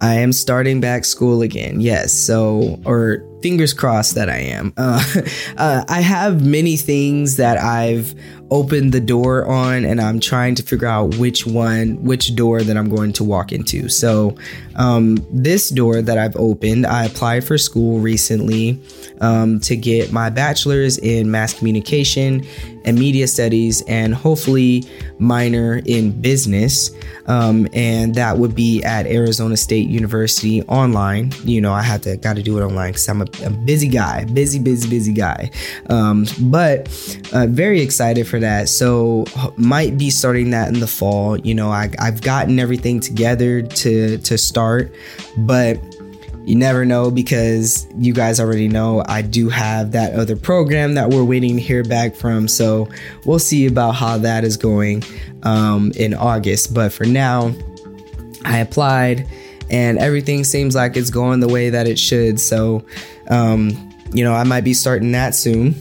I 0.00 0.14
am 0.14 0.32
starting 0.32 0.80
back 0.80 1.04
school 1.04 1.42
again. 1.42 1.80
Yes. 1.80 2.12
So, 2.12 2.80
or 2.84 3.27
fingers 3.42 3.72
crossed 3.72 4.14
that 4.14 4.28
I 4.28 4.38
am. 4.38 4.72
Uh, 4.76 5.02
uh, 5.56 5.84
I 5.88 6.00
have 6.00 6.44
many 6.44 6.76
things 6.76 7.36
that 7.36 7.58
I've 7.58 8.14
opened 8.50 8.92
the 8.92 9.00
door 9.00 9.46
on, 9.46 9.84
and 9.84 10.00
I'm 10.00 10.20
trying 10.20 10.54
to 10.56 10.62
figure 10.62 10.88
out 10.88 11.16
which 11.16 11.46
one, 11.46 12.02
which 12.02 12.34
door 12.34 12.62
that 12.62 12.76
I'm 12.76 12.88
going 12.88 13.12
to 13.14 13.24
walk 13.24 13.52
into. 13.52 13.88
So, 13.88 14.36
um, 14.76 15.18
this 15.30 15.68
door 15.68 16.00
that 16.00 16.18
I've 16.18 16.36
opened, 16.36 16.86
I 16.86 17.04
applied 17.04 17.44
for 17.44 17.58
school 17.58 18.00
recently 18.00 18.80
um, 19.20 19.60
to 19.60 19.76
get 19.76 20.12
my 20.12 20.30
bachelor's 20.30 20.98
in 20.98 21.30
mass 21.30 21.54
communication 21.54 22.44
and 22.84 22.98
media 22.98 23.26
studies, 23.26 23.82
and 23.82 24.14
hopefully 24.14 24.84
minor 25.18 25.82
in 25.84 26.10
business. 26.20 26.90
Um, 27.26 27.68
and 27.74 28.14
that 28.14 28.38
would 28.38 28.54
be 28.54 28.82
at 28.82 29.06
Arizona 29.06 29.56
State 29.58 29.88
University 29.88 30.62
online. 30.62 31.32
You 31.44 31.60
know, 31.60 31.74
I 31.74 31.82
had 31.82 32.02
to 32.04 32.16
got 32.16 32.36
to 32.36 32.42
do 32.42 32.58
it 32.58 32.64
online 32.64 32.92
because 32.92 33.08
I'm 33.08 33.20
a, 33.20 33.26
a, 33.44 33.50
busy 33.50 33.88
guy, 33.88 34.24
busy, 34.24 34.58
busy, 34.58 34.88
busy 34.88 35.12
guy. 35.12 35.50
Um, 35.90 36.24
but 36.40 36.88
uh, 37.34 37.46
very 37.46 37.82
excited 37.82 38.26
for 38.26 38.40
that. 38.40 38.70
So 38.70 39.26
might 39.58 39.98
be 39.98 40.08
starting 40.08 40.50
that 40.50 40.68
in 40.68 40.80
the 40.80 40.86
fall. 40.86 41.38
You 41.38 41.54
know, 41.54 41.70
I, 41.70 41.90
I've 41.98 42.22
gotten 42.22 42.58
everything 42.58 43.00
together 43.00 43.60
to 43.60 44.16
to 44.16 44.38
start, 44.38 44.94
but 45.36 45.78
you 46.48 46.56
never 46.56 46.86
know 46.86 47.10
because 47.10 47.86
you 47.98 48.14
guys 48.14 48.40
already 48.40 48.68
know 48.68 49.04
I 49.06 49.20
do 49.20 49.50
have 49.50 49.92
that 49.92 50.14
other 50.14 50.34
program 50.34 50.94
that 50.94 51.10
we're 51.10 51.22
waiting 51.22 51.56
to 51.56 51.60
hear 51.60 51.84
back 51.84 52.14
from. 52.14 52.48
So 52.48 52.88
we'll 53.26 53.38
see 53.38 53.66
about 53.66 53.92
how 53.92 54.16
that 54.16 54.44
is 54.44 54.56
going 54.56 55.04
um, 55.42 55.92
in 55.94 56.14
August. 56.14 56.72
But 56.72 56.90
for 56.90 57.04
now, 57.04 57.54
I 58.46 58.60
applied 58.60 59.28
and 59.68 59.98
everything 59.98 60.42
seems 60.42 60.74
like 60.74 60.96
it's 60.96 61.10
going 61.10 61.40
the 61.40 61.48
way 61.48 61.68
that 61.68 61.86
it 61.86 61.98
should. 61.98 62.40
So, 62.40 62.82
um, 63.28 63.92
you 64.14 64.24
know, 64.24 64.32
I 64.32 64.44
might 64.44 64.64
be 64.64 64.72
starting 64.72 65.12
that 65.12 65.34
soon 65.34 65.74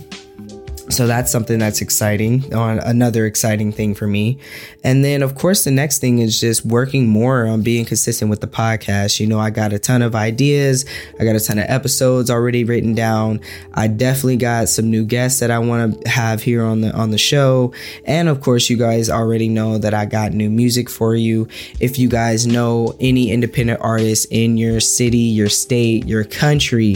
so 0.90 1.06
that's 1.06 1.32
something 1.32 1.60
that's 1.60 1.82
exciting 1.82 2.54
on 2.54 2.80
another 2.80 3.26
exciting 3.26 3.72
thing 3.72 3.94
for 3.94 4.08
me. 4.08 4.40
And 4.84 5.04
then 5.04 5.22
of 5.22 5.36
course 5.36 5.64
the 5.64 5.72
next 5.72 6.00
thing 6.00 6.20
is 6.20 6.40
just 6.40 6.66
working 6.66 7.08
more 7.08 7.46
on 7.46 7.62
being 7.62 7.86
consistent 7.86 8.30
with 8.30 8.42
the 8.42 8.48
podcast. 8.48 9.20
You 9.20 9.28
know 9.28 9.40
i 9.40 9.50
got 9.50 9.74
a 9.74 9.80
ton 9.80 10.02
of 10.02 10.16
ideas. 10.16 10.86
I 11.20 11.26
got 11.26 11.36
a 11.36 11.40
ton 11.40 11.60
of 11.60 11.66
episodes 11.68 12.30
already 12.30 12.64
written 12.64 12.94
down. 12.94 13.42
I 13.74 13.88
definitely 13.88 14.38
got 14.38 14.70
some 14.70 14.90
new 14.90 15.06
guests 15.06 15.40
that 15.42 15.52
i 15.52 15.60
want 15.60 16.02
to 16.02 16.10
have 16.10 16.42
here 16.42 16.64
on 16.64 16.82
the 16.82 16.94
on 16.94 17.12
the 17.12 17.18
show. 17.18 17.74
And 18.06 18.30
of 18.30 18.42
course 18.42 18.70
you 18.70 18.78
guys 18.78 19.10
already 19.10 19.50
know 19.50 19.78
that 19.78 19.94
i 19.94 20.06
got 20.06 20.32
new 20.32 20.50
music 20.50 20.90
for 20.90 21.16
you. 21.16 21.48
If 21.80 22.00
you 22.00 22.08
guys 22.08 22.48
know 22.48 22.96
any 23.00 23.32
independent 23.32 23.82
artists 23.82 24.26
in 24.32 24.58
your 24.58 24.80
city 24.80 25.18
your 25.18 25.50
state 25.50 26.08
your 26.08 26.24
country 26.24 26.96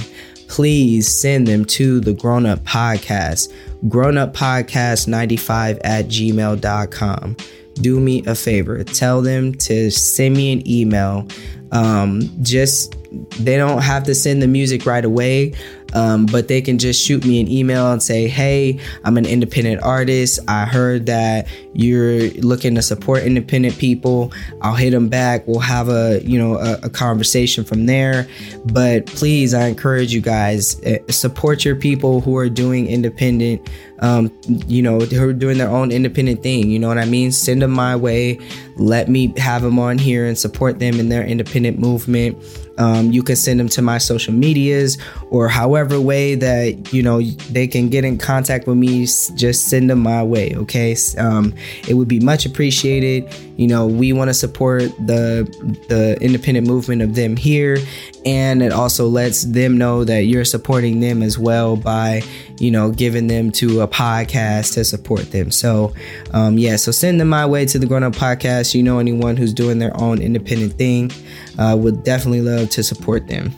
please 0.52 1.08
send 1.08 1.48
them 1.48 1.64
to 1.64 2.02
the 2.02 2.12
Grown 2.12 2.46
Up 2.46 2.60
Podcast, 2.66 3.54
Grown 3.88 4.18
Up 4.18 4.34
Podcast 4.34 5.08
95 5.08 5.80
at 5.84 6.06
gmail.com. 6.06 7.38
Do 7.76 8.00
me 8.00 8.24
a 8.26 8.36
favor, 8.36 8.84
tell 8.84 9.22
them 9.22 9.56
to 9.56 9.90
send 9.92 10.36
me 10.36 10.52
an 10.54 10.68
email. 10.68 11.28
Um, 11.72 12.22
just 12.42 12.96
they 13.40 13.58
don't 13.58 13.82
have 13.82 14.04
to 14.04 14.16
send 14.16 14.42
the 14.42 14.48
music 14.48 14.86
right 14.86 15.04
away. 15.04 15.54
Um, 15.94 16.26
but 16.26 16.48
they 16.48 16.62
can 16.62 16.78
just 16.78 17.04
shoot 17.04 17.26
me 17.26 17.42
an 17.42 17.48
email 17.48 17.92
and 17.92 18.02
say, 18.02 18.28
Hey, 18.28 18.80
I'm 19.04 19.18
an 19.18 19.26
independent 19.26 19.84
artist. 19.84 20.40
I 20.48 20.66
heard 20.66 21.06
that 21.08 21.48
you're 21.74 22.30
looking 22.42 22.76
to 22.76 22.82
support 22.82 23.24
independent 23.24 23.78
people. 23.78 24.32
I'll 24.62 24.76
hit 24.76 24.92
them 24.92 25.10
back. 25.10 25.48
We'll 25.48 25.60
have 25.60 25.90
a, 25.90 26.22
you 26.24 26.38
know, 26.38 26.58
a, 26.58 26.80
a 26.84 26.90
conversation 26.90 27.64
from 27.64 27.86
there. 27.86 28.28
But 28.66 29.06
please, 29.06 29.54
I 29.54 29.68
encourage 29.68 30.14
you 30.14 30.22
guys, 30.22 30.82
uh, 30.84 30.98
support 31.10 31.64
your 31.66 31.76
people 31.76 32.22
who 32.22 32.36
are 32.38 32.50
doing 32.50 32.88
independent, 32.88 33.70
um, 34.00 34.32
you 34.68 34.82
know, 34.82 35.00
who 35.00 35.30
are 35.30 35.34
doing 35.34 35.58
their 35.58 35.70
own 35.70 35.92
independent 35.92 36.44
thing. 36.44 36.70
You 36.70 36.80
know 36.80 36.88
what 36.88 36.98
I 36.98 37.06
mean? 37.06 37.32
Send 37.32 37.62
them 37.62 37.72
my 37.72 37.96
way. 37.96 38.40
Let 38.76 39.10
me 39.10 39.34
have 39.38 39.62
them 39.62 39.80
on 39.80 39.98
here 39.98 40.26
and 40.26 40.38
support 40.38 40.80
them 40.80 41.00
in 41.00 41.10
their 41.10 41.24
independent 41.24 41.80
movement. 41.80 42.38
Um, 42.78 43.12
you 43.12 43.24
can 43.24 43.36
send 43.36 43.60
them 43.60 43.70
to 43.70 43.82
my 43.82 43.98
social 43.98 44.34
medias 44.34 44.98
or 45.30 45.48
however 45.48 46.00
way 46.00 46.36
that 46.36 46.94
you 46.94 47.04
know 47.04 47.22
they 47.22 47.68
can 47.68 47.90
get 47.90 48.06
in 48.06 48.18
contact 48.18 48.68
with 48.68 48.78
me. 48.78 49.06
Just 49.36 49.68
send 49.68 49.90
them 49.90 50.00
my 50.00 50.24
way, 50.24 50.56
okay? 50.56 50.96
Um, 51.18 51.54
it 51.88 51.96
would 51.96 52.08
be 52.08 52.20
much 52.20 52.46
appreciated. 52.46 53.28
You 53.62 53.68
know, 53.68 53.86
we 53.86 54.12
want 54.12 54.32
to 54.32 54.34
support 54.34 54.82
the 54.98 55.48
the 55.88 56.18
independent 56.20 56.66
movement 56.66 57.04
of 57.04 57.14
them 57.14 57.38
here, 57.38 57.78
and 58.26 58.64
it 58.64 58.72
also 58.72 59.08
lets 59.08 59.44
them 59.44 59.78
know 59.78 60.04
that 60.04 60.22
you're 60.22 60.46
supporting 60.46 61.00
them 61.00 61.22
as 61.22 61.38
well 61.38 61.76
by 61.76 62.24
you 62.58 62.72
know 62.72 62.90
giving 62.90 63.28
them 63.28 63.52
to 63.52 63.82
a 63.82 63.88
podcast 63.88 64.74
to 64.74 64.84
support 64.84 65.32
them. 65.32 65.52
So, 65.52 65.94
um, 66.32 66.58
yeah, 66.58 66.76
so 66.78 66.92
send 66.92 67.22
them 67.22 67.30
my 67.30 67.46
way 67.46 67.68
to 67.68 67.78
the 67.78 67.86
Grown 67.86 68.02
Up 68.02 68.14
Podcast. 68.14 68.74
You 68.74 68.82
know, 68.82 68.98
anyone 68.98 69.38
who's 69.38 69.54
doing 69.54 69.78
their 69.78 69.96
own 70.02 70.24
independent 70.24 70.74
thing 70.74 71.12
uh, 71.60 71.78
would 71.80 72.04
definitely 72.04 72.42
love 72.42 72.72
to 72.72 72.84
support 72.84 73.28
them. 73.28 73.54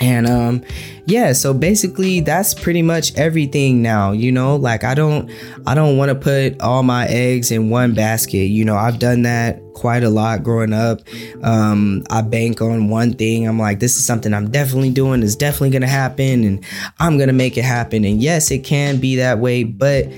And 0.00 0.26
um 0.26 0.64
yeah, 1.06 1.32
so 1.32 1.54
basically 1.54 2.20
that's 2.20 2.52
pretty 2.52 2.82
much 2.82 3.14
everything 3.16 3.80
now, 3.80 4.12
you 4.12 4.30
know? 4.32 4.56
Like 4.56 4.84
I 4.84 4.94
don't 4.94 5.30
I 5.66 5.74
don't 5.74 5.96
want 5.96 6.10
to 6.10 6.14
put 6.14 6.60
all 6.60 6.82
my 6.82 7.06
eggs 7.06 7.50
in 7.50 7.70
one 7.70 7.94
basket. 7.94 8.46
You 8.46 8.64
know, 8.64 8.76
I've 8.76 8.98
done 8.98 9.22
that 9.22 9.60
quite 9.74 10.02
a 10.02 10.10
lot 10.10 10.42
growing 10.42 10.72
up. 10.72 11.00
Um 11.42 12.04
I 12.10 12.22
bank 12.22 12.60
on 12.60 12.88
one 12.88 13.14
thing. 13.14 13.48
I'm 13.48 13.58
like 13.58 13.80
this 13.80 13.96
is 13.96 14.04
something 14.04 14.34
I'm 14.34 14.50
definitely 14.50 14.90
doing. 14.90 15.22
It's 15.22 15.36
definitely 15.36 15.70
to 15.82 15.88
happen 15.88 16.44
and 16.44 16.64
I'm 16.98 17.18
to 17.28 17.34
make 17.34 17.56
it 17.56 17.64
happen. 17.64 18.04
And 18.04 18.20
yes, 18.22 18.50
it 18.50 18.64
can 18.64 18.98
be 18.98 19.16
that 19.16 19.38
way, 19.38 19.64
but 19.64 20.08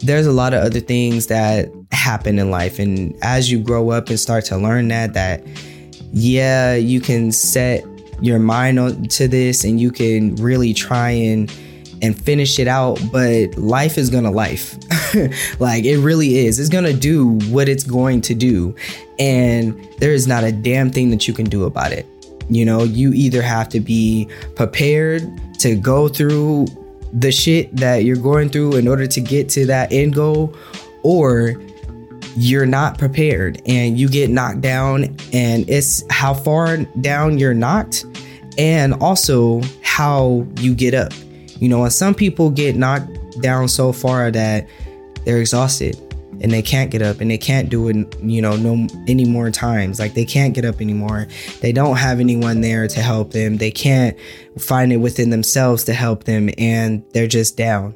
there's 0.00 0.26
a 0.26 0.32
lot 0.32 0.52
of 0.52 0.62
other 0.62 0.80
things 0.80 1.28
that 1.28 1.70
happen 1.92 2.38
in 2.38 2.50
life 2.50 2.78
and 2.78 3.14
as 3.22 3.50
you 3.50 3.58
grow 3.58 3.90
up 3.90 4.10
and 4.10 4.20
start 4.20 4.44
to 4.44 4.56
learn 4.58 4.88
that 4.88 5.14
that 5.14 5.42
yeah, 6.16 6.76
you 6.76 7.00
can 7.00 7.32
set 7.32 7.84
your 8.20 8.38
mind 8.38 8.78
on 8.78 9.04
to 9.04 9.28
this 9.28 9.64
and 9.64 9.80
you 9.80 9.90
can 9.90 10.34
really 10.36 10.74
try 10.74 11.10
and 11.10 11.52
and 12.02 12.20
finish 12.20 12.58
it 12.58 12.68
out, 12.68 13.00
but 13.10 13.56
life 13.56 13.96
is 13.96 14.10
gonna 14.10 14.30
life. 14.30 14.76
like 15.60 15.84
it 15.84 15.98
really 15.98 16.38
is. 16.38 16.58
It's 16.58 16.68
gonna 16.68 16.92
do 16.92 17.38
what 17.50 17.68
it's 17.68 17.84
going 17.84 18.20
to 18.22 18.34
do. 18.34 18.74
And 19.18 19.88
there 19.98 20.12
is 20.12 20.26
not 20.26 20.44
a 20.44 20.52
damn 20.52 20.90
thing 20.90 21.10
that 21.10 21.26
you 21.26 21.32
can 21.34 21.46
do 21.46 21.64
about 21.64 21.92
it. 21.92 22.06
You 22.50 22.64
know, 22.64 22.82
you 22.82 23.12
either 23.12 23.40
have 23.40 23.68
to 23.70 23.80
be 23.80 24.28
prepared 24.54 25.22
to 25.60 25.76
go 25.76 26.08
through 26.08 26.66
the 27.12 27.32
shit 27.32 27.74
that 27.76 28.04
you're 28.04 28.16
going 28.16 28.50
through 28.50 28.76
in 28.76 28.88
order 28.88 29.06
to 29.06 29.20
get 29.20 29.48
to 29.50 29.66
that 29.66 29.92
end 29.92 30.14
goal, 30.14 30.54
or 31.02 31.54
you're 32.36 32.66
not 32.66 32.98
prepared 32.98 33.60
and 33.66 33.98
you 33.98 34.08
get 34.08 34.30
knocked 34.30 34.60
down 34.60 35.04
and 35.32 35.68
it's 35.68 36.04
how 36.10 36.34
far 36.34 36.78
down 37.00 37.38
you're 37.38 37.54
knocked 37.54 38.04
and 38.58 38.94
also 38.94 39.60
how 39.82 40.46
you 40.58 40.74
get 40.74 40.94
up. 40.94 41.12
You 41.60 41.68
know, 41.68 41.84
and 41.84 41.92
some 41.92 42.14
people 42.14 42.50
get 42.50 42.76
knocked 42.76 43.40
down 43.40 43.68
so 43.68 43.92
far 43.92 44.30
that 44.30 44.68
they're 45.24 45.40
exhausted 45.40 45.96
and 46.40 46.52
they 46.52 46.62
can't 46.62 46.90
get 46.90 47.00
up 47.00 47.20
and 47.20 47.30
they 47.30 47.38
can't 47.38 47.68
do 47.68 47.88
it, 47.88 47.96
you 48.22 48.42
know, 48.42 48.56
no 48.56 48.86
any 49.06 49.24
more 49.24 49.50
times. 49.50 49.98
Like 49.98 50.14
they 50.14 50.24
can't 50.24 50.54
get 50.54 50.64
up 50.64 50.80
anymore. 50.80 51.28
They 51.60 51.72
don't 51.72 51.96
have 51.96 52.20
anyone 52.20 52.60
there 52.60 52.88
to 52.88 53.00
help 53.00 53.32
them. 53.32 53.58
They 53.58 53.70
can't 53.70 54.16
find 54.58 54.92
it 54.92 54.98
within 54.98 55.30
themselves 55.30 55.84
to 55.84 55.94
help 55.94 56.24
them 56.24 56.50
and 56.58 57.04
they're 57.12 57.28
just 57.28 57.56
down. 57.56 57.94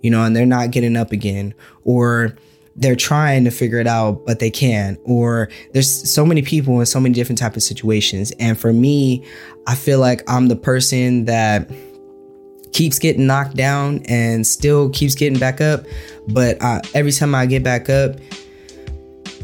You 0.00 0.10
know, 0.10 0.22
and 0.24 0.36
they're 0.36 0.44
not 0.44 0.70
getting 0.70 0.96
up 0.96 1.12
again 1.12 1.54
or 1.84 2.36
they're 2.76 2.96
trying 2.96 3.44
to 3.44 3.50
figure 3.50 3.78
it 3.78 3.86
out 3.86 4.24
but 4.26 4.40
they 4.40 4.50
can't 4.50 4.98
or 5.04 5.48
there's 5.72 5.90
so 6.10 6.26
many 6.26 6.42
people 6.42 6.80
in 6.80 6.86
so 6.86 6.98
many 6.98 7.14
different 7.14 7.38
type 7.38 7.56
of 7.56 7.62
situations. 7.62 8.32
And 8.38 8.58
for 8.58 8.72
me 8.72 9.24
i 9.66 9.74
feel 9.74 9.98
like 9.98 10.22
i'm 10.28 10.48
the 10.48 10.56
person 10.56 11.24
that 11.24 11.70
keeps 12.72 12.98
getting 12.98 13.26
knocked 13.26 13.56
down 13.56 14.00
and 14.08 14.46
still 14.46 14.90
keeps 14.90 15.14
getting 15.14 15.38
back 15.38 15.60
up 15.60 15.84
but 16.28 16.60
uh, 16.60 16.80
every 16.94 17.12
time 17.12 17.34
i 17.34 17.46
get 17.46 17.62
back 17.62 17.88
up 17.88 18.16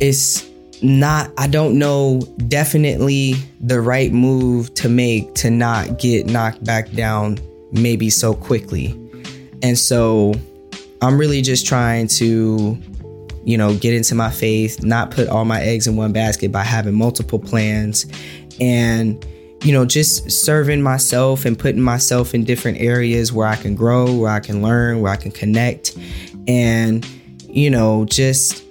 it's 0.00 0.50
not 0.82 1.30
i 1.38 1.46
don't 1.46 1.78
know 1.78 2.20
definitely 2.48 3.34
the 3.60 3.80
right 3.80 4.12
move 4.12 4.72
to 4.74 4.88
make 4.88 5.32
to 5.34 5.50
not 5.50 5.98
get 5.98 6.26
knocked 6.26 6.62
back 6.64 6.90
down 6.92 7.38
maybe 7.72 8.10
so 8.10 8.34
quickly. 8.34 8.96
And 9.62 9.78
so 9.78 10.34
i'm 11.02 11.18
really 11.18 11.42
just 11.42 11.66
trying 11.66 12.08
to 12.08 12.78
you 13.44 13.56
know, 13.56 13.74
get 13.76 13.94
into 13.94 14.14
my 14.14 14.30
faith, 14.30 14.82
not 14.82 15.10
put 15.10 15.28
all 15.28 15.44
my 15.44 15.60
eggs 15.60 15.86
in 15.86 15.96
one 15.96 16.12
basket 16.12 16.52
by 16.52 16.62
having 16.62 16.94
multiple 16.94 17.38
plans 17.38 18.06
and 18.60 19.24
you 19.62 19.72
know, 19.72 19.84
just 19.84 20.30
serving 20.30 20.80
myself 20.80 21.44
and 21.44 21.58
putting 21.58 21.82
myself 21.82 22.34
in 22.34 22.44
different 22.44 22.78
areas 22.80 23.30
where 23.30 23.46
I 23.46 23.56
can 23.56 23.74
grow, 23.74 24.10
where 24.10 24.30
I 24.30 24.40
can 24.40 24.62
learn, 24.62 25.02
where 25.02 25.12
I 25.12 25.16
can 25.16 25.30
connect 25.30 25.98
and 26.48 27.06
you 27.48 27.68
know, 27.68 28.04
just 28.04 28.64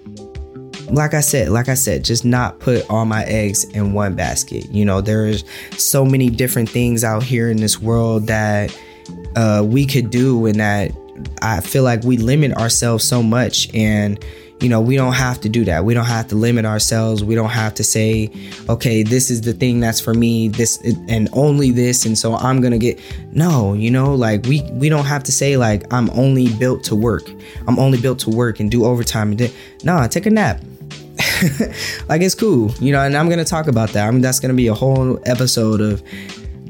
like 0.92 1.14
I 1.14 1.20
said, 1.20 1.50
like 1.50 1.70
I 1.70 1.74
said, 1.76 2.04
just 2.04 2.26
not 2.26 2.60
put 2.60 2.90
all 2.90 3.06
my 3.06 3.24
eggs 3.26 3.64
in 3.64 3.94
one 3.94 4.16
basket. 4.16 4.66
You 4.72 4.86
know, 4.86 5.02
there's 5.02 5.44
so 5.78 6.04
many 6.06 6.30
different 6.30 6.70
things 6.70 7.04
out 7.04 7.24
here 7.24 7.50
in 7.50 7.58
this 7.58 7.80
world 7.80 8.28
that 8.28 8.76
uh, 9.36 9.64
we 9.66 9.86
could 9.86 10.10
do, 10.10 10.46
and 10.46 10.60
that 10.60 10.92
I 11.42 11.62
feel 11.62 11.84
like 11.84 12.04
we 12.04 12.18
limit 12.18 12.54
ourselves 12.54 13.04
so 13.04 13.22
much. 13.22 13.74
And 13.74 14.24
you 14.62 14.68
know, 14.68 14.82
we 14.82 14.96
don't 14.96 15.14
have 15.14 15.40
to 15.42 15.50
do 15.50 15.64
that. 15.66 15.86
We 15.86 15.94
don't 15.94 16.06
have 16.06 16.28
to 16.30 16.36
limit 16.36 16.66
ourselves. 16.66 17.24
We 17.24 17.36
don't 17.36 17.50
have 17.50 17.74
to 17.76 17.84
say, 17.84 18.30
okay, 18.68 19.04
this 19.04 19.30
is 19.32 19.42
the 19.42 19.54
thing 19.54 19.80
that's 19.80 20.02
for 20.02 20.14
me, 20.14 20.50
this 20.50 20.82
and 21.08 21.30
only 21.34 21.72
this, 21.72 22.06
and 22.06 22.18
so 22.18 22.36
I'm 22.36 22.62
gonna 22.62 22.78
get. 22.78 23.00
No, 23.32 23.74
you 23.74 23.92
know, 23.92 24.14
like 24.14 24.46
we 24.46 24.62
we 24.74 24.90
don't 24.90 25.06
have 25.06 25.24
to 25.24 25.32
say 25.32 25.56
like 25.56 25.92
I'm 25.94 26.10
only 26.12 26.54
built 26.56 26.84
to 26.86 26.96
work. 26.96 27.30
I'm 27.68 27.80
only 27.80 28.00
built 28.00 28.20
to 28.20 28.30
work 28.30 28.60
and 28.60 28.70
do 28.70 28.86
overtime 28.86 29.30
and 29.30 29.38
di- 29.38 29.54
nah, 29.84 30.08
take 30.08 30.26
a 30.26 30.30
nap. 30.30 30.62
like 32.10 32.22
it's 32.22 32.36
cool, 32.36 32.72
you 32.80 32.92
know, 32.92 33.02
and 33.02 33.16
I'm 33.16 33.30
gonna 33.30 33.46
talk 33.46 33.68
about 33.68 33.90
that. 33.92 34.08
I 34.08 34.12
mean, 34.12 34.22
that's 34.22 34.40
gonna 34.40 34.54
be 34.54 34.68
a 34.68 34.74
whole 34.74 35.20
episode 35.26 35.80
of 35.80 36.04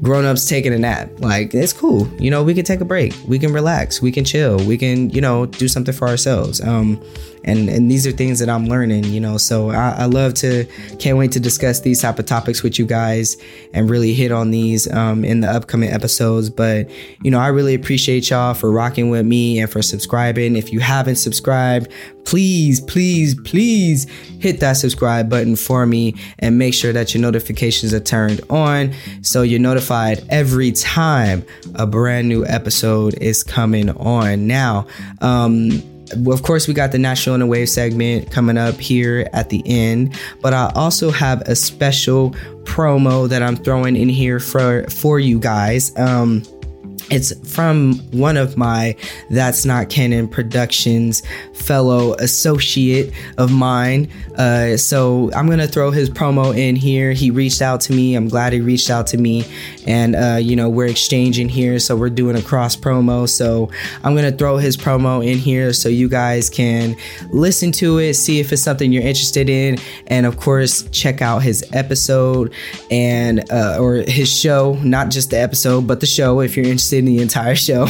grown-ups 0.02 0.48
taking 0.48 0.72
a 0.72 0.78
nap 0.78 1.10
like 1.18 1.52
it's 1.52 1.74
cool 1.74 2.08
you 2.18 2.30
know 2.30 2.42
we 2.42 2.54
can 2.54 2.64
take 2.64 2.80
a 2.80 2.84
break 2.86 3.14
we 3.28 3.38
can 3.38 3.52
relax 3.52 4.00
we 4.00 4.10
can 4.10 4.24
chill 4.24 4.56
we 4.64 4.78
can 4.78 5.10
you 5.10 5.20
know 5.20 5.44
do 5.44 5.68
something 5.68 5.92
for 5.92 6.08
ourselves 6.08 6.58
um 6.62 6.98
and 7.44 7.68
and 7.68 7.90
these 7.90 8.06
are 8.06 8.12
things 8.12 8.38
that 8.38 8.48
I'm 8.48 8.66
learning, 8.66 9.04
you 9.04 9.20
know. 9.20 9.38
So 9.38 9.70
I, 9.70 9.90
I 9.98 10.04
love 10.06 10.34
to, 10.34 10.66
can't 10.98 11.16
wait 11.16 11.32
to 11.32 11.40
discuss 11.40 11.80
these 11.80 12.00
type 12.02 12.18
of 12.18 12.26
topics 12.26 12.62
with 12.62 12.78
you 12.78 12.86
guys 12.86 13.36
and 13.72 13.88
really 13.88 14.12
hit 14.12 14.32
on 14.32 14.50
these 14.50 14.90
um, 14.92 15.24
in 15.24 15.40
the 15.40 15.48
upcoming 15.48 15.90
episodes. 15.90 16.50
But 16.50 16.90
you 17.22 17.30
know, 17.30 17.38
I 17.38 17.48
really 17.48 17.74
appreciate 17.74 18.30
y'all 18.30 18.54
for 18.54 18.70
rocking 18.70 19.10
with 19.10 19.26
me 19.26 19.58
and 19.60 19.70
for 19.70 19.82
subscribing. 19.82 20.56
If 20.56 20.72
you 20.72 20.80
haven't 20.80 21.16
subscribed, 21.16 21.90
please, 22.24 22.80
please, 22.80 23.34
please 23.42 24.04
hit 24.38 24.60
that 24.60 24.74
subscribe 24.74 25.28
button 25.28 25.56
for 25.56 25.86
me 25.86 26.14
and 26.38 26.58
make 26.58 26.74
sure 26.74 26.92
that 26.92 27.14
your 27.14 27.20
notifications 27.20 27.92
are 27.92 28.00
turned 28.00 28.40
on 28.50 28.92
so 29.22 29.42
you're 29.42 29.60
notified 29.60 30.24
every 30.30 30.72
time 30.72 31.44
a 31.74 31.86
brand 31.86 32.28
new 32.28 32.44
episode 32.46 33.14
is 33.14 33.42
coming 33.42 33.90
on. 33.90 34.46
Now, 34.46 34.86
um, 35.20 35.82
of 36.26 36.42
course, 36.42 36.66
we 36.66 36.74
got 36.74 36.92
the 36.92 36.98
Naturally 36.98 37.34
on 37.34 37.42
a 37.42 37.46
Wave 37.46 37.68
segment 37.68 38.30
coming 38.30 38.58
up 38.58 38.76
here 38.76 39.28
at 39.32 39.50
the 39.50 39.62
end, 39.66 40.18
but 40.40 40.52
I 40.52 40.70
also 40.74 41.10
have 41.10 41.40
a 41.42 41.54
special 41.54 42.30
promo 42.64 43.28
that 43.28 43.42
I'm 43.42 43.56
throwing 43.56 43.96
in 43.96 44.08
here 44.08 44.40
for 44.40 44.84
for 44.90 45.18
you 45.18 45.38
guys. 45.38 45.96
Um, 45.96 46.42
it's 47.10 47.32
from 47.52 47.94
one 48.12 48.36
of 48.36 48.56
my 48.56 48.96
That's 49.30 49.64
Not 49.64 49.88
Canon 49.90 50.28
Productions 50.28 51.22
fellow 51.60 52.14
associate 52.14 53.12
of 53.38 53.52
mine. 53.52 54.08
Uh, 54.36 54.76
so 54.76 55.30
I'm 55.34 55.48
gonna 55.48 55.66
throw 55.66 55.90
his 55.90 56.08
promo 56.08 56.56
in 56.56 56.76
here. 56.76 57.12
He 57.12 57.30
reached 57.30 57.62
out 57.62 57.80
to 57.82 57.92
me. 57.92 58.14
I'm 58.14 58.28
glad 58.28 58.52
he 58.52 58.60
reached 58.60 58.90
out 58.90 59.06
to 59.08 59.18
me, 59.18 59.44
and 59.86 60.16
uh, 60.16 60.38
you 60.40 60.56
know 60.56 60.68
we're 60.68 60.86
exchanging 60.86 61.48
here. 61.48 61.78
So 61.78 61.96
we're 61.96 62.10
doing 62.10 62.36
a 62.36 62.42
cross 62.42 62.76
promo. 62.76 63.28
So 63.28 63.70
I'm 64.02 64.14
gonna 64.14 64.32
throw 64.32 64.56
his 64.56 64.76
promo 64.76 65.24
in 65.26 65.38
here 65.38 65.72
so 65.72 65.88
you 65.88 66.08
guys 66.08 66.48
can 66.48 66.96
listen 67.30 67.72
to 67.72 67.98
it, 67.98 68.14
see 68.14 68.40
if 68.40 68.52
it's 68.52 68.62
something 68.62 68.92
you're 68.92 69.02
interested 69.02 69.48
in, 69.48 69.78
and 70.06 70.26
of 70.26 70.36
course 70.36 70.88
check 70.90 71.22
out 71.22 71.42
his 71.42 71.64
episode 71.72 72.52
and 72.90 73.50
uh, 73.50 73.78
or 73.80 73.96
his 73.96 74.28
show, 74.34 74.74
not 74.82 75.10
just 75.10 75.30
the 75.30 75.38
episode, 75.38 75.86
but 75.86 76.00
the 76.00 76.06
show 76.06 76.40
if 76.40 76.56
you're 76.56 76.66
interested 76.66 76.98
in 76.98 77.04
the 77.04 77.20
entire 77.20 77.54
show. 77.54 77.86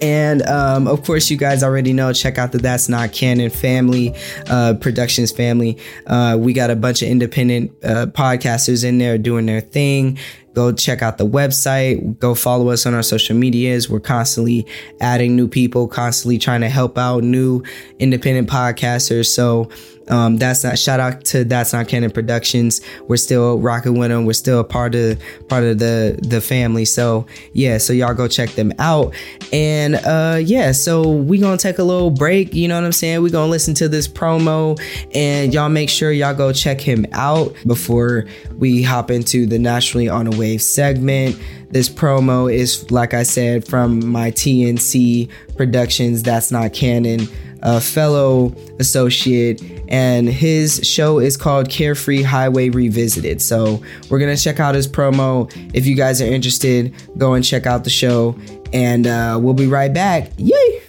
and 0.00 0.42
um, 0.42 0.86
of 0.86 1.04
course, 1.04 1.30
you 1.30 1.36
guys 1.36 1.62
already 1.62 1.92
know, 1.92 2.12
check 2.12 2.38
out 2.38 2.52
the 2.52 2.58
That's 2.58 2.85
Not 2.88 3.12
Canon 3.12 3.50
family, 3.50 4.14
uh, 4.48 4.74
productions 4.80 5.32
family. 5.32 5.78
Uh, 6.06 6.36
we 6.38 6.52
got 6.52 6.70
a 6.70 6.76
bunch 6.76 7.02
of 7.02 7.08
independent 7.08 7.72
uh, 7.84 8.06
podcasters 8.06 8.84
in 8.84 8.98
there 8.98 9.18
doing 9.18 9.46
their 9.46 9.60
thing 9.60 10.18
go 10.56 10.72
check 10.72 11.02
out 11.02 11.18
the 11.18 11.26
website. 11.26 12.18
Go 12.18 12.34
follow 12.34 12.70
us 12.70 12.86
on 12.86 12.94
our 12.94 13.02
social 13.02 13.36
medias. 13.36 13.90
We're 13.90 14.00
constantly 14.00 14.66
adding 15.00 15.36
new 15.36 15.46
people 15.46 15.86
constantly 15.86 16.38
trying 16.38 16.62
to 16.62 16.68
help 16.70 16.96
out 16.96 17.22
new 17.22 17.62
independent 17.98 18.48
podcasters. 18.48 19.26
So 19.26 19.68
um, 20.08 20.36
that's 20.36 20.62
not 20.62 20.78
shout 20.78 21.00
out 21.00 21.24
to 21.26 21.44
that's 21.44 21.72
not 21.72 21.88
canon 21.88 22.10
productions. 22.10 22.80
We're 23.08 23.16
still 23.16 23.58
rocking 23.58 23.98
with 23.98 24.10
them 24.10 24.24
we're 24.24 24.32
still 24.34 24.60
a 24.60 24.64
part 24.64 24.94
of 24.94 25.20
part 25.48 25.64
of 25.64 25.78
the 25.78 26.18
the 26.22 26.40
family. 26.40 26.84
So 26.84 27.26
yeah 27.52 27.78
so 27.78 27.92
y'all 27.92 28.14
go 28.14 28.28
check 28.28 28.50
them 28.50 28.72
out. 28.78 29.14
And 29.52 29.96
uh 29.96 30.40
yeah 30.42 30.72
so 30.72 31.10
we 31.10 31.38
gonna 31.38 31.56
take 31.56 31.78
a 31.78 31.82
little 31.82 32.10
break. 32.10 32.54
You 32.54 32.68
know 32.68 32.76
what 32.76 32.84
i'm 32.84 32.92
saying? 32.92 33.22
We 33.22 33.30
gonna 33.30 33.50
listen 33.50 33.74
to 33.74 33.88
this 33.88 34.06
promo 34.06 34.80
and 35.14 35.52
y'all 35.52 35.68
make 35.68 35.90
sure 35.90 36.12
y'all 36.12 36.34
go 36.34 36.52
check 36.52 36.80
him 36.80 37.06
out 37.12 37.54
before 37.66 38.26
we 38.54 38.82
hop 38.82 39.10
into 39.10 39.46
the 39.46 39.58
naturally 39.58 40.08
on 40.08 40.26
a 40.26 40.36
wave 40.46 40.62
segment 40.62 41.36
this 41.70 41.88
promo 41.88 42.52
is 42.52 42.88
like 42.90 43.14
i 43.14 43.22
said 43.22 43.66
from 43.66 44.06
my 44.06 44.30
tnc 44.30 45.28
productions 45.56 46.22
that's 46.22 46.52
not 46.52 46.72
canon 46.72 47.26
a 47.62 47.80
fellow 47.80 48.54
associate, 48.78 49.60
and 49.88 50.28
his 50.28 50.80
show 50.84 51.18
is 51.18 51.36
called 51.36 51.68
Carefree 51.68 52.22
Highway 52.22 52.68
Revisited. 52.68 53.42
So 53.42 53.82
we're 54.08 54.20
gonna 54.20 54.36
check 54.36 54.60
out 54.60 54.76
his 54.76 54.86
promo. 54.86 55.50
If 55.74 55.84
you 55.86 55.96
guys 55.96 56.22
are 56.22 56.26
interested, 56.26 56.94
go 57.18 57.34
and 57.34 57.44
check 57.44 57.66
out 57.66 57.82
the 57.82 57.90
show, 57.90 58.38
and 58.72 59.06
uh, 59.06 59.40
we'll 59.42 59.54
be 59.54 59.66
right 59.66 59.92
back. 59.92 60.30
Yay! 60.36 60.85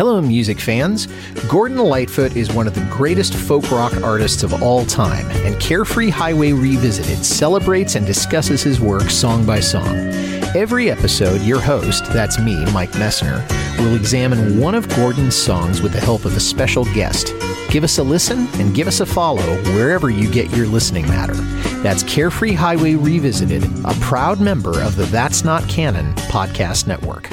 Hello, 0.00 0.18
music 0.18 0.58
fans. 0.58 1.08
Gordon 1.46 1.76
Lightfoot 1.76 2.34
is 2.34 2.50
one 2.50 2.66
of 2.66 2.74
the 2.74 2.88
greatest 2.90 3.34
folk 3.34 3.70
rock 3.70 3.92
artists 4.02 4.42
of 4.42 4.62
all 4.62 4.86
time, 4.86 5.26
and 5.44 5.60
Carefree 5.60 6.08
Highway 6.08 6.52
Revisited 6.52 7.22
celebrates 7.22 7.96
and 7.96 8.06
discusses 8.06 8.62
his 8.62 8.80
work 8.80 9.10
song 9.10 9.44
by 9.44 9.60
song. 9.60 9.94
Every 10.56 10.90
episode, 10.90 11.42
your 11.42 11.60
host, 11.60 12.06
that's 12.14 12.38
me, 12.38 12.64
Mike 12.72 12.92
Messner, 12.92 13.46
will 13.78 13.94
examine 13.94 14.58
one 14.58 14.74
of 14.74 14.88
Gordon's 14.88 15.36
songs 15.36 15.82
with 15.82 15.92
the 15.92 16.00
help 16.00 16.24
of 16.24 16.34
a 16.34 16.40
special 16.40 16.86
guest. 16.94 17.34
Give 17.68 17.84
us 17.84 17.98
a 17.98 18.02
listen 18.02 18.48
and 18.54 18.74
give 18.74 18.88
us 18.88 19.00
a 19.00 19.06
follow 19.06 19.54
wherever 19.74 20.08
you 20.08 20.30
get 20.30 20.50
your 20.56 20.66
listening 20.66 21.06
matter. 21.08 21.34
That's 21.82 22.04
Carefree 22.04 22.54
Highway 22.54 22.94
Revisited, 22.94 23.64
a 23.84 23.92
proud 24.00 24.40
member 24.40 24.80
of 24.80 24.96
the 24.96 25.04
That's 25.04 25.44
Not 25.44 25.68
Canon 25.68 26.14
podcast 26.30 26.86
network. 26.86 27.28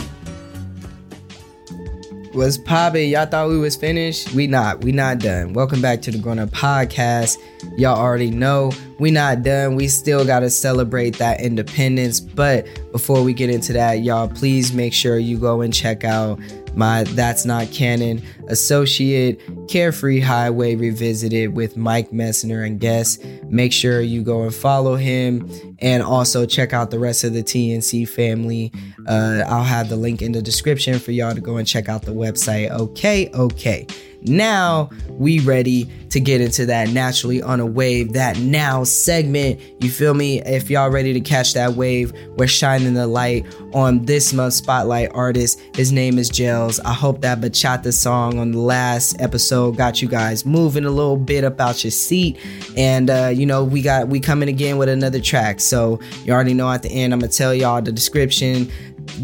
Was 2.38 2.56
poppin'? 2.60 3.10
Y'all 3.10 3.26
thought 3.26 3.50
we 3.50 3.58
was 3.58 3.76
finished? 3.76 4.32
We 4.34 4.46
not. 4.46 4.84
We 4.84 4.92
not 4.92 5.18
done. 5.18 5.54
Welcome 5.54 5.82
back 5.82 6.04
to 6.04 6.12
the 6.12 6.20
Grown 6.20 6.38
Up 6.38 6.50
Podcast. 6.50 7.40
Y'all 7.78 7.98
already 7.98 8.30
know 8.30 8.72
we 9.00 9.12
not 9.12 9.44
done. 9.44 9.76
We 9.76 9.88
still 9.88 10.26
gotta 10.26 10.50
celebrate 10.50 11.18
that 11.18 11.42
independence. 11.42 12.20
But 12.20 12.66
before 12.92 13.24
we 13.24 13.34
get 13.34 13.50
into 13.50 13.74
that, 13.74 14.02
y'all, 14.02 14.28
please 14.28 14.74
make 14.74 14.94
sure 14.94 15.18
you 15.18 15.38
go 15.38 15.62
and 15.62 15.74
check 15.74 16.04
out 16.04 16.40
my 16.76 17.04
That's 17.04 17.44
Not 17.44 17.72
Canon 17.72 18.22
associate 18.50 19.42
Carefree 19.68 20.20
Highway 20.20 20.76
Revisited 20.76 21.56
with 21.56 21.76
Mike 21.76 22.12
Messner 22.12 22.66
and 22.66 22.80
guests. 22.80 23.24
Make 23.46 23.74
sure 23.74 24.02
you 24.02 24.22
go 24.22 24.44
and 24.44 24.54
follow 24.54 24.96
him 24.96 25.50
and 25.80 26.04
also 26.04 26.46
check 26.46 26.74
out 26.74 26.92
the 26.92 27.00
rest 27.00 27.24
of 27.24 27.34
the 27.34 27.44
TNC 27.44 28.08
family. 28.08 28.72
Uh, 29.08 29.44
I'll 29.48 29.64
have 29.64 29.90
the 29.90 29.96
link 29.96 30.22
in 30.22 30.32
the 30.32 30.42
description 30.42 31.00
for 31.00 31.12
y'all 31.12 31.34
to 31.34 31.42
go 31.42 31.58
and 31.58 31.68
check 31.68 31.90
out 31.90 32.04
the 32.04 32.12
website. 32.12 32.70
Okay, 32.70 33.30
okay. 33.34 33.88
Now 34.28 34.90
we 35.10 35.40
ready 35.40 35.90
to 36.10 36.20
get 36.20 36.42
into 36.42 36.66
that 36.66 36.90
naturally 36.90 37.42
on 37.42 37.60
a 37.60 37.66
wave, 37.66 38.14
that 38.14 38.40
now 38.40 38.84
segment. 38.84 39.60
You 39.80 39.90
feel 39.90 40.14
me? 40.14 40.42
If 40.42 40.70
y'all 40.70 40.90
ready 40.90 41.14
to 41.14 41.20
catch 41.20 41.54
that 41.54 41.74
wave, 41.74 42.14
we're 42.38 42.48
shining 42.48 42.94
the 42.94 43.08
light 43.08 43.46
on 43.74 44.06
this 44.06 44.34
month's 44.34 44.58
spotlight 44.58 45.12
artist. 45.14 45.60
His 45.76 45.92
name 45.92 46.18
is 46.18 46.30
Gels. 46.30 46.80
I 46.82 46.94
hope 46.94 47.22
that 47.22 47.42
bachata 47.42 47.94
song 47.94 48.40
on 48.40 48.52
the 48.52 48.60
last 48.60 49.20
episode 49.22 49.78
got 49.78 50.02
you 50.02 50.08
guys 50.08 50.46
moving 50.46 50.86
a 50.86 50.92
little 50.92 51.18
bit 51.18 51.44
about 51.44 51.84
your 51.84 51.92
seat. 51.92 52.40
And 52.76 53.10
uh, 53.10 53.32
you 53.34 53.46
know, 53.46 53.64
we 53.64 53.82
got 53.82 54.08
we 54.08 54.20
coming 54.20 54.50
again 54.50 54.78
with 54.78 54.90
another 54.90 55.20
track. 55.20 55.60
So 55.60 56.00
you 56.24 56.34
already 56.34 56.54
know 56.54 56.72
at 56.72 56.84
the 56.84 56.90
end, 56.90 57.14
I'm 57.14 57.20
gonna 57.20 57.32
tell 57.32 57.54
y'all 57.54 57.82
the 57.82 57.92
description 57.92 58.72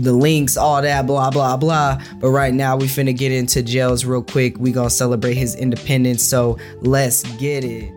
the 0.01 0.13
links, 0.13 0.57
all 0.57 0.81
that, 0.81 1.05
blah, 1.07 1.29
blah, 1.29 1.57
blah. 1.57 2.01
But 2.19 2.29
right 2.29 2.53
now, 2.53 2.77
we 2.77 2.85
finna 2.85 3.15
get 3.15 3.31
into 3.31 3.61
Gels 3.61 4.05
real 4.05 4.23
quick. 4.23 4.57
We 4.57 4.71
gonna 4.71 4.89
celebrate 4.89 5.35
his 5.35 5.55
independence. 5.55 6.23
So 6.23 6.57
let's 6.81 7.23
get 7.37 7.63
it. 7.63 7.92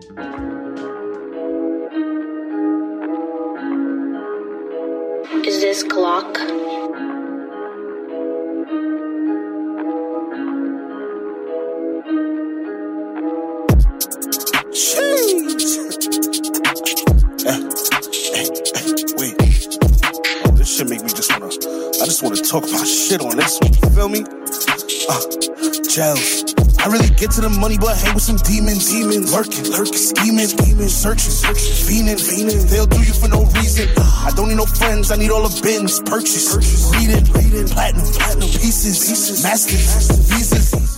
To 27.37 27.41
the 27.41 27.59
money, 27.59 27.77
but 27.77 27.95
hang 27.97 28.15
with 28.15 28.23
some 28.23 28.37
demons. 28.37 28.89
Demons 28.89 29.31
lurking, 29.31 29.69
lurking, 29.69 29.93
scheming, 29.93 30.47
scheming, 30.47 30.89
searching, 30.89 31.29
searching, 31.29 31.77
fiending, 31.85 32.17
fiending. 32.17 32.69
They'll 32.69 32.87
do 32.87 32.97
you 32.97 33.13
for 33.13 33.27
no 33.27 33.45
reason. 33.53 33.89
I 33.97 34.31
don't 34.35 34.49
need 34.49 34.57
no 34.57 34.65
friends. 34.65 35.11
I 35.11 35.17
need 35.17 35.29
all 35.29 35.47
the 35.47 35.61
bins. 35.61 35.99
Purchase, 35.99 36.53
purchase, 36.53 36.89
reading, 36.97 37.25
reading, 37.33 37.67
platinum, 37.67 38.07
platinum 38.07 38.49
pieces, 38.49 38.97
pieces, 39.05 39.43
masters, 39.43 40.09
visas. 40.29 40.96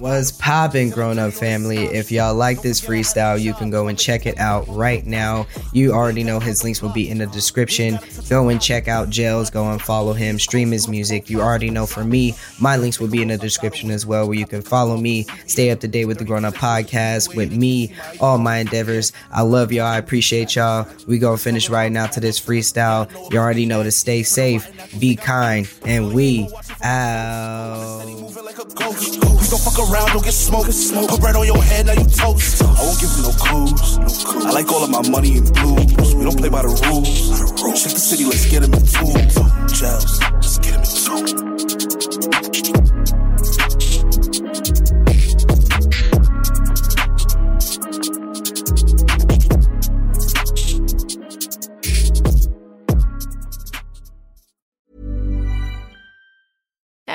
Was 0.00 0.32
popping 0.32 0.90
grown 0.90 1.18
up 1.18 1.32
family. 1.32 1.84
If 1.84 2.10
y'all 2.10 2.34
like 2.34 2.62
this 2.62 2.80
freestyle, 2.80 3.40
you 3.40 3.54
can 3.54 3.70
go 3.70 3.88
and 3.88 3.98
check 3.98 4.26
it 4.26 4.38
out 4.38 4.66
right 4.68 5.04
now. 5.06 5.46
You 5.72 5.92
already 5.92 6.24
know 6.24 6.40
his 6.40 6.64
links 6.64 6.82
will 6.82 6.92
be 6.92 7.08
in 7.08 7.18
the 7.18 7.26
description. 7.26 7.98
Go 8.28 8.48
and 8.48 8.60
check 8.60 8.88
out 8.88 9.10
Gels, 9.10 9.50
go 9.50 9.70
and 9.70 9.80
follow 9.80 10.12
him, 10.12 10.38
stream 10.38 10.70
his 10.70 10.88
music. 10.88 11.30
You 11.30 11.40
already 11.40 11.70
know 11.70 11.86
for 11.86 12.04
me, 12.04 12.34
my 12.60 12.76
links 12.76 13.00
will 13.00 13.08
be 13.08 13.22
in 13.22 13.28
the 13.28 13.38
description 13.38 13.90
as 13.90 14.04
well, 14.06 14.26
where 14.26 14.38
you 14.38 14.46
can 14.46 14.62
follow 14.62 14.96
me, 14.96 15.24
stay 15.46 15.70
up 15.70 15.80
to 15.80 15.88
date 15.88 16.06
with 16.06 16.18
the 16.18 16.24
Grown 16.24 16.44
Up 16.44 16.54
Podcast, 16.54 17.34
with 17.34 17.52
me, 17.52 17.94
all 18.20 18.38
my 18.38 18.58
endeavors. 18.58 19.12
I 19.32 19.42
love 19.42 19.72
y'all. 19.72 19.86
I 19.86 19.98
appreciate 19.98 20.56
y'all. 20.56 20.88
We 21.06 21.18
gonna 21.18 21.38
finish 21.38 21.68
right 21.68 21.90
now 21.90 22.06
to 22.06 22.20
this 22.20 22.40
freestyle. 22.40 23.10
You 23.32 23.38
already 23.38 23.66
know 23.66 23.82
to 23.82 23.90
stay 23.90 24.22
safe, 24.22 24.68
be 24.98 25.16
kind, 25.16 25.70
and 25.84 26.14
we 26.14 26.48
out. 26.82 28.04
We 29.12 29.48
gon' 29.48 29.60
fuck 29.60 29.78
around, 29.78 30.08
don't 30.12 30.24
get 30.24 30.32
smoked. 30.32 30.72
Put 31.08 31.20
bread 31.20 31.36
on 31.36 31.46
your 31.46 31.62
head, 31.62 31.86
now 31.86 31.92
you 31.92 32.04
toast. 32.04 32.62
I 32.62 32.66
won't 32.82 33.00
give 33.00 33.10
you 33.16 33.22
no 33.22 33.32
clues. 33.32 33.98
I 34.44 34.50
like 34.50 34.72
all 34.72 34.84
of 34.84 34.90
my 34.90 35.06
money 35.08 35.36
in 35.36 35.44
blues. 35.44 36.14
We 36.14 36.24
don't 36.24 36.38
play 36.38 36.48
by 36.48 36.62
the 36.62 36.68
rules. 36.68 37.82
Check 37.82 37.92
the 37.92 37.98
city, 37.98 38.24
let's 38.24 38.46
get 38.46 38.62
him 38.62 38.72
in 38.72 38.86
two. 38.86 39.12
Gels, 39.74 40.20
let's 40.20 40.58
get 40.58 40.74
him 40.74 40.82
in 40.82 41.56
two. 41.58 42.93